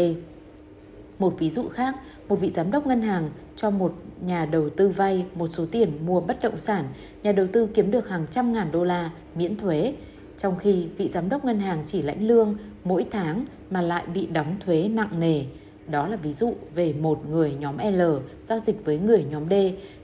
một 1.18 1.38
ví 1.38 1.50
dụ 1.50 1.68
khác, 1.68 1.94
một 2.28 2.40
vị 2.40 2.50
giám 2.50 2.70
đốc 2.70 2.86
ngân 2.86 3.02
hàng 3.02 3.30
cho 3.56 3.70
một 3.70 3.94
nhà 4.20 4.46
đầu 4.46 4.70
tư 4.70 4.88
vay 4.88 5.26
một 5.34 5.48
số 5.48 5.66
tiền 5.70 5.92
mua 6.06 6.20
bất 6.20 6.42
động 6.42 6.58
sản, 6.58 6.84
nhà 7.22 7.32
đầu 7.32 7.46
tư 7.52 7.68
kiếm 7.74 7.90
được 7.90 8.08
hàng 8.08 8.26
trăm 8.30 8.52
ngàn 8.52 8.72
đô 8.72 8.84
la 8.84 9.10
miễn 9.34 9.56
thuế, 9.56 9.94
trong 10.36 10.56
khi 10.56 10.88
vị 10.96 11.10
giám 11.12 11.28
đốc 11.28 11.44
ngân 11.44 11.60
hàng 11.60 11.82
chỉ 11.86 12.02
lãnh 12.02 12.26
lương 12.26 12.56
mỗi 12.84 13.06
tháng 13.10 13.44
mà 13.70 13.80
lại 13.82 14.04
bị 14.14 14.26
đóng 14.26 14.56
thuế 14.64 14.88
nặng 14.88 15.20
nề. 15.20 15.44
Đó 15.86 16.08
là 16.08 16.16
ví 16.16 16.32
dụ 16.32 16.54
về 16.74 16.92
một 16.92 17.20
người 17.28 17.56
nhóm 17.60 17.76
L 17.78 18.02
giao 18.44 18.58
dịch 18.58 18.84
với 18.84 18.98
người 18.98 19.24
nhóm 19.30 19.48
D 19.50 19.52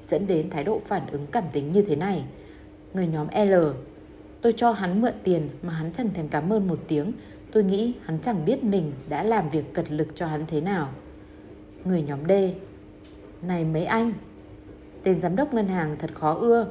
dẫn 0.09 0.27
đến 0.27 0.51
thái 0.51 0.65
độ 0.65 0.81
phản 0.87 1.03
ứng 1.13 1.27
cảm 1.27 1.45
tính 1.53 1.73
như 1.73 1.83
thế 1.83 1.97
này. 1.97 2.25
Người 2.95 3.07
nhóm 3.07 3.27
L, 3.47 3.55
Tôi 4.41 4.53
cho 4.53 4.73
hắn 4.73 5.01
mượn 5.01 5.15
tiền 5.25 5.49
mà 5.63 5.73
hắn 5.73 5.93
chẳng 5.93 6.09
thèm 6.15 6.29
cảm 6.29 6.53
ơn 6.53 6.69
một 6.69 6.79
tiếng. 6.89 7.13
Tôi 7.53 7.65
nghĩ 7.65 7.93
hắn 8.05 8.19
chẳng 8.23 8.45
biết 8.45 8.65
mình 8.65 8.93
đã 9.09 9.23
làm 9.23 9.51
việc 9.51 9.75
cật 9.75 9.93
lực 9.93 10.09
cho 10.15 10.27
hắn 10.27 10.45
thế 10.47 10.61
nào. 10.61 10.89
Người 11.85 12.03
nhóm 12.03 12.19
D, 12.29 12.33
Này 13.43 13.65
mấy 13.65 13.85
anh, 13.85 14.13
Tên 15.03 15.21
giám 15.21 15.37
đốc 15.37 15.55
ngân 15.55 15.69
hàng 15.69 15.97
thật 15.99 16.11
khó 16.15 16.35
ưa 16.35 16.67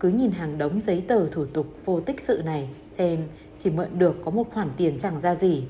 Cứ 0.00 0.08
nhìn 0.08 0.30
hàng 0.30 0.58
đống 0.58 0.80
giấy 0.80 1.04
tờ 1.08 1.28
thủ 1.28 1.44
tục 1.44 1.66
vô 1.84 2.00
tích 2.00 2.20
sự 2.20 2.42
này 2.44 2.68
Xem 2.88 3.18
chỉ 3.56 3.70
mượn 3.70 3.98
được 3.98 4.16
có 4.24 4.30
một 4.30 4.52
khoản 4.54 4.68
tiền 4.76 4.98
chẳng 4.98 5.20
ra 5.20 5.34
gì 5.34 5.64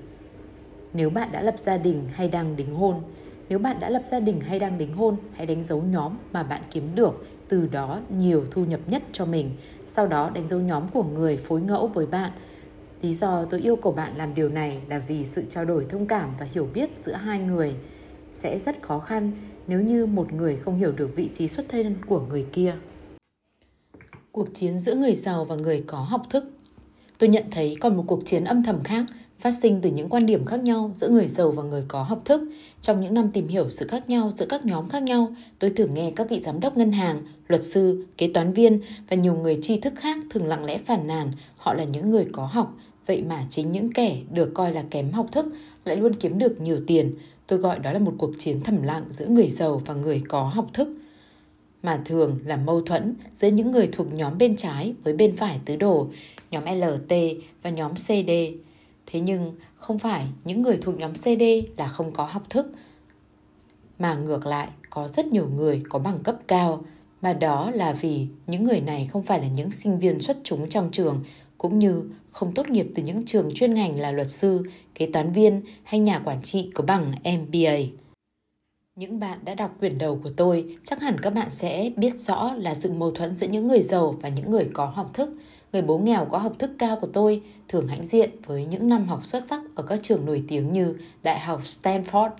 nếu 0.92 1.10
bạn 1.10 1.32
đã 1.32 1.42
lập 1.42 1.54
gia 1.62 1.76
đình 1.76 2.08
hay 2.12 2.28
đang 2.28 2.56
đính 2.56 2.74
hôn, 2.74 3.02
nếu 3.48 3.58
bạn 3.58 3.80
đã 3.80 3.90
lập 3.90 4.02
gia 4.06 4.20
đình 4.20 4.40
hay 4.40 4.58
đang 4.58 4.78
đính 4.78 4.92
hôn, 4.92 5.16
hãy 5.32 5.46
đánh 5.46 5.64
dấu 5.68 5.82
nhóm 5.82 6.12
mà 6.32 6.42
bạn 6.42 6.62
kiếm 6.70 6.94
được, 6.94 7.26
từ 7.48 7.66
đó 7.66 8.00
nhiều 8.10 8.44
thu 8.50 8.64
nhập 8.64 8.80
nhất 8.86 9.02
cho 9.12 9.24
mình. 9.24 9.50
Sau 9.86 10.06
đó 10.06 10.30
đánh 10.34 10.48
dấu 10.48 10.60
nhóm 10.60 10.88
của 10.88 11.02
người 11.02 11.36
phối 11.36 11.60
ngẫu 11.60 11.86
với 11.86 12.06
bạn. 12.06 12.30
Lý 13.02 13.14
do 13.14 13.44
tôi 13.44 13.60
yêu 13.60 13.76
cầu 13.76 13.92
bạn 13.92 14.16
làm 14.16 14.34
điều 14.34 14.48
này 14.48 14.80
là 14.88 14.98
vì 14.98 15.24
sự 15.24 15.44
trao 15.48 15.64
đổi 15.64 15.86
thông 15.88 16.06
cảm 16.06 16.30
và 16.38 16.46
hiểu 16.52 16.68
biết 16.74 16.90
giữa 17.04 17.12
hai 17.12 17.38
người 17.38 17.74
sẽ 18.32 18.58
rất 18.58 18.82
khó 18.82 18.98
khăn 18.98 19.32
nếu 19.66 19.80
như 19.80 20.06
một 20.06 20.32
người 20.32 20.56
không 20.56 20.78
hiểu 20.78 20.92
được 20.92 21.16
vị 21.16 21.28
trí 21.32 21.48
xuất 21.48 21.66
thân 21.68 21.96
của 22.06 22.20
người 22.20 22.46
kia. 22.52 22.74
Cuộc 24.32 24.54
chiến 24.54 24.78
giữa 24.78 24.94
người 24.94 25.14
giàu 25.14 25.44
và 25.44 25.56
người 25.56 25.84
có 25.86 25.98
học 25.98 26.22
thức 26.30 26.44
Tôi 27.18 27.28
nhận 27.28 27.44
thấy 27.50 27.76
còn 27.80 27.96
một 27.96 28.04
cuộc 28.06 28.26
chiến 28.26 28.44
âm 28.44 28.62
thầm 28.62 28.82
khác 28.84 29.04
phát 29.40 29.50
sinh 29.50 29.80
từ 29.82 29.90
những 29.90 30.08
quan 30.08 30.26
điểm 30.26 30.44
khác 30.44 30.60
nhau 30.60 30.90
giữa 30.94 31.08
người 31.08 31.28
giàu 31.28 31.50
và 31.50 31.62
người 31.62 31.84
có 31.88 32.02
học 32.02 32.22
thức. 32.24 32.40
Trong 32.80 33.00
những 33.00 33.14
năm 33.14 33.30
tìm 33.32 33.48
hiểu 33.48 33.70
sự 33.70 33.86
khác 33.86 34.08
nhau 34.08 34.30
giữa 34.36 34.46
các 34.46 34.64
nhóm 34.66 34.88
khác 34.88 35.02
nhau, 35.02 35.34
tôi 35.58 35.70
thường 35.70 35.94
nghe 35.94 36.10
các 36.16 36.30
vị 36.30 36.40
giám 36.40 36.60
đốc 36.60 36.76
ngân 36.76 36.92
hàng, 36.92 37.22
luật 37.48 37.64
sư, 37.64 38.06
kế 38.18 38.30
toán 38.34 38.52
viên 38.52 38.80
và 39.10 39.16
nhiều 39.16 39.34
người 39.34 39.58
tri 39.62 39.80
thức 39.80 39.92
khác 39.96 40.16
thường 40.30 40.46
lặng 40.46 40.64
lẽ 40.64 40.78
phản 40.78 41.06
nàn 41.06 41.32
họ 41.56 41.74
là 41.74 41.84
những 41.84 42.10
người 42.10 42.26
có 42.32 42.46
học, 42.46 42.74
vậy 43.06 43.22
mà 43.28 43.46
chính 43.50 43.72
những 43.72 43.92
kẻ 43.92 44.18
được 44.30 44.54
coi 44.54 44.72
là 44.72 44.84
kém 44.90 45.10
học 45.10 45.26
thức 45.32 45.46
lại 45.84 45.96
luôn 45.96 46.14
kiếm 46.14 46.38
được 46.38 46.60
nhiều 46.60 46.80
tiền. 46.86 47.14
Tôi 47.46 47.58
gọi 47.58 47.78
đó 47.78 47.92
là 47.92 47.98
một 47.98 48.14
cuộc 48.18 48.32
chiến 48.38 48.60
thầm 48.64 48.82
lặng 48.82 49.04
giữa 49.10 49.26
người 49.26 49.48
giàu 49.48 49.82
và 49.86 49.94
người 49.94 50.22
có 50.28 50.42
học 50.42 50.66
thức 50.72 50.88
mà 51.82 52.02
thường 52.04 52.38
là 52.44 52.56
mâu 52.56 52.80
thuẫn 52.80 53.14
giữa 53.34 53.48
những 53.48 53.70
người 53.70 53.88
thuộc 53.92 54.12
nhóm 54.12 54.38
bên 54.38 54.56
trái 54.56 54.94
với 55.04 55.12
bên 55.12 55.36
phải 55.36 55.60
tứ 55.64 55.76
đồ, 55.76 56.08
nhóm 56.50 56.64
LT 56.64 57.14
và 57.62 57.70
nhóm 57.70 57.94
CD. 57.94 58.30
Thế 59.06 59.20
nhưng 59.20 59.54
không 59.76 59.98
phải 59.98 60.26
những 60.44 60.62
người 60.62 60.78
thuộc 60.82 60.98
nhóm 60.98 61.14
CD 61.14 61.42
là 61.76 61.86
không 61.88 62.12
có 62.12 62.24
học 62.24 62.42
thức, 62.50 62.72
mà 63.98 64.14
ngược 64.14 64.46
lại 64.46 64.68
có 64.90 65.08
rất 65.08 65.26
nhiều 65.26 65.48
người 65.48 65.82
có 65.88 65.98
bằng 65.98 66.18
cấp 66.18 66.36
cao, 66.46 66.84
mà 67.22 67.32
đó 67.32 67.70
là 67.70 67.92
vì 67.92 68.26
những 68.46 68.64
người 68.64 68.80
này 68.80 69.08
không 69.12 69.22
phải 69.22 69.40
là 69.40 69.48
những 69.48 69.70
sinh 69.70 69.98
viên 69.98 70.20
xuất 70.20 70.36
chúng 70.44 70.68
trong 70.68 70.90
trường, 70.92 71.24
cũng 71.58 71.78
như 71.78 72.02
không 72.30 72.54
tốt 72.54 72.68
nghiệp 72.68 72.86
từ 72.94 73.02
những 73.02 73.24
trường 73.26 73.54
chuyên 73.54 73.74
ngành 73.74 74.00
là 74.00 74.10
luật 74.12 74.30
sư, 74.30 74.62
kế 74.94 75.06
toán 75.12 75.32
viên 75.32 75.62
hay 75.84 76.00
nhà 76.00 76.18
quản 76.18 76.42
trị 76.42 76.70
có 76.74 76.84
bằng 76.84 77.12
MBA. 77.24 77.76
Những 78.96 79.20
bạn 79.20 79.38
đã 79.44 79.54
đọc 79.54 79.76
quyển 79.80 79.98
đầu 79.98 80.20
của 80.24 80.30
tôi, 80.36 80.76
chắc 80.84 81.00
hẳn 81.00 81.20
các 81.20 81.30
bạn 81.30 81.50
sẽ 81.50 81.90
biết 81.96 82.20
rõ 82.20 82.54
là 82.54 82.74
sự 82.74 82.92
mâu 82.92 83.10
thuẫn 83.10 83.36
giữa 83.36 83.46
những 83.46 83.68
người 83.68 83.82
giàu 83.82 84.16
và 84.22 84.28
những 84.28 84.50
người 84.50 84.70
có 84.72 84.86
học 84.86 85.10
thức 85.14 85.30
người 85.72 85.82
bố 85.82 85.98
nghèo 85.98 86.26
có 86.30 86.38
học 86.38 86.52
thức 86.58 86.70
cao 86.78 86.98
của 87.00 87.06
tôi 87.12 87.42
thường 87.68 87.88
hãnh 87.88 88.04
diện 88.04 88.30
với 88.46 88.66
những 88.66 88.88
năm 88.88 89.08
học 89.08 89.26
xuất 89.26 89.44
sắc 89.44 89.60
ở 89.74 89.82
các 89.82 90.00
trường 90.02 90.26
nổi 90.26 90.44
tiếng 90.48 90.72
như 90.72 90.96
Đại 91.22 91.40
học 91.40 91.62
Stanford, 91.64 92.30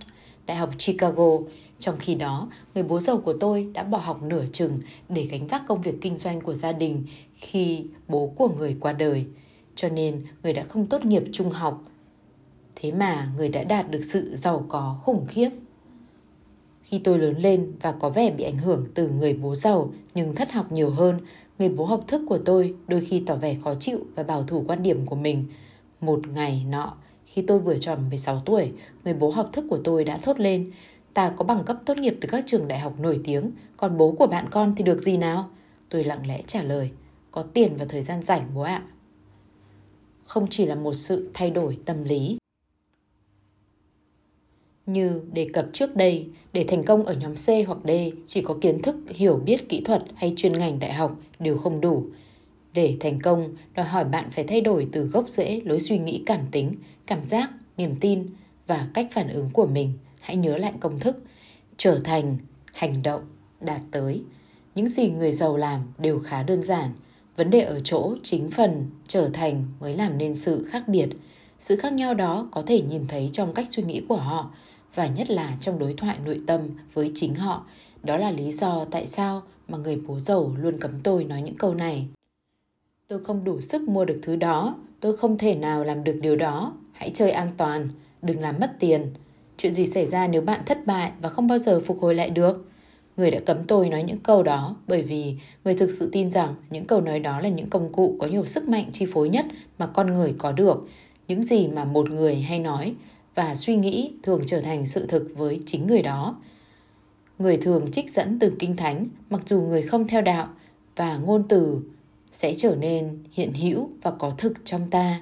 Đại 0.47 0.57
học 0.57 0.71
Chicago. 0.79 1.39
Trong 1.79 1.97
khi 1.99 2.15
đó, 2.15 2.49
người 2.75 2.85
bố 2.85 3.01
giàu 3.01 3.19
của 3.19 3.33
tôi 3.33 3.71
đã 3.73 3.83
bỏ 3.83 3.99
học 3.99 4.23
nửa 4.23 4.45
chừng 4.53 4.81
để 5.09 5.23
gánh 5.23 5.47
vác 5.47 5.63
công 5.67 5.83
việc 5.83 5.95
kinh 6.01 6.17
doanh 6.17 6.41
của 6.41 6.55
gia 6.55 6.73
đình 6.73 7.05
khi 7.35 7.87
bố 8.09 8.33
của 8.37 8.49
người 8.59 8.77
qua 8.81 8.93
đời. 8.93 9.27
Cho 9.75 9.89
nên, 9.89 10.23
người 10.43 10.53
đã 10.53 10.65
không 10.69 10.87
tốt 10.87 11.05
nghiệp 11.05 11.23
trung 11.33 11.51
học. 11.51 11.83
Thế 12.75 12.93
mà 12.93 13.29
người 13.37 13.49
đã 13.49 13.65
đạt 13.65 13.91
được 13.91 14.05
sự 14.05 14.37
giàu 14.37 14.65
có 14.69 14.99
khủng 15.05 15.27
khiếp. 15.29 15.51
Khi 16.83 16.99
tôi 16.99 17.19
lớn 17.19 17.39
lên 17.39 17.73
và 17.81 17.93
có 17.93 18.09
vẻ 18.09 18.31
bị 18.31 18.45
ảnh 18.45 18.59
hưởng 18.59 18.87
từ 18.95 19.09
người 19.09 19.35
bố 19.35 19.55
giàu 19.55 19.91
nhưng 20.15 20.35
thất 20.35 20.53
học 20.53 20.73
nhiều 20.73 20.91
hơn, 20.91 21.21
người 21.59 21.69
bố 21.69 21.85
học 21.85 22.05
thức 22.09 22.23
của 22.29 22.39
tôi 22.39 22.75
đôi 22.89 23.01
khi 23.01 23.23
tỏ 23.27 23.37
vẻ 23.37 23.57
khó 23.65 23.75
chịu 23.75 23.99
và 24.15 24.23
bảo 24.23 24.43
thủ 24.43 24.65
quan 24.69 24.83
điểm 24.83 25.07
của 25.07 25.17
mình. 25.17 25.45
Một 26.01 26.29
ngày 26.29 26.67
nọ, 26.69 26.97
khi 27.27 27.43
tôi 27.43 27.59
vừa 27.59 27.79
tròn 27.79 28.09
16 28.09 28.43
tuổi, 28.45 28.73
người 29.05 29.15
bố 29.15 29.31
học 29.31 29.51
thức 29.53 29.65
của 29.71 29.79
tôi 29.85 30.05
đã 30.05 30.19
thốt 30.19 30.41
lên, 30.41 30.71
ta 31.15 31.33
có 31.37 31.45
bằng 31.45 31.65
cấp 31.65 31.77
tốt 31.85 31.99
nghiệp 31.99 32.17
từ 32.21 32.29
các 32.33 32.45
trường 32.47 32.69
đại 32.69 32.79
học 32.79 33.01
nổi 33.01 33.21
tiếng, 33.25 33.51
còn 33.77 33.99
bố 33.99 34.13
của 34.13 34.27
bạn 34.27 34.47
con 34.51 34.75
thì 34.77 34.85
được 34.85 35.03
gì 35.03 35.17
nào? 35.17 35.51
Tôi 35.89 36.05
lặng 36.05 36.27
lẽ 36.27 36.43
trả 36.47 36.63
lời, 36.63 36.91
có 37.31 37.43
tiền 37.43 37.77
và 37.79 37.85
thời 37.85 38.03
gian 38.03 38.23
rảnh 38.23 38.51
bố 38.55 38.61
ạ. 38.61 38.83
Không 40.25 40.47
chỉ 40.51 40.67
là 40.67 40.75
một 40.75 40.95
sự 40.95 41.31
thay 41.35 41.51
đổi 41.51 41.79
tâm 41.85 42.05
lý, 42.05 42.39
như 44.87 45.21
đề 45.33 45.49
cập 45.53 45.67
trước 45.73 45.97
đây, 45.97 46.27
để 46.53 46.65
thành 46.69 46.85
công 46.85 47.05
ở 47.05 47.15
nhóm 47.15 47.35
C 47.35 47.67
hoặc 47.67 47.79
D, 47.85 47.91
chỉ 48.27 48.43
có 48.43 48.59
kiến 48.61 48.83
thức, 48.83 48.97
hiểu 49.09 49.37
biết 49.37 49.69
kỹ 49.69 49.83
thuật 49.85 50.03
hay 50.15 50.33
chuyên 50.37 50.53
ngành 50.53 50.79
đại 50.79 50.93
học 50.93 51.17
đều 51.39 51.59
không 51.59 51.81
đủ. 51.81 52.07
Để 52.75 52.97
thành 53.01 53.21
công, 53.21 53.55
đòi 53.75 53.87
hỏi 53.87 54.05
bạn 54.05 54.31
phải 54.31 54.45
thay 54.45 54.61
đổi 54.61 54.89
từ 54.93 55.05
gốc 55.05 55.29
rễ 55.29 55.61
lối 55.65 55.81
suy 55.81 55.99
nghĩ 55.99 56.23
cảm 56.27 56.41
tính, 56.51 56.73
cảm 57.07 57.27
giác, 57.27 57.51
niềm 57.77 57.95
tin 58.01 58.27
và 58.67 58.89
cách 58.95 59.09
phản 59.13 59.29
ứng 59.29 59.51
của 59.53 59.67
mình. 59.67 59.93
Hãy 60.21 60.37
nhớ 60.37 60.57
lại 60.57 60.73
công 60.81 61.01
thức, 61.01 61.23
trở 61.77 62.01
thành, 62.05 62.39
hành 62.75 63.03
động, 63.03 63.21
đạt 63.61 63.81
tới. 63.91 64.23
Những 64.75 64.89
gì 64.89 65.11
người 65.11 65.33
giàu 65.33 65.57
làm 65.57 65.81
đều 65.99 66.19
khá 66.19 66.43
đơn 66.43 66.63
giản. 66.63 66.91
Vấn 67.37 67.51
đề 67.51 67.61
ở 67.61 67.81
chỗ 67.81 68.17
chính 68.23 68.51
phần 68.51 68.87
trở 69.07 69.29
thành 69.29 69.65
mới 69.81 69.95
làm 69.95 70.19
nên 70.19 70.37
sự 70.37 70.65
khác 70.65 70.89
biệt. 70.89 71.09
Sự 71.59 71.77
khác 71.77 71.93
nhau 71.93 72.15
đó 72.15 72.49
có 72.53 72.63
thể 72.67 72.81
nhìn 72.81 73.07
thấy 73.09 73.31
trong 73.33 73.55
cách 73.55 73.67
suy 73.71 73.83
nghĩ 73.83 74.03
của 74.09 74.17
họ, 74.17 74.51
và 74.97 75.07
nhất 75.07 75.31
là 75.31 75.57
trong 75.61 75.79
đối 75.79 75.95
thoại 75.95 76.17
nội 76.25 76.41
tâm 76.47 76.61
với 76.95 77.13
chính 77.15 77.35
họ. 77.35 77.67
Đó 78.03 78.17
là 78.17 78.31
lý 78.31 78.53
do 78.53 78.85
tại 78.91 79.07
sao 79.07 79.43
mà 79.69 79.79
người 79.79 79.97
bố 80.07 80.19
giàu 80.19 80.55
luôn 80.59 80.81
cấm 80.81 80.91
tôi 81.03 81.25
nói 81.25 81.43
những 81.43 81.59
câu 81.59 81.75
này. 81.75 82.07
Tôi 83.09 83.25
không 83.25 83.45
đủ 83.45 83.61
sức 83.61 83.83
mua 83.83 84.05
được 84.05 84.21
thứ 84.23 84.37
đó, 84.37 84.77
tôi 85.01 85.17
không 85.17 85.39
thể 85.39 85.55
nào 85.55 85.85
làm 85.85 86.05
được 86.05 86.19
điều 86.23 86.37
đó. 86.37 86.73
Hãy 86.93 87.11
chơi 87.15 87.31
an 87.31 87.53
toàn, 87.57 87.89
đừng 88.23 88.41
làm 88.41 88.59
mất 88.61 88.73
tiền. 88.79 89.07
Chuyện 89.59 89.73
gì 89.73 89.87
xảy 89.87 90.07
ra 90.07 90.27
nếu 90.27 90.41
bạn 90.41 90.61
thất 90.67 90.87
bại 90.87 91.13
và 91.21 91.29
không 91.29 91.47
bao 91.47 91.59
giờ 91.59 91.81
phục 91.81 92.01
hồi 92.01 92.15
lại 92.15 92.31
được? 92.31 92.69
Người 93.17 93.31
đã 93.31 93.41
cấm 93.41 93.65
tôi 93.67 93.89
nói 93.89 94.03
những 94.03 94.19
câu 94.19 94.43
đó 94.43 94.77
bởi 94.87 95.03
vì 95.03 95.37
người 95.65 95.75
thực 95.75 95.91
sự 95.91 96.09
tin 96.13 96.31
rằng 96.31 96.55
những 96.71 96.85
câu 96.85 97.01
nói 97.01 97.21
đó 97.21 97.41
là 97.41 97.49
những 97.49 97.71
công 97.71 97.93
cụ 97.93 98.17
có 98.21 98.27
nhiều 98.27 98.47
sức 98.47 98.69
mạnh 98.69 98.91
chi 98.93 99.07
phối 99.13 99.29
nhất 99.29 99.47
mà 99.79 99.87
con 99.87 100.15
người 100.15 100.35
có 100.39 100.53
được. 100.53 100.89
Những 101.29 101.43
gì 101.43 101.69
mà 101.69 101.85
một 101.85 102.11
người 102.11 102.35
hay 102.35 102.59
nói 102.59 102.95
và 103.37 103.55
suy 103.55 103.77
nghĩ 103.77 104.13
thường 104.23 104.43
trở 104.47 104.61
thành 104.61 104.87
sự 104.87 105.07
thực 105.07 105.33
với 105.37 105.61
chính 105.67 105.87
người 105.87 106.03
đó. 106.03 106.37
Người 107.39 107.57
thường 107.57 107.91
trích 107.93 108.11
dẫn 108.11 108.39
từ 108.39 108.53
kinh 108.59 108.77
thánh, 108.77 109.09
mặc 109.31 109.41
dù 109.47 109.61
người 109.61 109.83
không 109.83 110.09
theo 110.09 110.23
đạo, 110.23 110.49
và 110.97 111.17
ngôn 111.17 111.43
từ 111.49 111.81
sẽ 112.33 112.55
trở 112.55 112.75
nên 112.75 113.19
hiện 113.33 113.53
hữu 113.53 113.91
và 114.03 114.11
có 114.11 114.33
thực 114.39 114.65
trong 114.65 114.91
ta. 114.91 115.21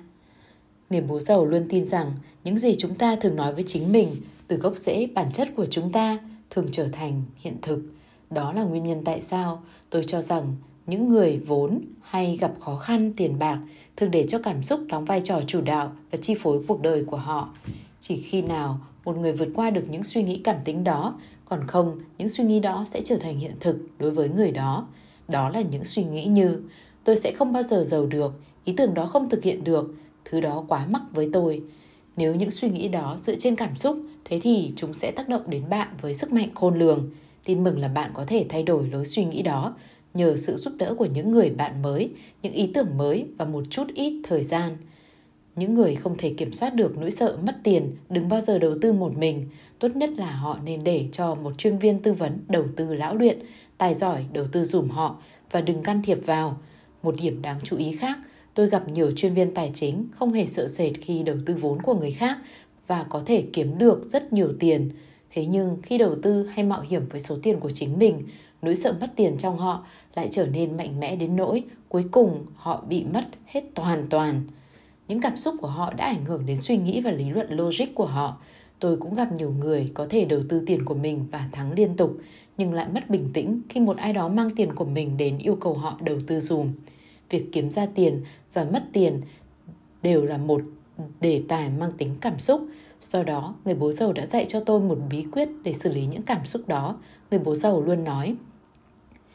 Người 0.90 1.00
bố 1.00 1.20
giàu 1.20 1.44
luôn 1.44 1.66
tin 1.68 1.86
rằng 1.86 2.12
những 2.44 2.58
gì 2.58 2.74
chúng 2.78 2.94
ta 2.94 3.16
thường 3.16 3.36
nói 3.36 3.54
với 3.54 3.64
chính 3.66 3.92
mình, 3.92 4.16
từ 4.48 4.56
gốc 4.56 4.76
rễ 4.76 5.06
bản 5.14 5.32
chất 5.32 5.48
của 5.56 5.66
chúng 5.66 5.92
ta, 5.92 6.18
thường 6.50 6.68
trở 6.72 6.88
thành 6.88 7.22
hiện 7.36 7.56
thực. 7.62 7.82
Đó 8.30 8.52
là 8.52 8.62
nguyên 8.62 8.84
nhân 8.84 9.02
tại 9.04 9.20
sao 9.20 9.62
tôi 9.90 10.04
cho 10.06 10.22
rằng 10.22 10.56
những 10.86 11.08
người 11.08 11.40
vốn 11.46 11.80
hay 12.02 12.36
gặp 12.36 12.52
khó 12.60 12.76
khăn, 12.76 13.12
tiền 13.16 13.38
bạc, 13.38 13.58
thường 13.96 14.10
để 14.10 14.26
cho 14.28 14.38
cảm 14.38 14.62
xúc 14.62 14.80
đóng 14.88 15.04
vai 15.04 15.20
trò 15.20 15.40
chủ 15.46 15.60
đạo 15.60 15.92
và 16.10 16.18
chi 16.22 16.34
phối 16.38 16.62
cuộc 16.68 16.82
đời 16.82 17.04
của 17.04 17.16
họ 17.16 17.50
chỉ 18.06 18.16
khi 18.16 18.42
nào 18.42 18.78
một 19.04 19.16
người 19.16 19.32
vượt 19.32 19.48
qua 19.54 19.70
được 19.70 19.84
những 19.90 20.02
suy 20.02 20.22
nghĩ 20.22 20.40
cảm 20.44 20.56
tính 20.64 20.84
đó, 20.84 21.18
còn 21.44 21.66
không, 21.66 22.00
những 22.18 22.28
suy 22.28 22.44
nghĩ 22.44 22.60
đó 22.60 22.84
sẽ 22.86 23.00
trở 23.04 23.16
thành 23.16 23.38
hiện 23.38 23.52
thực 23.60 23.76
đối 23.98 24.10
với 24.10 24.28
người 24.28 24.50
đó. 24.50 24.86
Đó 25.28 25.48
là 25.48 25.60
những 25.60 25.84
suy 25.84 26.04
nghĩ 26.04 26.24
như 26.24 26.62
tôi 27.04 27.16
sẽ 27.16 27.32
không 27.32 27.52
bao 27.52 27.62
giờ 27.62 27.84
giàu 27.84 28.06
được, 28.06 28.32
ý 28.64 28.74
tưởng 28.76 28.94
đó 28.94 29.06
không 29.06 29.30
thực 29.30 29.42
hiện 29.42 29.64
được, 29.64 29.94
thứ 30.24 30.40
đó 30.40 30.64
quá 30.68 30.86
mắc 30.86 31.02
với 31.12 31.28
tôi. 31.32 31.62
Nếu 32.16 32.34
những 32.34 32.50
suy 32.50 32.70
nghĩ 32.70 32.88
đó 32.88 33.16
dựa 33.20 33.34
trên 33.34 33.56
cảm 33.56 33.76
xúc, 33.76 33.98
thế 34.24 34.40
thì 34.42 34.72
chúng 34.76 34.94
sẽ 34.94 35.10
tác 35.10 35.28
động 35.28 35.50
đến 35.50 35.62
bạn 35.70 35.88
với 36.00 36.14
sức 36.14 36.32
mạnh 36.32 36.48
khôn 36.54 36.78
lường. 36.78 37.10
Tin 37.44 37.64
mừng 37.64 37.78
là 37.78 37.88
bạn 37.88 38.10
có 38.14 38.24
thể 38.24 38.46
thay 38.48 38.62
đổi 38.62 38.88
lối 38.88 39.06
suy 39.06 39.24
nghĩ 39.24 39.42
đó 39.42 39.74
nhờ 40.14 40.36
sự 40.36 40.56
giúp 40.56 40.74
đỡ 40.78 40.94
của 40.98 41.06
những 41.06 41.30
người 41.30 41.50
bạn 41.50 41.82
mới, 41.82 42.10
những 42.42 42.52
ý 42.52 42.70
tưởng 42.74 42.98
mới 42.98 43.26
và 43.36 43.44
một 43.44 43.64
chút 43.70 43.86
ít 43.94 44.20
thời 44.24 44.42
gian. 44.42 44.76
Những 45.56 45.74
người 45.74 45.94
không 45.94 46.14
thể 46.18 46.34
kiểm 46.36 46.52
soát 46.52 46.74
được 46.74 46.98
nỗi 46.98 47.10
sợ 47.10 47.38
mất 47.42 47.56
tiền 47.62 47.96
đừng 48.08 48.28
bao 48.28 48.40
giờ 48.40 48.58
đầu 48.58 48.74
tư 48.80 48.92
một 48.92 49.16
mình. 49.18 49.48
Tốt 49.78 49.96
nhất 49.96 50.10
là 50.16 50.30
họ 50.30 50.58
nên 50.64 50.84
để 50.84 51.08
cho 51.12 51.34
một 51.34 51.58
chuyên 51.58 51.78
viên 51.78 52.02
tư 52.02 52.12
vấn 52.12 52.38
đầu 52.48 52.64
tư 52.76 52.94
lão 52.94 53.16
luyện, 53.16 53.38
tài 53.78 53.94
giỏi 53.94 54.24
đầu 54.32 54.46
tư 54.52 54.64
dùm 54.64 54.88
họ 54.88 55.16
và 55.50 55.60
đừng 55.60 55.82
can 55.82 56.02
thiệp 56.02 56.18
vào. 56.26 56.58
Một 57.02 57.14
điểm 57.16 57.42
đáng 57.42 57.58
chú 57.64 57.76
ý 57.76 57.92
khác, 57.92 58.18
tôi 58.54 58.70
gặp 58.70 58.88
nhiều 58.88 59.10
chuyên 59.10 59.34
viên 59.34 59.54
tài 59.54 59.70
chính 59.74 60.08
không 60.12 60.32
hề 60.32 60.46
sợ 60.46 60.68
sệt 60.68 60.92
khi 61.00 61.22
đầu 61.22 61.36
tư 61.46 61.54
vốn 61.54 61.82
của 61.82 61.94
người 61.94 62.12
khác 62.12 62.38
và 62.86 63.06
có 63.08 63.22
thể 63.26 63.44
kiếm 63.52 63.78
được 63.78 64.10
rất 64.10 64.32
nhiều 64.32 64.52
tiền. 64.60 64.90
Thế 65.30 65.46
nhưng 65.46 65.78
khi 65.82 65.98
đầu 65.98 66.16
tư 66.22 66.46
hay 66.46 66.64
mạo 66.64 66.80
hiểm 66.80 67.08
với 67.08 67.20
số 67.20 67.38
tiền 67.42 67.60
của 67.60 67.70
chính 67.70 67.98
mình, 67.98 68.22
nỗi 68.62 68.76
sợ 68.76 68.94
mất 69.00 69.10
tiền 69.16 69.36
trong 69.38 69.58
họ 69.58 69.86
lại 70.14 70.28
trở 70.30 70.46
nên 70.46 70.76
mạnh 70.76 71.00
mẽ 71.00 71.16
đến 71.16 71.36
nỗi 71.36 71.62
cuối 71.88 72.04
cùng 72.10 72.46
họ 72.54 72.84
bị 72.88 73.04
mất 73.04 73.24
hết 73.46 73.64
toàn 73.74 74.06
toàn. 74.10 74.42
Những 75.08 75.20
cảm 75.20 75.36
xúc 75.36 75.54
của 75.60 75.68
họ 75.68 75.92
đã 75.92 76.04
ảnh 76.06 76.24
hưởng 76.24 76.46
đến 76.46 76.56
suy 76.56 76.76
nghĩ 76.76 77.00
và 77.00 77.10
lý 77.10 77.30
luận 77.30 77.46
logic 77.50 77.94
của 77.94 78.06
họ. 78.06 78.36
Tôi 78.78 78.96
cũng 78.96 79.14
gặp 79.14 79.32
nhiều 79.32 79.54
người 79.60 79.90
có 79.94 80.06
thể 80.10 80.24
đầu 80.24 80.40
tư 80.48 80.62
tiền 80.66 80.84
của 80.84 80.94
mình 80.94 81.26
và 81.30 81.48
thắng 81.52 81.72
liên 81.72 81.96
tục, 81.96 82.16
nhưng 82.56 82.72
lại 82.72 82.88
mất 82.94 83.10
bình 83.10 83.30
tĩnh 83.32 83.60
khi 83.68 83.80
một 83.80 83.96
ai 83.96 84.12
đó 84.12 84.28
mang 84.28 84.50
tiền 84.56 84.74
của 84.74 84.84
mình 84.84 85.16
đến 85.16 85.38
yêu 85.38 85.56
cầu 85.56 85.74
họ 85.74 85.98
đầu 86.00 86.18
tư 86.26 86.40
dùm. 86.40 86.72
Việc 87.30 87.48
kiếm 87.52 87.70
ra 87.70 87.86
tiền 87.94 88.22
và 88.54 88.64
mất 88.64 88.82
tiền 88.92 89.20
đều 90.02 90.24
là 90.24 90.38
một 90.38 90.62
đề 91.20 91.42
tài 91.48 91.70
mang 91.70 91.92
tính 91.92 92.10
cảm 92.20 92.38
xúc. 92.38 92.66
Do 93.02 93.22
đó, 93.22 93.54
người 93.64 93.74
bố 93.74 93.92
giàu 93.92 94.12
đã 94.12 94.26
dạy 94.26 94.46
cho 94.48 94.60
tôi 94.60 94.80
một 94.80 94.98
bí 95.10 95.26
quyết 95.32 95.48
để 95.64 95.72
xử 95.72 95.92
lý 95.92 96.06
những 96.06 96.22
cảm 96.22 96.46
xúc 96.46 96.62
đó. 96.66 96.96
Người 97.30 97.40
bố 97.40 97.54
giàu 97.54 97.82
luôn 97.82 98.04
nói, 98.04 98.36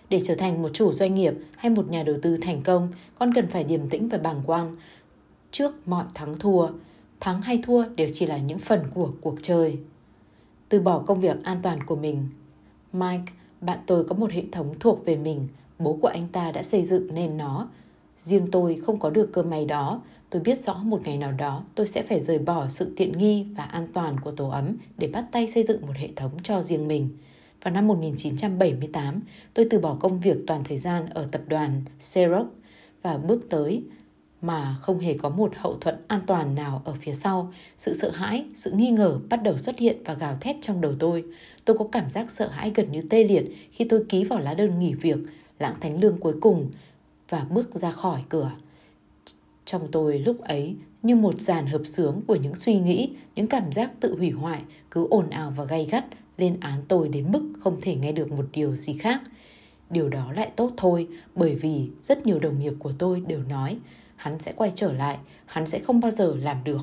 để 0.09 0.19
trở 0.23 0.35
thành 0.35 0.61
một 0.61 0.69
chủ 0.73 0.93
doanh 0.93 1.15
nghiệp 1.15 1.33
hay 1.57 1.69
một 1.69 1.89
nhà 1.89 2.03
đầu 2.03 2.15
tư 2.21 2.37
thành 2.37 2.61
công, 2.61 2.89
con 3.19 3.33
cần 3.33 3.47
phải 3.47 3.63
điềm 3.63 3.89
tĩnh 3.89 4.09
và 4.09 4.17
bàng 4.17 4.41
quan 4.45 4.75
trước 5.51 5.87
mọi 5.87 6.05
thắng 6.13 6.39
thua. 6.39 6.67
Thắng 7.19 7.41
hay 7.41 7.61
thua 7.63 7.85
đều 7.95 8.07
chỉ 8.13 8.25
là 8.25 8.37
những 8.37 8.59
phần 8.59 8.83
của 8.93 9.11
cuộc 9.21 9.35
chơi. 9.41 9.77
Từ 10.69 10.79
bỏ 10.79 10.99
công 10.99 11.21
việc 11.21 11.43
an 11.43 11.59
toàn 11.63 11.83
của 11.83 11.95
mình. 11.95 12.27
Mike, 12.93 13.33
bạn 13.61 13.79
tôi 13.85 14.03
có 14.03 14.15
một 14.15 14.31
hệ 14.31 14.43
thống 14.51 14.75
thuộc 14.79 15.05
về 15.05 15.15
mình. 15.15 15.47
Bố 15.79 15.97
của 16.01 16.07
anh 16.07 16.27
ta 16.31 16.51
đã 16.51 16.63
xây 16.63 16.85
dựng 16.85 17.15
nên 17.15 17.37
nó. 17.37 17.69
Riêng 18.17 18.47
tôi 18.51 18.81
không 18.85 18.99
có 18.99 19.09
được 19.09 19.29
cơ 19.33 19.43
may 19.43 19.65
đó. 19.65 20.01
Tôi 20.29 20.41
biết 20.41 20.59
rõ 20.59 20.73
một 20.73 21.01
ngày 21.03 21.17
nào 21.17 21.31
đó 21.31 21.63
tôi 21.75 21.87
sẽ 21.87 22.03
phải 22.03 22.19
rời 22.19 22.39
bỏ 22.39 22.67
sự 22.67 22.93
tiện 22.95 23.17
nghi 23.17 23.45
và 23.57 23.63
an 23.63 23.87
toàn 23.93 24.19
của 24.19 24.31
tổ 24.31 24.49
ấm 24.49 24.75
để 24.97 25.07
bắt 25.07 25.25
tay 25.31 25.47
xây 25.47 25.63
dựng 25.63 25.81
một 25.81 25.93
hệ 25.95 26.09
thống 26.15 26.31
cho 26.43 26.61
riêng 26.61 26.87
mình. 26.87 27.09
Vào 27.63 27.73
năm 27.73 27.87
1978, 27.87 29.21
tôi 29.53 29.67
từ 29.69 29.79
bỏ 29.79 29.97
công 29.99 30.19
việc 30.19 30.37
toàn 30.47 30.63
thời 30.63 30.77
gian 30.77 31.05
ở 31.09 31.27
tập 31.31 31.41
đoàn 31.47 31.81
Xerox 31.99 32.47
và 33.01 33.17
bước 33.17 33.49
tới 33.49 33.83
mà 34.41 34.75
không 34.81 34.99
hề 34.99 35.13
có 35.13 35.29
một 35.29 35.51
hậu 35.55 35.77
thuẫn 35.77 35.95
an 36.07 36.21
toàn 36.27 36.55
nào 36.55 36.81
ở 36.85 36.93
phía 37.01 37.13
sau. 37.13 37.53
Sự 37.77 37.93
sợ 37.93 38.11
hãi, 38.11 38.45
sự 38.55 38.71
nghi 38.71 38.91
ngờ 38.91 39.19
bắt 39.29 39.43
đầu 39.43 39.57
xuất 39.57 39.79
hiện 39.79 39.97
và 40.05 40.13
gào 40.13 40.37
thét 40.41 40.55
trong 40.61 40.81
đầu 40.81 40.93
tôi. 40.99 41.23
Tôi 41.65 41.77
có 41.77 41.87
cảm 41.91 42.09
giác 42.09 42.29
sợ 42.29 42.47
hãi 42.47 42.71
gần 42.75 42.91
như 42.91 43.01
tê 43.09 43.23
liệt 43.23 43.45
khi 43.71 43.85
tôi 43.85 44.05
ký 44.09 44.23
vào 44.23 44.39
lá 44.39 44.53
đơn 44.53 44.79
nghỉ 44.79 44.93
việc, 44.93 45.17
lãng 45.59 45.75
thánh 45.81 45.99
lương 46.01 46.17
cuối 46.17 46.33
cùng 46.41 46.71
và 47.29 47.45
bước 47.49 47.75
ra 47.75 47.91
khỏi 47.91 48.23
cửa. 48.29 48.51
Trong 49.65 49.87
tôi 49.91 50.19
lúc 50.19 50.41
ấy 50.41 50.75
như 51.03 51.15
một 51.15 51.39
dàn 51.39 51.65
hợp 51.65 51.81
sướng 51.85 52.21
của 52.27 52.35
những 52.35 52.55
suy 52.55 52.79
nghĩ, 52.79 53.09
những 53.35 53.47
cảm 53.47 53.71
giác 53.71 53.91
tự 53.99 54.15
hủy 54.17 54.31
hoại 54.31 54.61
cứ 54.91 55.07
ồn 55.09 55.29
ào 55.29 55.53
và 55.55 55.63
gay 55.63 55.87
gắt 55.91 56.05
lên 56.37 56.57
án 56.59 56.81
tôi 56.87 57.09
đến 57.09 57.31
mức 57.31 57.53
không 57.59 57.81
thể 57.81 57.95
nghe 57.95 58.11
được 58.11 58.31
một 58.31 58.45
điều 58.53 58.75
gì 58.75 58.93
khác. 58.93 59.21
Điều 59.89 60.09
đó 60.09 60.31
lại 60.31 60.51
tốt 60.55 60.71
thôi, 60.77 61.07
bởi 61.35 61.55
vì 61.55 61.89
rất 62.01 62.25
nhiều 62.25 62.39
đồng 62.39 62.59
nghiệp 62.59 62.73
của 62.79 62.91
tôi 62.99 63.23
đều 63.27 63.43
nói 63.43 63.77
hắn 64.19 64.39
sẽ 64.39 64.53
quay 64.55 64.71
trở 64.75 64.93
lại, 64.93 65.17
hắn 65.45 65.65
sẽ 65.65 65.79
không 65.79 65.99
bao 65.99 66.11
giờ 66.11 66.35
làm 66.39 66.63
được. 66.63 66.81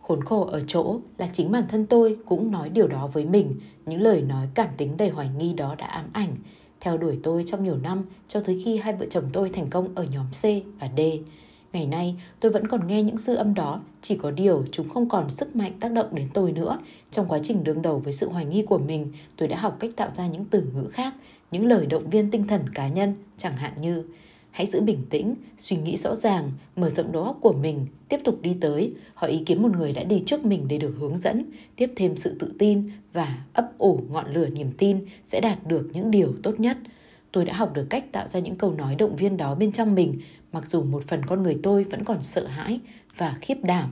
Khốn 0.00 0.24
khổ 0.24 0.44
ở 0.44 0.62
chỗ 0.66 1.00
là 1.18 1.28
chính 1.32 1.52
bản 1.52 1.64
thân 1.68 1.86
tôi 1.86 2.16
cũng 2.26 2.50
nói 2.50 2.68
điều 2.68 2.88
đó 2.88 3.06
với 3.06 3.24
mình, 3.24 3.54
những 3.86 4.00
lời 4.00 4.22
nói 4.22 4.48
cảm 4.54 4.68
tính 4.76 4.96
đầy 4.96 5.10
hoài 5.10 5.30
nghi 5.38 5.52
đó 5.52 5.74
đã 5.78 5.86
ám 5.86 6.10
ảnh. 6.12 6.36
theo 6.80 6.96
đuổi 6.96 7.18
tôi 7.22 7.44
trong 7.46 7.64
nhiều 7.64 7.76
năm 7.76 8.04
cho 8.28 8.40
tới 8.40 8.62
khi 8.64 8.76
hai 8.76 8.92
vợ 8.92 9.06
chồng 9.10 9.24
tôi 9.32 9.50
thành 9.50 9.70
công 9.70 9.94
ở 9.94 10.06
nhóm 10.10 10.26
C 10.26 10.42
và 10.80 10.88
D. 10.96 11.00
Ngày 11.72 11.86
nay, 11.86 12.16
tôi 12.40 12.52
vẫn 12.52 12.66
còn 12.66 12.86
nghe 12.86 13.02
những 13.02 13.18
dư 13.18 13.34
âm 13.34 13.54
đó, 13.54 13.80
chỉ 14.00 14.16
có 14.16 14.30
điều 14.30 14.64
chúng 14.72 14.88
không 14.88 15.08
còn 15.08 15.30
sức 15.30 15.56
mạnh 15.56 15.72
tác 15.80 15.92
động 15.92 16.14
đến 16.14 16.28
tôi 16.34 16.52
nữa. 16.52 16.78
Trong 17.10 17.28
quá 17.28 17.38
trình 17.42 17.64
đương 17.64 17.82
đầu 17.82 17.98
với 17.98 18.12
sự 18.12 18.28
hoài 18.28 18.44
nghi 18.44 18.62
của 18.62 18.78
mình, 18.78 19.12
tôi 19.36 19.48
đã 19.48 19.58
học 19.58 19.76
cách 19.80 19.90
tạo 19.96 20.10
ra 20.16 20.26
những 20.26 20.44
từ 20.44 20.62
ngữ 20.74 20.88
khác, 20.92 21.14
những 21.50 21.66
lời 21.66 21.86
động 21.86 22.10
viên 22.10 22.30
tinh 22.30 22.46
thần 22.46 22.68
cá 22.74 22.88
nhân, 22.88 23.14
chẳng 23.38 23.56
hạn 23.56 23.72
như 23.80 24.04
Hãy 24.52 24.66
giữ 24.66 24.80
bình 24.80 25.04
tĩnh, 25.10 25.34
suy 25.58 25.76
nghĩ 25.76 25.96
rõ 25.96 26.14
ràng, 26.14 26.50
mở 26.76 26.90
rộng 26.90 27.12
đầu 27.12 27.22
óc 27.22 27.38
của 27.40 27.52
mình, 27.52 27.86
tiếp 28.08 28.20
tục 28.24 28.38
đi 28.42 28.56
tới, 28.60 28.94
hỏi 29.14 29.30
ý 29.30 29.42
kiến 29.46 29.62
một 29.62 29.76
người 29.76 29.92
đã 29.92 30.04
đi 30.04 30.22
trước 30.26 30.44
mình 30.44 30.64
để 30.68 30.78
được 30.78 30.94
hướng 30.98 31.18
dẫn, 31.18 31.44
tiếp 31.76 31.92
thêm 31.96 32.16
sự 32.16 32.36
tự 32.38 32.52
tin 32.58 32.90
và 33.12 33.44
ấp 33.52 33.78
ủ 33.78 34.00
ngọn 34.10 34.34
lửa 34.34 34.48
niềm 34.48 34.70
tin 34.78 34.98
sẽ 35.24 35.40
đạt 35.40 35.66
được 35.66 35.90
những 35.92 36.10
điều 36.10 36.32
tốt 36.42 36.60
nhất. 36.60 36.76
Tôi 37.32 37.44
đã 37.44 37.54
học 37.54 37.74
được 37.74 37.86
cách 37.90 38.12
tạo 38.12 38.28
ra 38.28 38.40
những 38.40 38.56
câu 38.56 38.72
nói 38.72 38.94
động 38.94 39.16
viên 39.16 39.36
đó 39.36 39.54
bên 39.54 39.72
trong 39.72 39.94
mình, 39.94 40.20
mặc 40.52 40.70
dù 40.70 40.82
một 40.82 41.04
phần 41.06 41.20
con 41.26 41.42
người 41.42 41.58
tôi 41.62 41.84
vẫn 41.84 42.04
còn 42.04 42.22
sợ 42.22 42.46
hãi 42.46 42.80
và 43.16 43.36
khiếp 43.40 43.56
đảm. 43.62 43.90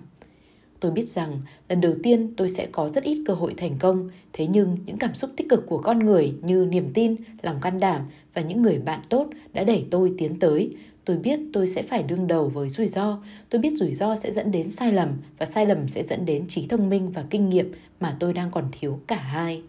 Tôi 0.81 0.93
biết 0.93 1.09
rằng 1.09 1.41
lần 1.69 1.81
đầu 1.81 1.95
tiên 2.03 2.35
tôi 2.37 2.49
sẽ 2.49 2.67
có 2.73 2.89
rất 2.89 3.05
ít 3.05 3.25
cơ 3.27 3.35
hội 3.35 3.55
thành 3.57 3.77
công, 3.79 4.11
thế 4.33 4.47
nhưng 4.47 4.77
những 4.87 4.99
cảm 4.99 5.15
xúc 5.15 5.31
tích 5.37 5.49
cực 5.49 5.67
của 5.67 5.79
con 5.79 5.99
người 5.99 6.35
như 6.43 6.67
niềm 6.71 6.91
tin, 6.95 7.17
lòng 7.43 7.61
can 7.61 7.81
đảm 7.81 8.03
và 8.35 8.43
những 8.43 8.63
người 8.63 8.79
bạn 8.79 9.01
tốt 9.09 9.27
đã 9.53 9.65
đẩy 9.65 9.87
tôi 9.91 10.13
tiến 10.19 10.39
tới. 10.39 10.77
Tôi 11.05 11.17
biết 11.17 11.41
tôi 11.53 11.67
sẽ 11.67 11.83
phải 11.83 12.03
đương 12.03 12.27
đầu 12.27 12.49
với 12.49 12.69
rủi 12.69 12.89
ro, 12.89 13.23
tôi 13.49 13.61
biết 13.61 13.73
rủi 13.77 13.95
ro 13.95 14.17
sẽ 14.17 14.33
dẫn 14.33 14.51
đến 14.51 14.69
sai 14.69 14.93
lầm 14.93 15.09
và 15.39 15.47
sai 15.47 15.67
lầm 15.67 15.89
sẽ 15.89 16.03
dẫn 16.03 16.27
đến 16.27 16.47
trí 16.49 16.67
thông 16.67 16.89
minh 16.89 17.11
và 17.11 17.25
kinh 17.31 17.49
nghiệm 17.49 17.73
mà 18.01 18.17
tôi 18.21 18.33
đang 18.33 18.51
còn 18.51 18.65
thiếu 18.73 19.01
cả 19.07 19.17
hai. 19.17 19.63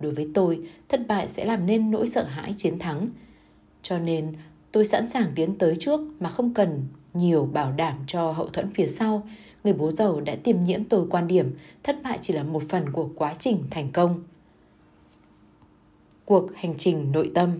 Đối 0.00 0.12
với 0.12 0.28
tôi, 0.34 0.60
thất 0.88 1.00
bại 1.08 1.28
sẽ 1.28 1.44
làm 1.44 1.66
nên 1.66 1.90
nỗi 1.90 2.06
sợ 2.06 2.24
hãi 2.24 2.54
chiến 2.56 2.78
thắng. 2.78 3.08
Cho 3.82 3.98
nên, 3.98 4.32
tôi 4.72 4.84
sẵn 4.84 5.08
sàng 5.08 5.32
tiến 5.34 5.58
tới 5.58 5.76
trước 5.76 6.00
mà 6.20 6.28
không 6.28 6.54
cần 6.54 6.86
nhiều 7.14 7.48
bảo 7.52 7.72
đảm 7.72 7.98
cho 8.06 8.32
hậu 8.32 8.46
thuẫn 8.46 8.70
phía 8.70 8.86
sau 8.86 9.26
người 9.64 9.72
bố 9.72 9.90
giàu 9.90 10.20
đã 10.20 10.36
tiêm 10.44 10.64
nhiễm 10.64 10.84
tôi 10.84 11.06
quan 11.10 11.26
điểm 11.26 11.54
thất 11.82 12.02
bại 12.02 12.18
chỉ 12.20 12.34
là 12.34 12.42
một 12.42 12.62
phần 12.68 12.92
của 12.92 13.10
quá 13.14 13.34
trình 13.38 13.64
thành 13.70 13.88
công. 13.92 14.22
Cuộc 16.24 16.54
hành 16.54 16.74
trình 16.78 17.12
nội 17.12 17.30
tâm 17.34 17.58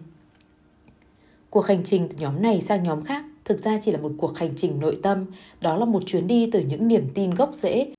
Cuộc 1.52 1.66
hành 1.66 1.82
trình 1.84 2.08
từ 2.08 2.16
nhóm 2.18 2.42
này 2.42 2.60
sang 2.60 2.82
nhóm 2.82 3.04
khác 3.04 3.24
thực 3.44 3.58
ra 3.58 3.78
chỉ 3.80 3.92
là 3.92 3.98
một 3.98 4.12
cuộc 4.18 4.38
hành 4.38 4.52
trình 4.56 4.80
nội 4.80 4.98
tâm, 5.02 5.26
đó 5.60 5.76
là 5.76 5.84
một 5.84 6.02
chuyến 6.06 6.26
đi 6.26 6.50
từ 6.52 6.60
những 6.60 6.88
niềm 6.88 7.08
tin 7.14 7.30
gốc 7.30 7.50
rễ 7.54 7.94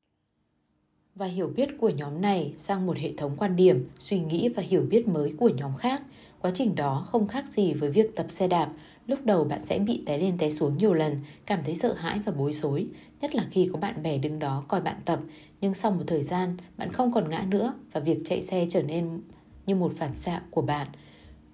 và 1.15 1.25
hiểu 1.25 1.51
biết 1.55 1.69
của 1.79 1.89
nhóm 1.89 2.21
này 2.21 2.53
sang 2.57 2.85
một 2.85 2.97
hệ 2.97 3.11
thống 3.17 3.35
quan 3.37 3.55
điểm, 3.55 3.89
suy 3.99 4.19
nghĩ 4.19 4.49
và 4.49 4.63
hiểu 4.63 4.81
biết 4.89 5.07
mới 5.07 5.33
của 5.39 5.49
nhóm 5.49 5.71
khác. 5.77 6.01
Quá 6.41 6.51
trình 6.53 6.75
đó 6.75 7.05
không 7.07 7.27
khác 7.27 7.47
gì 7.47 7.73
với 7.73 7.89
việc 7.89 8.15
tập 8.15 8.25
xe 8.29 8.47
đạp, 8.47 8.69
Lúc 9.07 9.19
đầu 9.25 9.43
bạn 9.43 9.61
sẽ 9.61 9.79
bị 9.79 10.03
té 10.05 10.17
lên 10.17 10.37
té 10.37 10.49
xuống 10.49 10.77
nhiều 10.77 10.93
lần, 10.93 11.19
cảm 11.45 11.59
thấy 11.65 11.75
sợ 11.75 11.93
hãi 11.93 12.19
và 12.25 12.31
bối 12.31 12.51
rối, 12.51 12.87
nhất 13.21 13.35
là 13.35 13.45
khi 13.51 13.69
có 13.73 13.79
bạn 13.79 14.03
bè 14.03 14.17
đứng 14.17 14.39
đó 14.39 14.63
coi 14.67 14.81
bạn 14.81 14.95
tập, 15.05 15.19
nhưng 15.61 15.73
sau 15.73 15.91
một 15.91 16.03
thời 16.07 16.23
gian 16.23 16.57
bạn 16.77 16.91
không 16.91 17.11
còn 17.13 17.29
ngã 17.29 17.45
nữa 17.49 17.73
và 17.91 18.01
việc 18.01 18.17
chạy 18.25 18.41
xe 18.41 18.67
trở 18.69 18.83
nên 18.83 19.21
như 19.65 19.75
một 19.75 19.93
phản 19.97 20.13
xạ 20.13 20.41
của 20.51 20.61
bạn. 20.61 20.87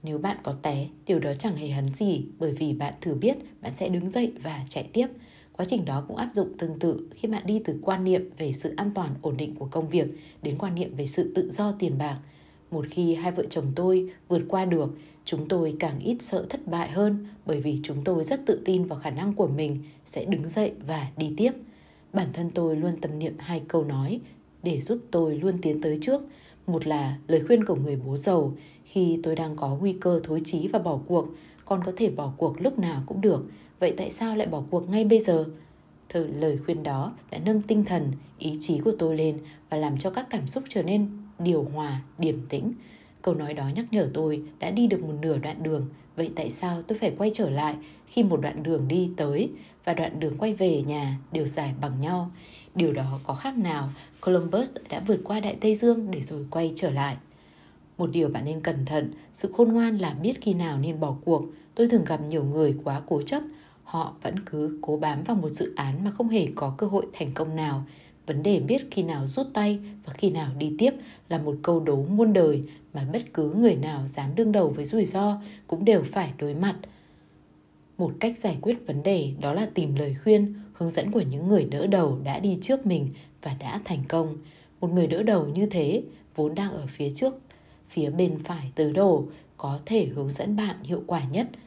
Nếu 0.04 0.18
bạn 0.18 0.38
có 0.44 0.52
té, 0.52 0.88
điều 1.06 1.20
đó 1.20 1.34
chẳng 1.34 1.58
hề 1.58 1.70
hấn 1.70 1.94
gì 1.94 2.26
bởi 2.40 2.52
vì 2.52 2.74
bạn 2.74 2.94
thử 3.02 3.14
biết 3.16 3.38
bạn 3.62 3.72
sẽ 3.72 3.90
đứng 3.90 4.12
dậy 4.12 4.34
và 4.44 4.66
chạy 4.70 4.90
tiếp. 4.94 5.08
Quá 5.58 5.66
trình 5.66 5.86
đó 5.86 6.06
cũng 6.08 6.18
áp 6.18 6.30
dụng 6.34 6.58
tương 6.58 6.80
tự 6.80 7.08
khi 7.12 7.28
bạn 7.28 7.44
đi 7.46 7.62
từ 7.66 7.80
quan 7.82 8.04
niệm 8.04 8.30
về 8.38 8.54
sự 8.54 8.74
an 8.78 8.92
toàn 8.96 9.16
ổn 9.22 9.38
định 9.38 9.56
của 9.56 9.68
công 9.72 9.90
việc 9.90 10.08
đến 10.42 10.58
quan 10.58 10.76
niệm 10.76 10.96
về 10.96 11.06
sự 11.06 11.32
tự 11.36 11.50
do 11.52 11.72
tiền 11.80 11.98
bạc. 11.98 12.20
Một 12.72 12.86
khi 12.90 13.16
hai 13.16 13.32
vợ 13.32 13.44
chồng 13.50 13.72
tôi 13.76 14.10
vượt 14.28 14.42
qua 14.48 14.66
được 14.66 14.96
Chúng 15.30 15.48
tôi 15.48 15.76
càng 15.80 16.00
ít 16.00 16.18
sợ 16.20 16.46
thất 16.50 16.68
bại 16.68 16.90
hơn 16.90 17.28
bởi 17.46 17.62
vì 17.62 17.80
chúng 17.84 18.04
tôi 18.04 18.24
rất 18.24 18.46
tự 18.46 18.62
tin 18.66 18.84
vào 18.84 19.00
khả 19.00 19.10
năng 19.10 19.34
của 19.34 19.48
mình 19.48 19.84
sẽ 20.06 20.26
đứng 20.26 20.50
dậy 20.50 20.72
và 20.88 21.08
đi 21.18 21.34
tiếp. 21.38 21.52
Bản 22.14 22.28
thân 22.34 22.52
tôi 22.54 22.76
luôn 22.76 22.98
tâm 23.02 23.20
niệm 23.20 23.34
hai 23.40 23.62
câu 23.68 23.84
nói 23.84 24.20
để 24.64 24.82
giúp 24.82 25.00
tôi 25.12 25.36
luôn 25.36 25.58
tiến 25.62 25.82
tới 25.82 25.98
trước. 26.02 26.22
Một 26.72 26.88
là 26.88 27.18
lời 27.28 27.44
khuyên 27.48 27.64
của 27.64 27.76
người 27.76 27.96
bố 27.96 28.18
giàu 28.18 28.54
khi 28.84 29.20
tôi 29.24 29.36
đang 29.36 29.56
có 29.56 29.78
nguy 29.80 29.94
cơ 29.94 30.20
thối 30.24 30.42
chí 30.46 30.68
và 30.68 30.80
bỏ 30.80 31.00
cuộc, 31.08 31.28
con 31.66 31.84
có 31.86 31.92
thể 31.96 32.10
bỏ 32.10 32.34
cuộc 32.38 32.62
lúc 32.62 32.80
nào 32.80 33.04
cũng 33.06 33.22
được. 33.22 33.46
Vậy 33.80 33.94
tại 33.98 34.10
sao 34.10 34.36
lại 34.36 34.48
bỏ 34.48 34.64
cuộc 34.70 34.90
ngay 34.90 35.06
bây 35.06 35.20
giờ? 35.20 35.46
thử 36.10 36.28
lời 36.28 36.58
khuyên 36.66 36.84
đó 36.84 37.14
đã 37.32 37.40
nâng 37.46 37.62
tinh 37.62 37.86
thần, 37.86 38.12
ý 38.40 38.58
chí 38.60 38.80
của 38.80 38.92
tôi 39.00 39.18
lên 39.18 39.38
và 39.70 39.78
làm 39.78 39.98
cho 39.98 40.10
các 40.10 40.28
cảm 40.30 40.48
xúc 40.48 40.64
trở 40.68 40.84
nên 40.84 41.10
điều 41.40 41.64
hòa, 41.64 42.02
điềm 42.18 42.46
tĩnh. 42.50 42.74
Câu 43.22 43.36
nói 43.36 43.54
đó 43.54 43.70
nhắc 43.76 43.86
nhở 43.92 44.10
tôi 44.14 44.44
đã 44.60 44.70
đi 44.70 44.88
được 44.88 45.04
một 45.04 45.14
nửa 45.22 45.38
đoạn 45.38 45.64
đường, 45.64 45.86
vậy 46.16 46.32
tại 46.36 46.50
sao 46.50 46.82
tôi 46.82 46.98
phải 46.98 47.16
quay 47.18 47.32
trở 47.34 47.50
lại 47.50 47.76
khi 48.08 48.24
một 48.24 48.42
đoạn 48.42 48.64
đường 48.64 48.88
đi 48.88 49.10
tới 49.18 49.50
và 49.86 49.94
đoạn 49.94 50.20
đường 50.20 50.38
quay 50.38 50.54
về 50.54 50.82
nhà 50.82 51.18
đều 51.32 51.46
dài 51.46 51.74
bằng 51.82 52.02
nhau? 52.02 52.32
Điều 52.80 52.94
đó 52.94 53.20
có 53.24 53.34
khác 53.34 53.58
nào 53.58 53.90
Columbus 54.22 54.72
đã 54.90 55.04
vượt 55.08 55.20
qua 55.24 55.40
Đại 55.40 55.58
Tây 55.62 55.76
Dương 55.76 56.12
để 56.12 56.22
rồi 56.22 56.46
quay 56.52 56.74
trở 56.76 56.92
lại? 56.92 57.18
Một 57.98 58.10
điều 58.12 58.30
bạn 58.30 58.46
nên 58.46 58.62
cẩn 58.62 58.86
thận, 58.86 59.12
sự 59.34 59.52
khôn 59.58 59.74
ngoan 59.74 59.98
là 59.98 60.14
biết 60.14 60.42
khi 60.42 60.54
nào 60.54 60.78
nên 60.78 61.00
bỏ 61.00 61.16
cuộc. 61.26 61.46
Tôi 61.76 61.90
thường 61.90 62.06
gặp 62.06 62.22
nhiều 62.22 62.44
người 62.44 62.78
quá 62.84 63.02
cố 63.08 63.22
chấp, 63.22 63.44
họ 63.84 64.14
vẫn 64.24 64.40
cứ 64.46 64.80
cố 64.82 64.98
bám 64.98 65.24
vào 65.24 65.36
một 65.36 65.50
dự 65.50 65.74
án 65.76 66.04
mà 66.04 66.12
không 66.12 66.30
hề 66.30 66.48
có 66.56 66.74
cơ 66.78 66.88
hội 66.88 67.06
thành 67.14 67.32
công 67.34 67.56
nào 67.56 67.84
Vấn 68.30 68.44
đề 68.44 68.60
biết 68.60 68.88
khi 68.92 69.04
nào 69.04 69.28
rút 69.28 69.48
tay 69.54 69.80
và 70.06 70.14
khi 70.14 70.30
nào 70.30 70.52
đi 70.58 70.76
tiếp 70.78 70.94
là 71.30 71.38
một 71.38 71.56
câu 71.62 71.80
đố 71.80 71.96
muôn 71.96 72.34
đời 72.34 72.64
mà 72.94 73.06
bất 73.14 73.22
cứ 73.34 73.54
người 73.54 73.76
nào 73.76 74.08
dám 74.08 74.36
đương 74.36 74.52
đầu 74.52 74.70
với 74.70 74.86
rủi 74.86 75.06
ro 75.06 75.42
cũng 75.68 75.86
đều 75.86 76.04
phải 76.04 76.34
đối 76.38 76.54
mặt. 76.54 76.76
Một 77.98 78.14
cách 78.20 78.38
giải 78.38 78.58
quyết 78.62 78.88
vấn 78.88 79.04
đề 79.04 79.34
đó 79.42 79.54
là 79.54 79.70
tìm 79.74 79.96
lời 79.96 80.16
khuyên, 80.24 80.54
hướng 80.80 80.90
dẫn 80.90 81.12
của 81.12 81.22
những 81.22 81.48
người 81.48 81.66
đỡ 81.66 81.88
đầu 81.88 82.20
đã 82.24 82.40
đi 82.40 82.58
trước 82.62 82.86
mình 82.86 83.10
và 83.42 83.56
đã 83.60 83.82
thành 83.86 84.04
công. 84.08 84.38
Một 84.82 84.94
người 84.94 85.08
đỡ 85.08 85.24
đầu 85.24 85.48
như 85.48 85.66
thế 85.66 86.04
vốn 86.36 86.56
đang 86.56 86.72
ở 86.72 86.88
phía 86.88 87.10
trước, 87.10 87.34
phía 87.90 88.10
bên 88.10 88.40
phải 88.40 88.72
tứ 88.76 88.92
đồ 88.92 89.26
có 89.58 89.80
thể 89.86 90.06
hướng 90.06 90.30
dẫn 90.30 90.56
bạn 90.56 90.76
hiệu 90.84 91.04
quả 91.08 91.24
nhất– 91.32 91.48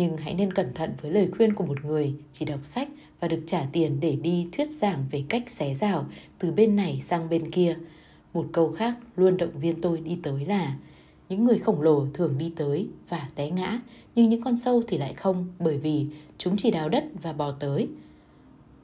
nhưng 0.00 0.16
hãy 0.16 0.34
nên 0.34 0.52
cẩn 0.52 0.74
thận 0.74 0.92
với 1.02 1.10
lời 1.10 1.28
khuyên 1.36 1.54
của 1.54 1.64
một 1.64 1.84
người 1.84 2.14
chỉ 2.32 2.44
đọc 2.44 2.60
sách 2.64 2.88
và 3.20 3.28
được 3.28 3.40
trả 3.46 3.66
tiền 3.72 4.00
để 4.00 4.16
đi 4.16 4.48
thuyết 4.52 4.72
giảng 4.72 5.04
về 5.10 5.24
cách 5.28 5.50
xé 5.50 5.74
rào 5.74 6.06
từ 6.38 6.52
bên 6.52 6.76
này 6.76 7.00
sang 7.04 7.28
bên 7.28 7.50
kia. 7.50 7.76
Một 8.34 8.46
câu 8.52 8.72
khác 8.72 8.96
luôn 9.16 9.36
động 9.36 9.60
viên 9.60 9.80
tôi 9.80 10.00
đi 10.00 10.18
tới 10.22 10.44
là 10.46 10.76
những 11.28 11.44
người 11.44 11.58
khổng 11.58 11.82
lồ 11.82 12.06
thường 12.14 12.38
đi 12.38 12.52
tới 12.56 12.88
và 13.08 13.28
té 13.34 13.50
ngã, 13.50 13.80
nhưng 14.14 14.28
những 14.28 14.42
con 14.42 14.56
sâu 14.56 14.82
thì 14.88 14.98
lại 14.98 15.14
không 15.14 15.46
bởi 15.58 15.78
vì 15.78 16.06
chúng 16.38 16.56
chỉ 16.56 16.70
đào 16.70 16.88
đất 16.88 17.04
và 17.22 17.32
bò 17.32 17.50
tới. 17.50 17.88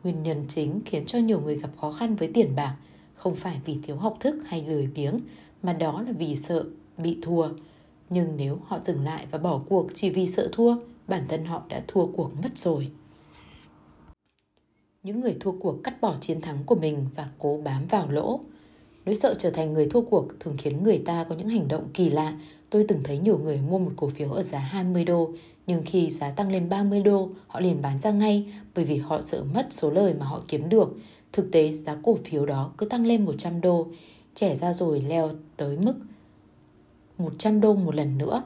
Nguyên 0.07 0.23
nhân 0.23 0.45
chính 0.49 0.81
khiến 0.85 1.07
cho 1.07 1.19
nhiều 1.19 1.41
người 1.41 1.59
gặp 1.59 1.71
khó 1.81 1.91
khăn 1.91 2.17
với 2.17 2.31
tiền 2.35 2.53
bạc 2.57 2.77
không 3.15 3.35
phải 3.35 3.61
vì 3.65 3.79
thiếu 3.83 3.97
học 3.97 4.17
thức 4.21 4.37
hay 4.47 4.65
lười 4.67 4.87
biếng, 4.87 5.21
mà 5.63 5.73
đó 5.73 6.03
là 6.03 6.13
vì 6.13 6.37
sợ 6.37 6.65
bị 6.99 7.19
thua. 7.23 7.49
Nhưng 8.11 8.37
nếu 8.37 8.59
họ 8.67 8.79
dừng 8.85 9.05
lại 9.05 9.27
và 9.31 9.39
bỏ 9.39 9.61
cuộc 9.69 9.91
chỉ 9.95 10.11
vì 10.11 10.27
sợ 10.27 10.49
thua 10.53 10.77
bản 11.09 11.25
thân 11.29 11.45
họ 11.45 11.63
đã 11.69 11.83
thua 11.89 12.07
cuộc 12.07 12.31
mất 12.43 12.59
rồi. 12.59 12.91
Những 15.03 15.21
người 15.21 15.37
thua 15.41 15.53
cuộc 15.53 15.85
cắt 15.85 16.01
bỏ 16.01 16.15
chiến 16.21 16.41
thắng 16.41 16.59
của 16.67 16.75
mình 16.75 17.07
và 17.17 17.29
cố 17.39 17.61
bám 17.65 17.87
vào 17.87 18.11
lỗ. 18.11 18.41
Nỗi 19.05 19.15
sợ 19.15 19.35
trở 19.39 19.51
thành 19.51 19.73
người 19.73 19.89
thua 19.89 20.01
cuộc 20.01 20.29
thường 20.41 20.57
khiến 20.59 20.83
người 20.83 20.99
ta 20.99 21.25
có 21.29 21.35
những 21.35 21.49
hành 21.49 21.69
động 21.69 21.89
kỳ 21.95 22.11
lạ. 22.11 22.39
Tôi 22.71 22.85
từng 22.89 23.01
thấy 23.05 23.19
nhiều 23.19 23.39
người 23.39 23.61
mua 23.69 23.79
một 23.79 23.93
cổ 23.97 24.09
phiếu 24.09 24.33
ở 24.33 24.43
giá 24.43 24.59
20 24.59 25.05
đô, 25.05 25.33
nhưng 25.67 25.83
khi 25.87 26.11
giá 26.11 26.31
tăng 26.31 26.51
lên 26.51 26.69
30 26.69 27.03
đô, 27.03 27.31
họ 27.47 27.61
liền 27.61 27.83
bán 27.83 28.01
ra 28.01 28.11
ngay 28.11 28.55
bởi 28.75 28.85
vì 28.85 28.97
họ 28.99 29.21
sợ 29.21 29.45
mất 29.55 29.67
số 29.71 29.91
lời 29.91 30.15
mà 30.15 30.27
họ 30.27 30.43
kiếm 30.49 30.69
được. 30.69 30.97
Thực 31.33 31.53
tế, 31.53 31.73
giá 31.73 31.97
cổ 32.03 32.19
phiếu 32.25 32.47
đó 32.47 32.71
cứ 32.79 32.87
tăng 32.87 33.07
lên 33.07 33.25
100 33.25 33.61
đô, 33.61 33.87
trẻ 34.35 34.57
ra 34.57 34.73
rồi 34.73 35.01
leo 35.01 35.31
tới 35.57 35.77
mức 35.77 35.95
100 37.19 37.61
đô 37.61 37.75
một 37.75 37.95
lần 37.95 38.19
nữa. 38.19 38.43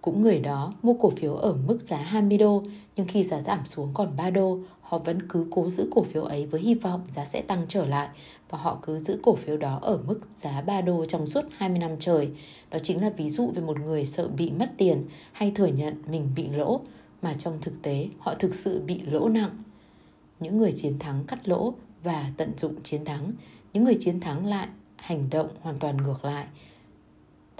Cũng 0.00 0.22
người 0.22 0.38
đó 0.38 0.72
mua 0.82 0.94
cổ 0.94 1.10
phiếu 1.10 1.34
ở 1.34 1.56
mức 1.66 1.80
giá 1.80 1.96
20 1.96 2.38
đô, 2.38 2.62
nhưng 2.96 3.06
khi 3.06 3.24
giá 3.24 3.40
giảm 3.40 3.66
xuống 3.66 3.90
còn 3.94 4.16
3 4.16 4.30
đô, 4.30 4.58
họ 4.90 4.98
vẫn 4.98 5.28
cứ 5.28 5.46
cố 5.50 5.68
giữ 5.68 5.88
cổ 5.90 6.02
phiếu 6.02 6.22
ấy 6.22 6.46
với 6.46 6.60
hy 6.60 6.74
vọng 6.74 7.00
giá 7.10 7.24
sẽ 7.24 7.42
tăng 7.42 7.62
trở 7.68 7.86
lại 7.86 8.08
và 8.48 8.58
họ 8.58 8.78
cứ 8.82 8.98
giữ 8.98 9.18
cổ 9.22 9.36
phiếu 9.36 9.56
đó 9.56 9.78
ở 9.82 9.98
mức 10.06 10.20
giá 10.30 10.60
3 10.60 10.80
đô 10.80 11.04
trong 11.04 11.26
suốt 11.26 11.44
20 11.56 11.78
năm 11.78 11.90
trời. 11.98 12.30
Đó 12.70 12.78
chính 12.78 13.02
là 13.02 13.10
ví 13.10 13.28
dụ 13.28 13.50
về 13.54 13.62
một 13.62 13.80
người 13.80 14.04
sợ 14.04 14.28
bị 14.28 14.50
mất 14.50 14.70
tiền 14.76 15.04
hay 15.32 15.50
thừa 15.50 15.66
nhận 15.66 16.02
mình 16.06 16.28
bị 16.34 16.48
lỗ, 16.48 16.80
mà 17.22 17.34
trong 17.38 17.58
thực 17.60 17.82
tế 17.82 18.08
họ 18.18 18.34
thực 18.34 18.54
sự 18.54 18.80
bị 18.80 19.00
lỗ 19.00 19.28
nặng. 19.28 19.62
Những 20.40 20.58
người 20.58 20.72
chiến 20.72 20.98
thắng 20.98 21.24
cắt 21.24 21.48
lỗ 21.48 21.74
và 22.02 22.32
tận 22.36 22.52
dụng 22.56 22.82
chiến 22.82 23.04
thắng, 23.04 23.32
những 23.72 23.84
người 23.84 23.96
chiến 24.00 24.20
thắng 24.20 24.46
lại 24.46 24.68
hành 24.96 25.30
động 25.30 25.48
hoàn 25.60 25.78
toàn 25.78 25.96
ngược 25.96 26.24
lại– 26.24 26.46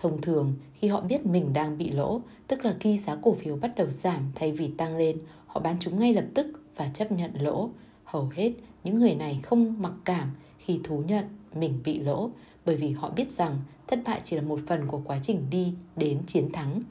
Thông 0.00 0.20
thường, 0.20 0.54
khi 0.74 0.88
họ 0.88 1.00
biết 1.00 1.26
mình 1.26 1.52
đang 1.52 1.78
bị 1.78 1.90
lỗ, 1.90 2.20
tức 2.46 2.64
là 2.64 2.74
khi 2.80 2.98
giá 2.98 3.16
cổ 3.22 3.34
phiếu 3.34 3.56
bắt 3.56 3.72
đầu 3.76 3.86
giảm 3.86 4.32
thay 4.34 4.52
vì 4.52 4.70
tăng 4.78 4.96
lên, 4.96 5.18
họ 5.46 5.60
bán 5.60 5.76
chúng 5.80 5.98
ngay 5.98 6.14
lập 6.14 6.24
tức 6.34 6.46
và 6.80 6.88
chấp 6.94 7.12
nhận 7.12 7.30
lỗ. 7.34 7.70
Hầu 8.04 8.28
hết, 8.34 8.52
những 8.84 8.98
người 8.98 9.14
này 9.14 9.40
không 9.42 9.82
mặc 9.82 9.92
cảm 10.04 10.30
khi 10.58 10.80
thú 10.84 11.02
nhận 11.06 11.24
mình 11.54 11.78
bị 11.84 11.98
lỗ 11.98 12.30
bởi 12.66 12.76
vì 12.76 12.90
họ 12.90 13.10
biết 13.10 13.32
rằng 13.32 13.58
thất 13.86 13.98
bại 14.04 14.20
chỉ 14.24 14.36
là 14.36 14.42
một 14.42 14.60
phần 14.66 14.86
của 14.86 15.00
quá 15.04 15.18
trình 15.22 15.46
đi 15.50 15.72
đến 15.96 16.20
chiến 16.26 16.52
thắng. 16.52 16.82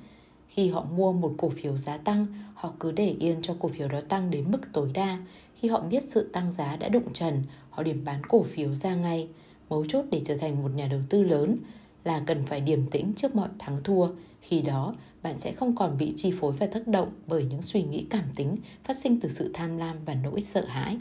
Khi 0.48 0.70
họ 0.70 0.86
mua 0.96 1.14
một 1.14 1.34
cổ 1.38 1.50
phiếu 1.50 1.78
giá 1.78 1.98
tăng, 1.98 2.26
họ 2.54 2.74
cứ 2.80 2.92
để 2.92 3.16
yên 3.20 3.42
cho 3.42 3.56
cổ 3.60 3.70
phiếu 3.70 3.88
đó 3.88 4.02
tăng 4.10 4.32
đến 4.32 4.52
mức 4.52 4.62
tối 4.74 4.92
đa. 4.94 5.18
Khi 5.56 5.68
họ 5.68 5.80
biết 5.80 6.04
sự 6.04 6.30
tăng 6.34 6.54
giá 6.54 6.76
đã 6.76 6.90
đụng 6.90 7.14
trần, 7.14 7.44
họ 7.70 7.84
điểm 7.84 8.06
bán 8.06 8.22
cổ 8.24 8.44
phiếu 8.44 8.76
ra 8.76 8.96
ngay. 8.96 9.28
Mấu 9.70 9.86
chốt 9.86 10.06
để 10.12 10.22
trở 10.26 10.38
thành 10.38 10.64
một 10.64 10.72
nhà 10.76 10.88
đầu 10.88 11.02
tư 11.10 11.24
lớn 11.24 11.58
là 12.04 12.22
cần 12.26 12.46
phải 12.46 12.62
điềm 12.62 12.90
tĩnh 12.90 13.14
trước 13.16 13.36
mọi 13.36 13.50
thắng 13.60 13.84
thua. 13.84 14.08
Khi 14.42 14.62
đó, 14.62 14.96
bạn 15.24 15.38
sẽ 15.38 15.52
không 15.52 15.76
còn 15.76 15.98
bị 15.98 16.14
chi 16.16 16.34
phối 16.40 16.52
và 16.52 16.68
tác 16.68 16.88
động 16.88 17.12
bởi 17.28 17.46
những 17.50 17.62
suy 17.62 17.84
nghĩ 17.84 18.06
cảm 18.10 18.26
tính 18.36 18.58
phát 18.84 18.98
sinh 18.98 19.20
từ 19.20 19.30
sự 19.30 19.52
tham 19.54 19.78
lam 19.78 19.98
và 20.06 20.14
nỗi 20.14 20.42
sợ 20.42 20.66
hãi. 20.66 20.98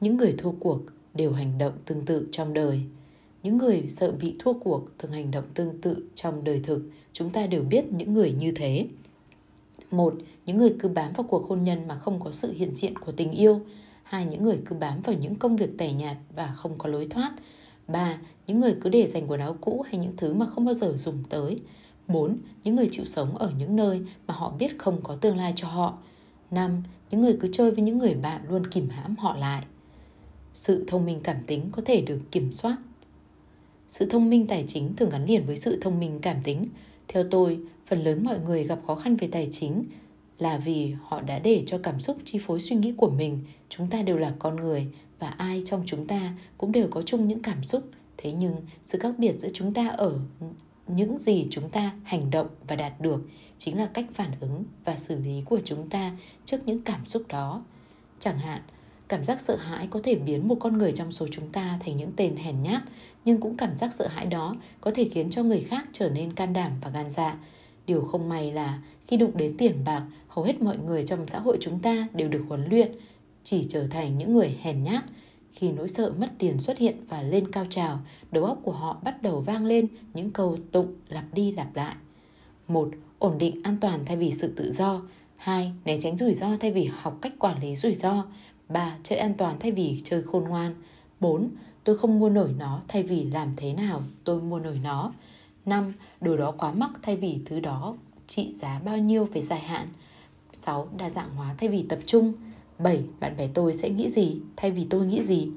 Những 0.00 0.16
người 0.16 0.34
thua 0.38 0.52
cuộc 0.60 0.80
đều 1.14 1.32
hành 1.32 1.58
động 1.58 1.72
tương 1.84 2.04
tự 2.04 2.28
trong 2.32 2.54
đời. 2.54 2.80
Những 3.42 3.58
người 3.58 3.84
sợ 3.88 4.12
bị 4.12 4.36
thua 4.38 4.52
cuộc 4.52 4.98
thường 4.98 5.12
hành 5.12 5.30
động 5.30 5.44
tương 5.54 5.80
tự 5.80 6.08
trong 6.14 6.44
đời 6.44 6.60
thực. 6.64 6.82
Chúng 7.12 7.30
ta 7.30 7.46
đều 7.46 7.62
biết 7.62 7.84
những 7.92 8.14
người 8.14 8.32
như 8.32 8.52
thế. 8.56 8.86
Một, 9.90 10.14
những 10.46 10.56
người 10.56 10.74
cứ 10.78 10.88
bám 10.88 11.12
vào 11.12 11.26
cuộc 11.28 11.48
hôn 11.48 11.64
nhân 11.64 11.88
mà 11.88 11.94
không 11.94 12.20
có 12.20 12.30
sự 12.30 12.52
hiện 12.52 12.74
diện 12.74 12.98
của 12.98 13.12
tình 13.12 13.30
yêu. 13.30 13.60
Hai, 14.02 14.26
những 14.26 14.42
người 14.42 14.58
cứ 14.66 14.76
bám 14.76 15.00
vào 15.02 15.16
những 15.16 15.34
công 15.34 15.56
việc 15.56 15.78
tẻ 15.78 15.92
nhạt 15.92 16.16
và 16.34 16.46
không 16.56 16.78
có 16.78 16.88
lối 16.88 17.06
thoát. 17.06 17.32
Ba, 17.88 18.18
những 18.46 18.60
người 18.60 18.76
cứ 18.80 18.88
để 18.88 19.06
dành 19.06 19.26
quần 19.28 19.40
áo 19.40 19.56
cũ 19.60 19.84
hay 19.86 19.96
những 19.96 20.16
thứ 20.16 20.34
mà 20.34 20.46
không 20.46 20.64
bao 20.64 20.74
giờ 20.74 20.92
dùng 20.96 21.22
tới. 21.28 21.60
4. 22.08 22.38
Những 22.64 22.76
người 22.76 22.88
chịu 22.90 23.04
sống 23.04 23.38
ở 23.38 23.52
những 23.58 23.76
nơi 23.76 24.02
mà 24.26 24.34
họ 24.34 24.50
biết 24.58 24.78
không 24.78 25.00
có 25.02 25.16
tương 25.16 25.36
lai 25.36 25.52
cho 25.56 25.68
họ. 25.68 25.98
5. 26.50 26.82
Những 27.10 27.20
người 27.20 27.36
cứ 27.40 27.48
chơi 27.52 27.70
với 27.70 27.84
những 27.84 27.98
người 27.98 28.14
bạn 28.14 28.40
luôn 28.48 28.66
kìm 28.66 28.88
hãm 28.88 29.16
họ 29.16 29.36
lại. 29.36 29.64
Sự 30.54 30.84
thông 30.86 31.06
minh 31.06 31.20
cảm 31.22 31.36
tính 31.46 31.68
có 31.72 31.82
thể 31.84 32.00
được 32.00 32.20
kiểm 32.30 32.52
soát. 32.52 32.76
Sự 33.88 34.06
thông 34.06 34.30
minh 34.30 34.46
tài 34.46 34.64
chính 34.68 34.96
thường 34.96 35.10
gắn 35.10 35.26
liền 35.26 35.46
với 35.46 35.56
sự 35.56 35.78
thông 35.80 36.00
minh 36.00 36.18
cảm 36.22 36.36
tính. 36.44 36.68
Theo 37.08 37.24
tôi, 37.30 37.58
phần 37.86 38.04
lớn 38.04 38.24
mọi 38.24 38.38
người 38.38 38.64
gặp 38.64 38.80
khó 38.86 38.94
khăn 38.94 39.16
về 39.16 39.28
tài 39.32 39.48
chính 39.50 39.84
là 40.38 40.58
vì 40.58 40.94
họ 41.02 41.20
đã 41.20 41.38
để 41.38 41.62
cho 41.66 41.78
cảm 41.78 42.00
xúc 42.00 42.16
chi 42.24 42.38
phối 42.38 42.60
suy 42.60 42.76
nghĩ 42.76 42.94
của 42.96 43.10
mình. 43.10 43.40
Chúng 43.68 43.90
ta 43.90 44.02
đều 44.02 44.18
là 44.18 44.34
con 44.38 44.56
người 44.56 44.86
và 45.18 45.28
ai 45.28 45.62
trong 45.66 45.82
chúng 45.86 46.06
ta 46.06 46.34
cũng 46.58 46.72
đều 46.72 46.88
có 46.90 47.02
chung 47.02 47.28
những 47.28 47.42
cảm 47.42 47.64
xúc. 47.64 47.82
Thế 48.16 48.32
nhưng 48.32 48.54
sự 48.84 48.98
khác 48.98 49.14
biệt 49.18 49.34
giữa 49.38 49.48
chúng 49.52 49.74
ta 49.74 49.88
ở 49.88 50.18
những 50.86 51.18
gì 51.18 51.46
chúng 51.50 51.68
ta 51.68 51.92
hành 52.02 52.30
động 52.30 52.46
và 52.68 52.76
đạt 52.76 53.00
được 53.00 53.20
chính 53.58 53.78
là 53.78 53.86
cách 53.86 54.06
phản 54.14 54.30
ứng 54.40 54.64
và 54.84 54.96
xử 54.96 55.18
lý 55.18 55.42
của 55.44 55.60
chúng 55.64 55.88
ta 55.88 56.12
trước 56.44 56.58
những 56.66 56.82
cảm 56.82 57.04
xúc 57.06 57.22
đó. 57.28 57.64
Chẳng 58.18 58.38
hạn, 58.38 58.62
cảm 59.08 59.22
giác 59.22 59.40
sợ 59.40 59.56
hãi 59.56 59.88
có 59.90 60.00
thể 60.04 60.14
biến 60.14 60.48
một 60.48 60.56
con 60.60 60.78
người 60.78 60.92
trong 60.92 61.12
số 61.12 61.26
chúng 61.30 61.48
ta 61.52 61.78
thành 61.84 61.96
những 61.96 62.12
tên 62.16 62.36
hèn 62.36 62.62
nhát, 62.62 62.82
nhưng 63.24 63.40
cũng 63.40 63.56
cảm 63.56 63.76
giác 63.76 63.94
sợ 63.94 64.06
hãi 64.06 64.26
đó 64.26 64.56
có 64.80 64.90
thể 64.94 65.08
khiến 65.12 65.30
cho 65.30 65.42
người 65.42 65.60
khác 65.60 65.88
trở 65.92 66.10
nên 66.10 66.32
can 66.32 66.52
đảm 66.52 66.72
và 66.80 66.90
gan 66.90 67.10
dạ. 67.10 67.38
Điều 67.86 68.00
không 68.04 68.28
may 68.28 68.52
là 68.52 68.82
khi 69.06 69.16
đụng 69.16 69.36
đến 69.36 69.56
tiền 69.56 69.84
bạc, 69.84 70.06
hầu 70.28 70.44
hết 70.44 70.62
mọi 70.62 70.78
người 70.78 71.02
trong 71.02 71.28
xã 71.28 71.38
hội 71.38 71.58
chúng 71.60 71.78
ta 71.78 72.08
đều 72.12 72.28
được 72.28 72.44
huấn 72.48 72.68
luyện, 72.70 72.92
chỉ 73.44 73.66
trở 73.68 73.86
thành 73.86 74.18
những 74.18 74.34
người 74.34 74.58
hèn 74.62 74.82
nhát 74.82 75.04
khi 75.54 75.72
nỗi 75.72 75.88
sợ 75.88 76.12
mất 76.18 76.28
tiền 76.38 76.60
xuất 76.60 76.78
hiện 76.78 76.96
và 77.08 77.22
lên 77.22 77.50
cao 77.52 77.66
trào, 77.70 77.98
đầu 78.30 78.44
óc 78.44 78.58
của 78.62 78.72
họ 78.72 78.96
bắt 79.02 79.22
đầu 79.22 79.40
vang 79.40 79.66
lên 79.66 79.86
những 80.14 80.30
câu 80.30 80.58
tụng 80.72 80.94
lặp 81.08 81.24
đi 81.32 81.52
lặp 81.52 81.76
lại. 81.76 81.94
một 82.68 82.88
Ổn 83.18 83.38
định 83.38 83.60
an 83.62 83.76
toàn 83.80 84.04
thay 84.06 84.16
vì 84.16 84.32
sự 84.32 84.52
tự 84.56 84.72
do. 84.72 85.02
2. 85.36 85.72
Né 85.84 85.98
tránh 86.00 86.18
rủi 86.18 86.34
ro 86.34 86.56
thay 86.60 86.72
vì 86.72 86.90
học 86.96 87.18
cách 87.22 87.32
quản 87.38 87.62
lý 87.62 87.76
rủi 87.76 87.94
ro. 87.94 88.24
3. 88.68 88.96
Chơi 89.02 89.18
an 89.18 89.34
toàn 89.34 89.56
thay 89.60 89.72
vì 89.72 90.00
chơi 90.04 90.22
khôn 90.22 90.44
ngoan. 90.44 90.74
4. 91.20 91.50
Tôi 91.84 91.98
không 91.98 92.18
mua 92.18 92.28
nổi 92.28 92.54
nó 92.58 92.80
thay 92.88 93.02
vì 93.02 93.24
làm 93.24 93.48
thế 93.56 93.72
nào 93.72 94.02
tôi 94.24 94.40
mua 94.40 94.58
nổi 94.58 94.80
nó. 94.82 95.12
5. 95.66 95.92
Đồ 96.20 96.36
đó 96.36 96.50
quá 96.58 96.72
mắc 96.72 96.90
thay 97.02 97.16
vì 97.16 97.40
thứ 97.44 97.60
đó 97.60 97.96
trị 98.26 98.54
giá 98.54 98.80
bao 98.84 98.98
nhiêu 98.98 99.24
về 99.24 99.40
dài 99.40 99.60
hạn. 99.60 99.88
6. 100.52 100.88
Đa 100.98 101.10
dạng 101.10 101.34
hóa 101.36 101.54
thay 101.58 101.68
vì 101.68 101.84
tập 101.88 101.98
trung. 102.06 102.32
7. 102.84 103.04
Bạn 103.20 103.36
bè 103.36 103.48
tôi 103.54 103.74
sẽ 103.74 103.90
nghĩ 103.90 104.10
gì 104.10 104.36
thay 104.56 104.70
vì 104.70 104.86
tôi 104.90 105.06
nghĩ 105.06 105.22
gì? 105.22 105.48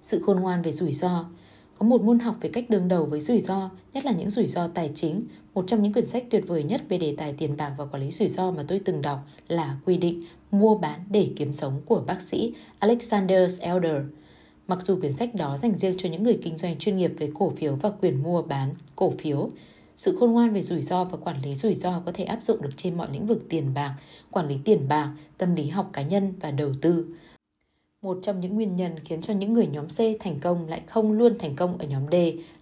Sự 0.00 0.20
khôn 0.22 0.40
ngoan 0.40 0.62
về 0.62 0.72
rủi 0.72 0.92
ro 0.92 1.24
Có 1.78 1.86
một 1.86 2.02
môn 2.02 2.18
học 2.18 2.36
về 2.40 2.50
cách 2.52 2.70
đương 2.70 2.88
đầu 2.88 3.06
với 3.06 3.20
rủi 3.20 3.40
ro, 3.40 3.70
nhất 3.92 4.04
là 4.04 4.12
những 4.12 4.30
rủi 4.30 4.46
ro 4.46 4.68
tài 4.68 4.90
chính. 4.94 5.22
Một 5.54 5.64
trong 5.66 5.82
những 5.82 5.92
quyển 5.92 6.06
sách 6.06 6.24
tuyệt 6.30 6.44
vời 6.46 6.62
nhất 6.62 6.82
về 6.88 6.98
đề 6.98 7.14
tài 7.18 7.32
tiền 7.32 7.56
bạc 7.56 7.74
và 7.78 7.86
quản 7.86 8.02
lý 8.02 8.10
rủi 8.10 8.28
ro 8.28 8.50
mà 8.50 8.64
tôi 8.68 8.80
từng 8.84 9.02
đọc 9.02 9.18
là 9.48 9.76
quy 9.84 9.96
định 9.96 10.24
mua 10.50 10.74
bán 10.74 11.00
để 11.10 11.30
kiếm 11.36 11.52
sống 11.52 11.80
của 11.86 12.04
bác 12.06 12.20
sĩ 12.20 12.54
Alexander 12.78 13.60
Elder. 13.60 14.02
Mặc 14.68 14.78
dù 14.82 15.00
quyển 15.00 15.12
sách 15.12 15.34
đó 15.34 15.56
dành 15.56 15.76
riêng 15.76 15.94
cho 15.98 16.08
những 16.08 16.22
người 16.22 16.38
kinh 16.42 16.58
doanh 16.58 16.78
chuyên 16.78 16.96
nghiệp 16.96 17.12
về 17.18 17.30
cổ 17.34 17.50
phiếu 17.50 17.74
và 17.74 17.90
quyền 17.90 18.22
mua 18.22 18.42
bán 18.42 18.74
cổ 18.96 19.12
phiếu, 19.18 19.50
sự 19.96 20.16
khôn 20.20 20.32
ngoan 20.32 20.52
về 20.52 20.62
rủi 20.62 20.82
ro 20.82 21.04
và 21.04 21.16
quản 21.16 21.42
lý 21.42 21.54
rủi 21.54 21.74
ro 21.74 22.02
có 22.06 22.12
thể 22.14 22.24
áp 22.24 22.42
dụng 22.42 22.62
được 22.62 22.70
trên 22.76 22.96
mọi 22.96 23.08
lĩnh 23.12 23.26
vực 23.26 23.42
tiền 23.48 23.74
bạc, 23.74 23.94
quản 24.30 24.48
lý 24.48 24.58
tiền 24.64 24.88
bạc, 24.88 25.14
tâm 25.38 25.54
lý 25.54 25.68
học 25.68 25.90
cá 25.92 26.02
nhân 26.02 26.34
và 26.40 26.50
đầu 26.50 26.72
tư. 26.80 27.06
Một 28.02 28.18
trong 28.22 28.40
những 28.40 28.54
nguyên 28.54 28.76
nhân 28.76 28.98
khiến 29.04 29.20
cho 29.20 29.34
những 29.34 29.52
người 29.52 29.66
nhóm 29.66 29.88
C 29.88 29.98
thành 30.20 30.40
công 30.40 30.68
lại 30.68 30.82
không 30.86 31.12
luôn 31.12 31.38
thành 31.38 31.56
công 31.56 31.78
ở 31.78 31.86
nhóm 31.86 32.02
D 32.12 32.14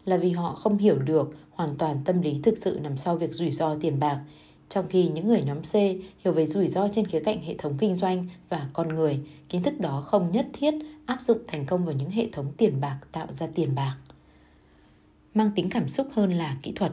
là 0.05 0.17
vì 0.17 0.31
họ 0.31 0.55
không 0.55 0.79
hiểu 0.79 0.99
được 0.99 1.35
hoàn 1.51 1.77
toàn 1.77 1.97
tâm 2.05 2.23
lý 2.23 2.41
thực 2.43 2.59
sự 2.59 2.79
nằm 2.83 2.97
sau 2.97 3.17
việc 3.17 3.33
rủi 3.33 3.51
ro 3.51 3.75
tiền 3.81 4.01
bạc. 4.01 4.21
Trong 4.69 4.85
khi 4.89 5.09
những 5.09 5.29
người 5.29 5.43
nhóm 5.43 5.63
C 5.63 5.75
hiểu 6.19 6.33
về 6.33 6.47
rủi 6.47 6.69
ro 6.69 6.89
trên 6.89 7.07
khía 7.07 7.21
cạnh 7.21 7.43
hệ 7.43 7.55
thống 7.59 7.75
kinh 7.79 7.95
doanh 7.95 8.27
và 8.49 8.69
con 8.73 8.89
người, 8.89 9.21
kiến 9.49 9.63
thức 9.63 9.81
đó 9.81 10.01
không 10.01 10.33
nhất 10.33 10.47
thiết 10.53 10.75
áp 11.07 11.21
dụng 11.21 11.39
thành 11.47 11.67
công 11.67 11.85
vào 11.85 11.95
những 11.95 12.11
hệ 12.11 12.29
thống 12.33 12.53
tiền 12.57 12.81
bạc 12.81 12.99
tạo 13.13 13.27
ra 13.31 13.47
tiền 13.55 13.75
bạc. 13.75 13.97
Mang 15.35 15.51
tính 15.57 15.71
cảm 15.71 15.89
xúc 15.89 16.07
hơn 16.13 16.33
là 16.33 16.57
kỹ 16.63 16.73
thuật. 16.73 16.93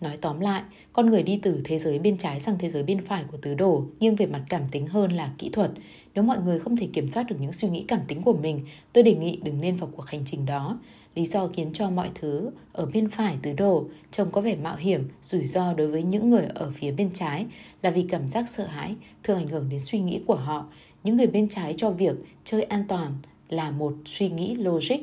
Nói 0.00 0.16
tóm 0.16 0.40
lại, 0.40 0.62
con 0.92 1.10
người 1.10 1.22
đi 1.22 1.40
từ 1.42 1.60
thế 1.64 1.78
giới 1.78 1.98
bên 1.98 2.18
trái 2.18 2.40
sang 2.40 2.58
thế 2.58 2.68
giới 2.68 2.82
bên 2.82 3.06
phải 3.06 3.24
của 3.32 3.38
tứ 3.42 3.54
đồ, 3.54 3.84
nghiêng 4.00 4.16
về 4.16 4.26
mặt 4.26 4.44
cảm 4.48 4.62
tính 4.70 4.86
hơn 4.86 5.12
là 5.12 5.30
kỹ 5.38 5.48
thuật. 5.48 5.70
Nếu 6.14 6.24
mọi 6.24 6.38
người 6.42 6.58
không 6.58 6.76
thể 6.76 6.88
kiểm 6.92 7.10
soát 7.10 7.22
được 7.22 7.36
những 7.40 7.52
suy 7.52 7.68
nghĩ 7.68 7.84
cảm 7.88 8.00
tính 8.08 8.22
của 8.22 8.32
mình, 8.32 8.60
tôi 8.92 9.04
đề 9.04 9.14
nghị 9.14 9.40
đừng 9.42 9.60
nên 9.60 9.76
vào 9.76 9.90
cuộc 9.96 10.06
hành 10.06 10.22
trình 10.26 10.46
đó. 10.46 10.78
Lý 11.14 11.24
do 11.24 11.48
khiến 11.48 11.70
cho 11.72 11.90
mọi 11.90 12.10
thứ 12.14 12.50
ở 12.72 12.86
bên 12.86 13.10
phải 13.10 13.36
tứ 13.42 13.52
đồ 13.52 13.86
trông 14.10 14.30
có 14.30 14.40
vẻ 14.40 14.56
mạo 14.56 14.76
hiểm, 14.76 15.08
rủi 15.22 15.46
ro 15.46 15.74
đối 15.74 15.86
với 15.86 16.02
những 16.02 16.30
người 16.30 16.44
ở 16.54 16.72
phía 16.74 16.92
bên 16.92 17.10
trái 17.14 17.46
là 17.82 17.90
vì 17.90 18.02
cảm 18.02 18.28
giác 18.28 18.48
sợ 18.48 18.66
hãi 18.66 18.94
thường 19.22 19.38
ảnh 19.38 19.48
hưởng 19.48 19.68
đến 19.68 19.80
suy 19.80 20.00
nghĩ 20.00 20.20
của 20.26 20.34
họ. 20.34 20.66
Những 21.04 21.16
người 21.16 21.26
bên 21.26 21.48
trái 21.48 21.74
cho 21.74 21.90
việc 21.90 22.16
chơi 22.44 22.62
an 22.62 22.84
toàn 22.88 23.12
là 23.48 23.70
một 23.70 23.94
suy 24.04 24.28
nghĩ 24.28 24.54
logic, 24.54 24.98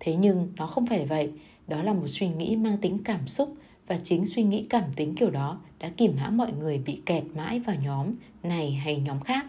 thế 0.00 0.16
nhưng 0.16 0.48
nó 0.56 0.66
không 0.66 0.86
phải 0.86 1.06
vậy. 1.06 1.30
Đó 1.68 1.82
là 1.82 1.92
một 1.92 2.06
suy 2.06 2.28
nghĩ 2.28 2.56
mang 2.56 2.76
tính 2.78 2.98
cảm 3.04 3.26
xúc, 3.26 3.54
và 3.90 3.98
chính 4.02 4.26
suy 4.26 4.42
nghĩ 4.42 4.66
cảm 4.70 4.84
tính 4.96 5.14
kiểu 5.14 5.30
đó 5.30 5.58
đã 5.78 5.90
kìm 5.96 6.16
hãm 6.16 6.36
mọi 6.36 6.52
người 6.52 6.78
bị 6.78 7.00
kẹt 7.06 7.24
mãi 7.36 7.60
vào 7.60 7.76
nhóm 7.84 8.06
này 8.42 8.72
hay 8.72 8.96
nhóm 8.96 9.20
khác. 9.20 9.46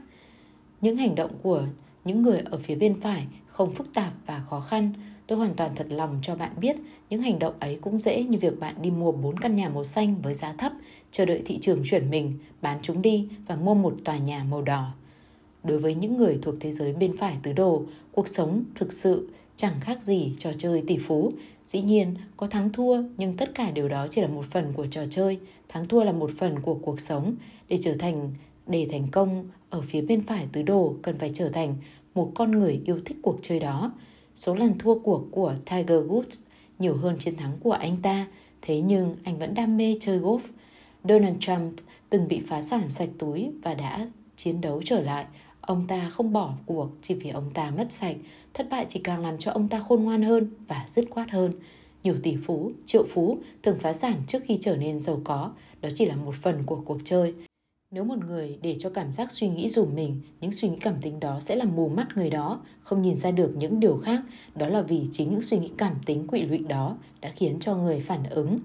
Những 0.81 0.97
hành 0.97 1.15
động 1.15 1.31
của 1.43 1.63
những 2.05 2.21
người 2.21 2.39
ở 2.39 2.57
phía 2.57 2.75
bên 2.75 2.99
phải 3.01 3.27
không 3.47 3.73
phức 3.73 3.93
tạp 3.93 4.13
và 4.25 4.39
khó 4.49 4.59
khăn. 4.59 4.93
Tôi 5.27 5.37
hoàn 5.37 5.53
toàn 5.53 5.71
thật 5.75 5.87
lòng 5.89 6.19
cho 6.21 6.35
bạn 6.35 6.51
biết 6.59 6.75
những 7.09 7.21
hành 7.21 7.39
động 7.39 7.53
ấy 7.59 7.77
cũng 7.81 7.99
dễ 7.99 8.23
như 8.23 8.37
việc 8.37 8.59
bạn 8.59 8.75
đi 8.81 8.91
mua 8.91 9.11
4 9.11 9.37
căn 9.37 9.55
nhà 9.55 9.69
màu 9.69 9.83
xanh 9.83 10.21
với 10.21 10.33
giá 10.33 10.53
thấp, 10.53 10.71
chờ 11.11 11.25
đợi 11.25 11.41
thị 11.45 11.57
trường 11.61 11.81
chuyển 11.85 12.09
mình, 12.09 12.33
bán 12.61 12.79
chúng 12.81 13.01
đi 13.01 13.27
và 13.47 13.55
mua 13.55 13.73
một 13.73 13.95
tòa 14.05 14.17
nhà 14.17 14.43
màu 14.43 14.61
đỏ. 14.61 14.93
Đối 15.63 15.77
với 15.77 15.95
những 15.95 16.17
người 16.17 16.39
thuộc 16.41 16.55
thế 16.59 16.71
giới 16.71 16.93
bên 16.93 17.17
phải 17.17 17.37
tứ 17.43 17.53
đồ, 17.53 17.83
cuộc 18.11 18.27
sống 18.27 18.63
thực 18.75 18.93
sự 18.93 19.29
chẳng 19.55 19.79
khác 19.81 20.03
gì 20.03 20.33
trò 20.37 20.51
chơi 20.57 20.83
tỷ 20.87 20.97
phú 20.97 21.31
Dĩ 21.71 21.81
nhiên, 21.81 22.15
có 22.37 22.47
thắng 22.47 22.69
thua, 22.71 23.01
nhưng 23.17 23.37
tất 23.37 23.51
cả 23.55 23.71
điều 23.71 23.89
đó 23.89 24.07
chỉ 24.09 24.21
là 24.21 24.27
một 24.27 24.45
phần 24.45 24.73
của 24.73 24.85
trò 24.85 25.01
chơi. 25.09 25.39
Thắng 25.69 25.85
thua 25.85 26.03
là 26.03 26.11
một 26.11 26.31
phần 26.37 26.59
của 26.59 26.73
cuộc 26.73 26.99
sống. 26.99 27.35
Để 27.69 27.77
trở 27.81 27.93
thành, 27.93 28.31
để 28.67 28.87
thành 28.91 29.07
công 29.11 29.45
ở 29.69 29.81
phía 29.81 30.01
bên 30.01 30.21
phải 30.21 30.47
tứ 30.51 30.61
đồ 30.61 30.95
cần 31.01 31.17
phải 31.19 31.31
trở 31.33 31.49
thành 31.49 31.75
một 32.15 32.31
con 32.35 32.51
người 32.51 32.81
yêu 32.85 32.99
thích 33.05 33.17
cuộc 33.21 33.37
chơi 33.41 33.59
đó. 33.59 33.91
Số 34.35 34.55
lần 34.55 34.77
thua 34.79 34.99
cuộc 34.99 35.27
của 35.31 35.55
Tiger 35.65 36.05
Woods 36.07 36.43
nhiều 36.79 36.95
hơn 36.95 37.17
chiến 37.19 37.35
thắng 37.35 37.57
của 37.63 37.71
anh 37.71 37.97
ta, 38.01 38.27
thế 38.61 38.81
nhưng 38.81 39.15
anh 39.23 39.39
vẫn 39.39 39.53
đam 39.53 39.77
mê 39.77 39.97
chơi 39.99 40.19
golf. 40.19 40.39
Donald 41.03 41.37
Trump 41.39 41.73
từng 42.09 42.27
bị 42.27 42.41
phá 42.47 42.61
sản 42.61 42.89
sạch 42.89 43.09
túi 43.17 43.51
và 43.63 43.73
đã 43.73 44.07
chiến 44.35 44.61
đấu 44.61 44.81
trở 44.85 45.01
lại. 45.01 45.25
Ông 45.71 45.87
ta 45.87 46.09
không 46.09 46.33
bỏ 46.33 46.53
cuộc 46.65 46.89
chỉ 47.01 47.13
vì 47.13 47.29
ông 47.29 47.51
ta 47.53 47.71
mất 47.77 47.91
sạch, 47.91 48.15
thất 48.53 48.67
bại 48.69 48.85
chỉ 48.89 48.99
càng 49.03 49.21
làm 49.21 49.37
cho 49.37 49.51
ông 49.51 49.67
ta 49.67 49.79
khôn 49.79 50.03
ngoan 50.03 50.23
hơn 50.23 50.49
và 50.67 50.85
dứt 50.87 51.05
khoát 51.09 51.31
hơn. 51.31 51.53
Nhiều 52.03 52.15
tỷ 52.23 52.37
phú, 52.45 52.71
triệu 52.85 53.05
phú 53.09 53.37
thường 53.63 53.79
phá 53.79 53.93
sản 53.93 54.21
trước 54.27 54.39
khi 54.45 54.57
trở 54.61 54.77
nên 54.77 54.99
giàu 54.99 55.21
có, 55.23 55.51
đó 55.81 55.89
chỉ 55.95 56.05
là 56.05 56.15
một 56.15 56.35
phần 56.35 56.63
của 56.65 56.81
cuộc 56.85 56.97
chơi. 57.03 57.33
Nếu 57.91 58.03
một 58.03 58.17
người 58.25 58.57
để 58.61 58.75
cho 58.79 58.89
cảm 58.89 59.11
giác 59.11 59.31
suy 59.31 59.49
nghĩ 59.49 59.69
dùm 59.69 59.95
mình, 59.95 60.21
những 60.41 60.51
suy 60.51 60.69
nghĩ 60.69 60.77
cảm 60.81 60.95
tính 61.01 61.19
đó 61.19 61.39
sẽ 61.39 61.55
làm 61.55 61.75
mù 61.75 61.89
mắt 61.89 62.07
người 62.15 62.29
đó, 62.29 62.61
không 62.81 63.01
nhìn 63.01 63.17
ra 63.17 63.31
được 63.31 63.53
những 63.57 63.79
điều 63.79 63.97
khác. 63.97 64.21
Đó 64.55 64.67
là 64.67 64.81
vì 64.81 65.07
chính 65.11 65.29
những 65.29 65.41
suy 65.41 65.59
nghĩ 65.59 65.71
cảm 65.77 65.95
tính 66.05 66.27
quỵ 66.27 66.41
lụy 66.41 66.57
đó 66.57 66.97
đã 67.21 67.29
khiến 67.35 67.59
cho 67.59 67.75
người 67.75 67.99
phản 67.99 68.23
ứng. 68.29 68.59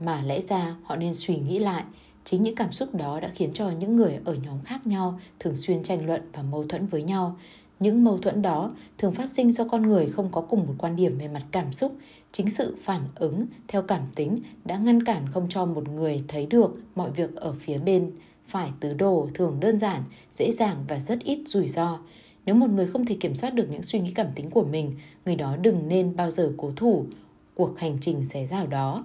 Mà 0.00 0.22
lẽ 0.22 0.40
ra 0.40 0.76
họ 0.84 0.96
nên 0.96 1.14
suy 1.14 1.36
nghĩ 1.36 1.58
lại, 1.58 1.84
chính 2.24 2.42
những 2.42 2.54
cảm 2.54 2.72
xúc 2.72 2.94
đó 2.94 3.20
đã 3.20 3.30
khiến 3.34 3.52
cho 3.52 3.70
những 3.70 3.96
người 3.96 4.18
ở 4.24 4.34
nhóm 4.34 4.60
khác 4.64 4.86
nhau 4.86 5.20
thường 5.40 5.54
xuyên 5.54 5.82
tranh 5.82 6.06
luận 6.06 6.22
và 6.32 6.42
mâu 6.42 6.64
thuẫn 6.64 6.86
với 6.86 7.02
nhau 7.02 7.36
những 7.80 8.04
mâu 8.04 8.18
thuẫn 8.18 8.42
đó 8.42 8.74
thường 8.98 9.14
phát 9.14 9.30
sinh 9.30 9.52
do 9.52 9.64
con 9.64 9.82
người 9.82 10.06
không 10.06 10.28
có 10.32 10.40
cùng 10.40 10.66
một 10.66 10.74
quan 10.78 10.96
điểm 10.96 11.18
về 11.18 11.28
mặt 11.28 11.42
cảm 11.50 11.72
xúc, 11.72 11.92
Chính 12.34 12.50
sự 12.50 12.76
phản 12.82 13.00
ứng 13.14 13.46
theo 13.68 13.82
cảm 13.82 14.02
tính 14.14 14.38
đã 14.64 14.76
ngăn 14.76 15.04
cản 15.04 15.26
không 15.32 15.46
cho 15.48 15.64
một 15.64 15.88
người 15.88 16.24
thấy 16.28 16.46
được 16.46 16.70
mọi 16.94 17.10
việc 17.10 17.36
ở 17.36 17.54
phía 17.60 17.78
bên 17.78 18.10
phải 18.48 18.70
tứ 18.80 18.94
đồ 18.94 19.28
thường 19.34 19.60
đơn 19.60 19.78
giản, 19.78 20.02
dễ 20.32 20.50
dàng 20.50 20.84
và 20.88 21.00
rất 21.00 21.18
ít 21.20 21.38
rủi 21.46 21.68
ro. 21.68 21.98
Nếu 22.46 22.54
một 22.54 22.70
người 22.70 22.86
không 22.86 23.06
thể 23.06 23.16
kiểm 23.20 23.34
soát 23.34 23.50
được 23.50 23.68
những 23.70 23.82
suy 23.82 24.00
nghĩ 24.00 24.10
cảm 24.10 24.26
tính 24.34 24.50
của 24.50 24.64
mình, 24.64 24.94
người 25.24 25.36
đó 25.36 25.56
đừng 25.56 25.88
nên 25.88 26.16
bao 26.16 26.30
giờ 26.30 26.52
cố 26.56 26.72
thủ 26.76 27.06
cuộc 27.54 27.78
hành 27.78 27.98
trình 28.00 28.24
xé 28.24 28.46
rào 28.46 28.66
đó. 28.66 29.04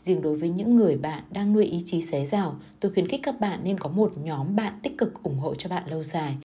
Riêng 0.00 0.22
đối 0.22 0.36
với 0.36 0.48
những 0.48 0.76
người 0.76 0.96
bạn 0.96 1.22
đang 1.30 1.52
nuôi 1.52 1.64
ý 1.64 1.82
chí 1.86 2.02
xé 2.02 2.26
rào, 2.26 2.56
tôi 2.80 2.92
khuyến 2.92 3.08
khích 3.08 3.20
các 3.22 3.40
bạn 3.40 3.60
nên 3.64 3.78
có 3.78 3.88
một 3.88 4.12
nhóm 4.22 4.56
bạn 4.56 4.78
tích 4.82 4.98
cực 4.98 5.22
ủng 5.22 5.38
hộ 5.38 5.54
cho 5.54 5.68
bạn 5.68 5.90
lâu 5.90 6.02
dài 6.02 6.36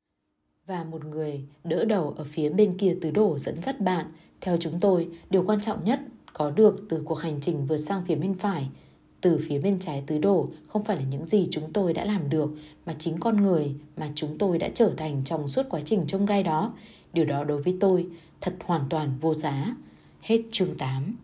và 0.68 0.84
một 0.84 1.06
người 1.06 1.43
đỡ 1.64 1.86
đầu 1.86 2.14
ở 2.18 2.24
phía 2.24 2.49
bên 2.49 2.78
kia 2.78 2.97
tứ 3.01 3.12
đổ 3.12 3.39
dẫn 3.39 3.62
dắt 3.62 3.82
bạn. 3.82 4.06
Theo 4.41 4.58
chúng 4.58 4.80
tôi, 4.80 5.10
điều 5.30 5.45
quan 5.45 5.62
trọng 5.62 5.86
nhất 5.86 5.99
có 6.34 6.51
được 6.51 6.86
từ 6.89 7.01
cuộc 7.06 7.20
hành 7.20 7.41
trình 7.41 7.66
vượt 7.66 7.78
sang 7.78 8.06
phía 8.06 8.16
bên 8.16 8.34
phải 8.34 8.70
từ 9.22 9.39
phía 9.47 9.60
bên 9.60 9.80
trái 9.80 10.03
tứ 10.08 10.18
đổ 10.18 10.49
không 10.68 10.84
phải 10.84 10.97
là 10.97 11.03
những 11.03 11.26
gì 11.26 11.47
chúng 11.51 11.74
tôi 11.74 11.93
đã 11.93 12.06
làm 12.06 12.30
được 12.30 12.49
mà 12.86 12.95
chính 12.99 13.20
con 13.20 13.41
người 13.41 13.76
mà 13.97 14.10
chúng 14.16 14.38
tôi 14.38 14.58
đã 14.58 14.70
trở 14.74 14.93
thành 14.97 15.22
trong 15.26 15.47
suốt 15.47 15.64
quá 15.70 15.82
trình 15.86 16.03
trông 16.08 16.26
gai 16.26 16.43
đó. 16.43 16.74
Điều 17.14 17.26
đó 17.26 17.43
đối 17.43 17.62
với 17.62 17.78
tôi 17.80 18.08
thật 18.41 18.56
hoàn 18.66 18.82
toàn 18.89 19.18
vô 19.22 19.34
giá. 19.34 19.76
Hết 20.22 20.41
chương 20.51 20.76
8 20.78 21.16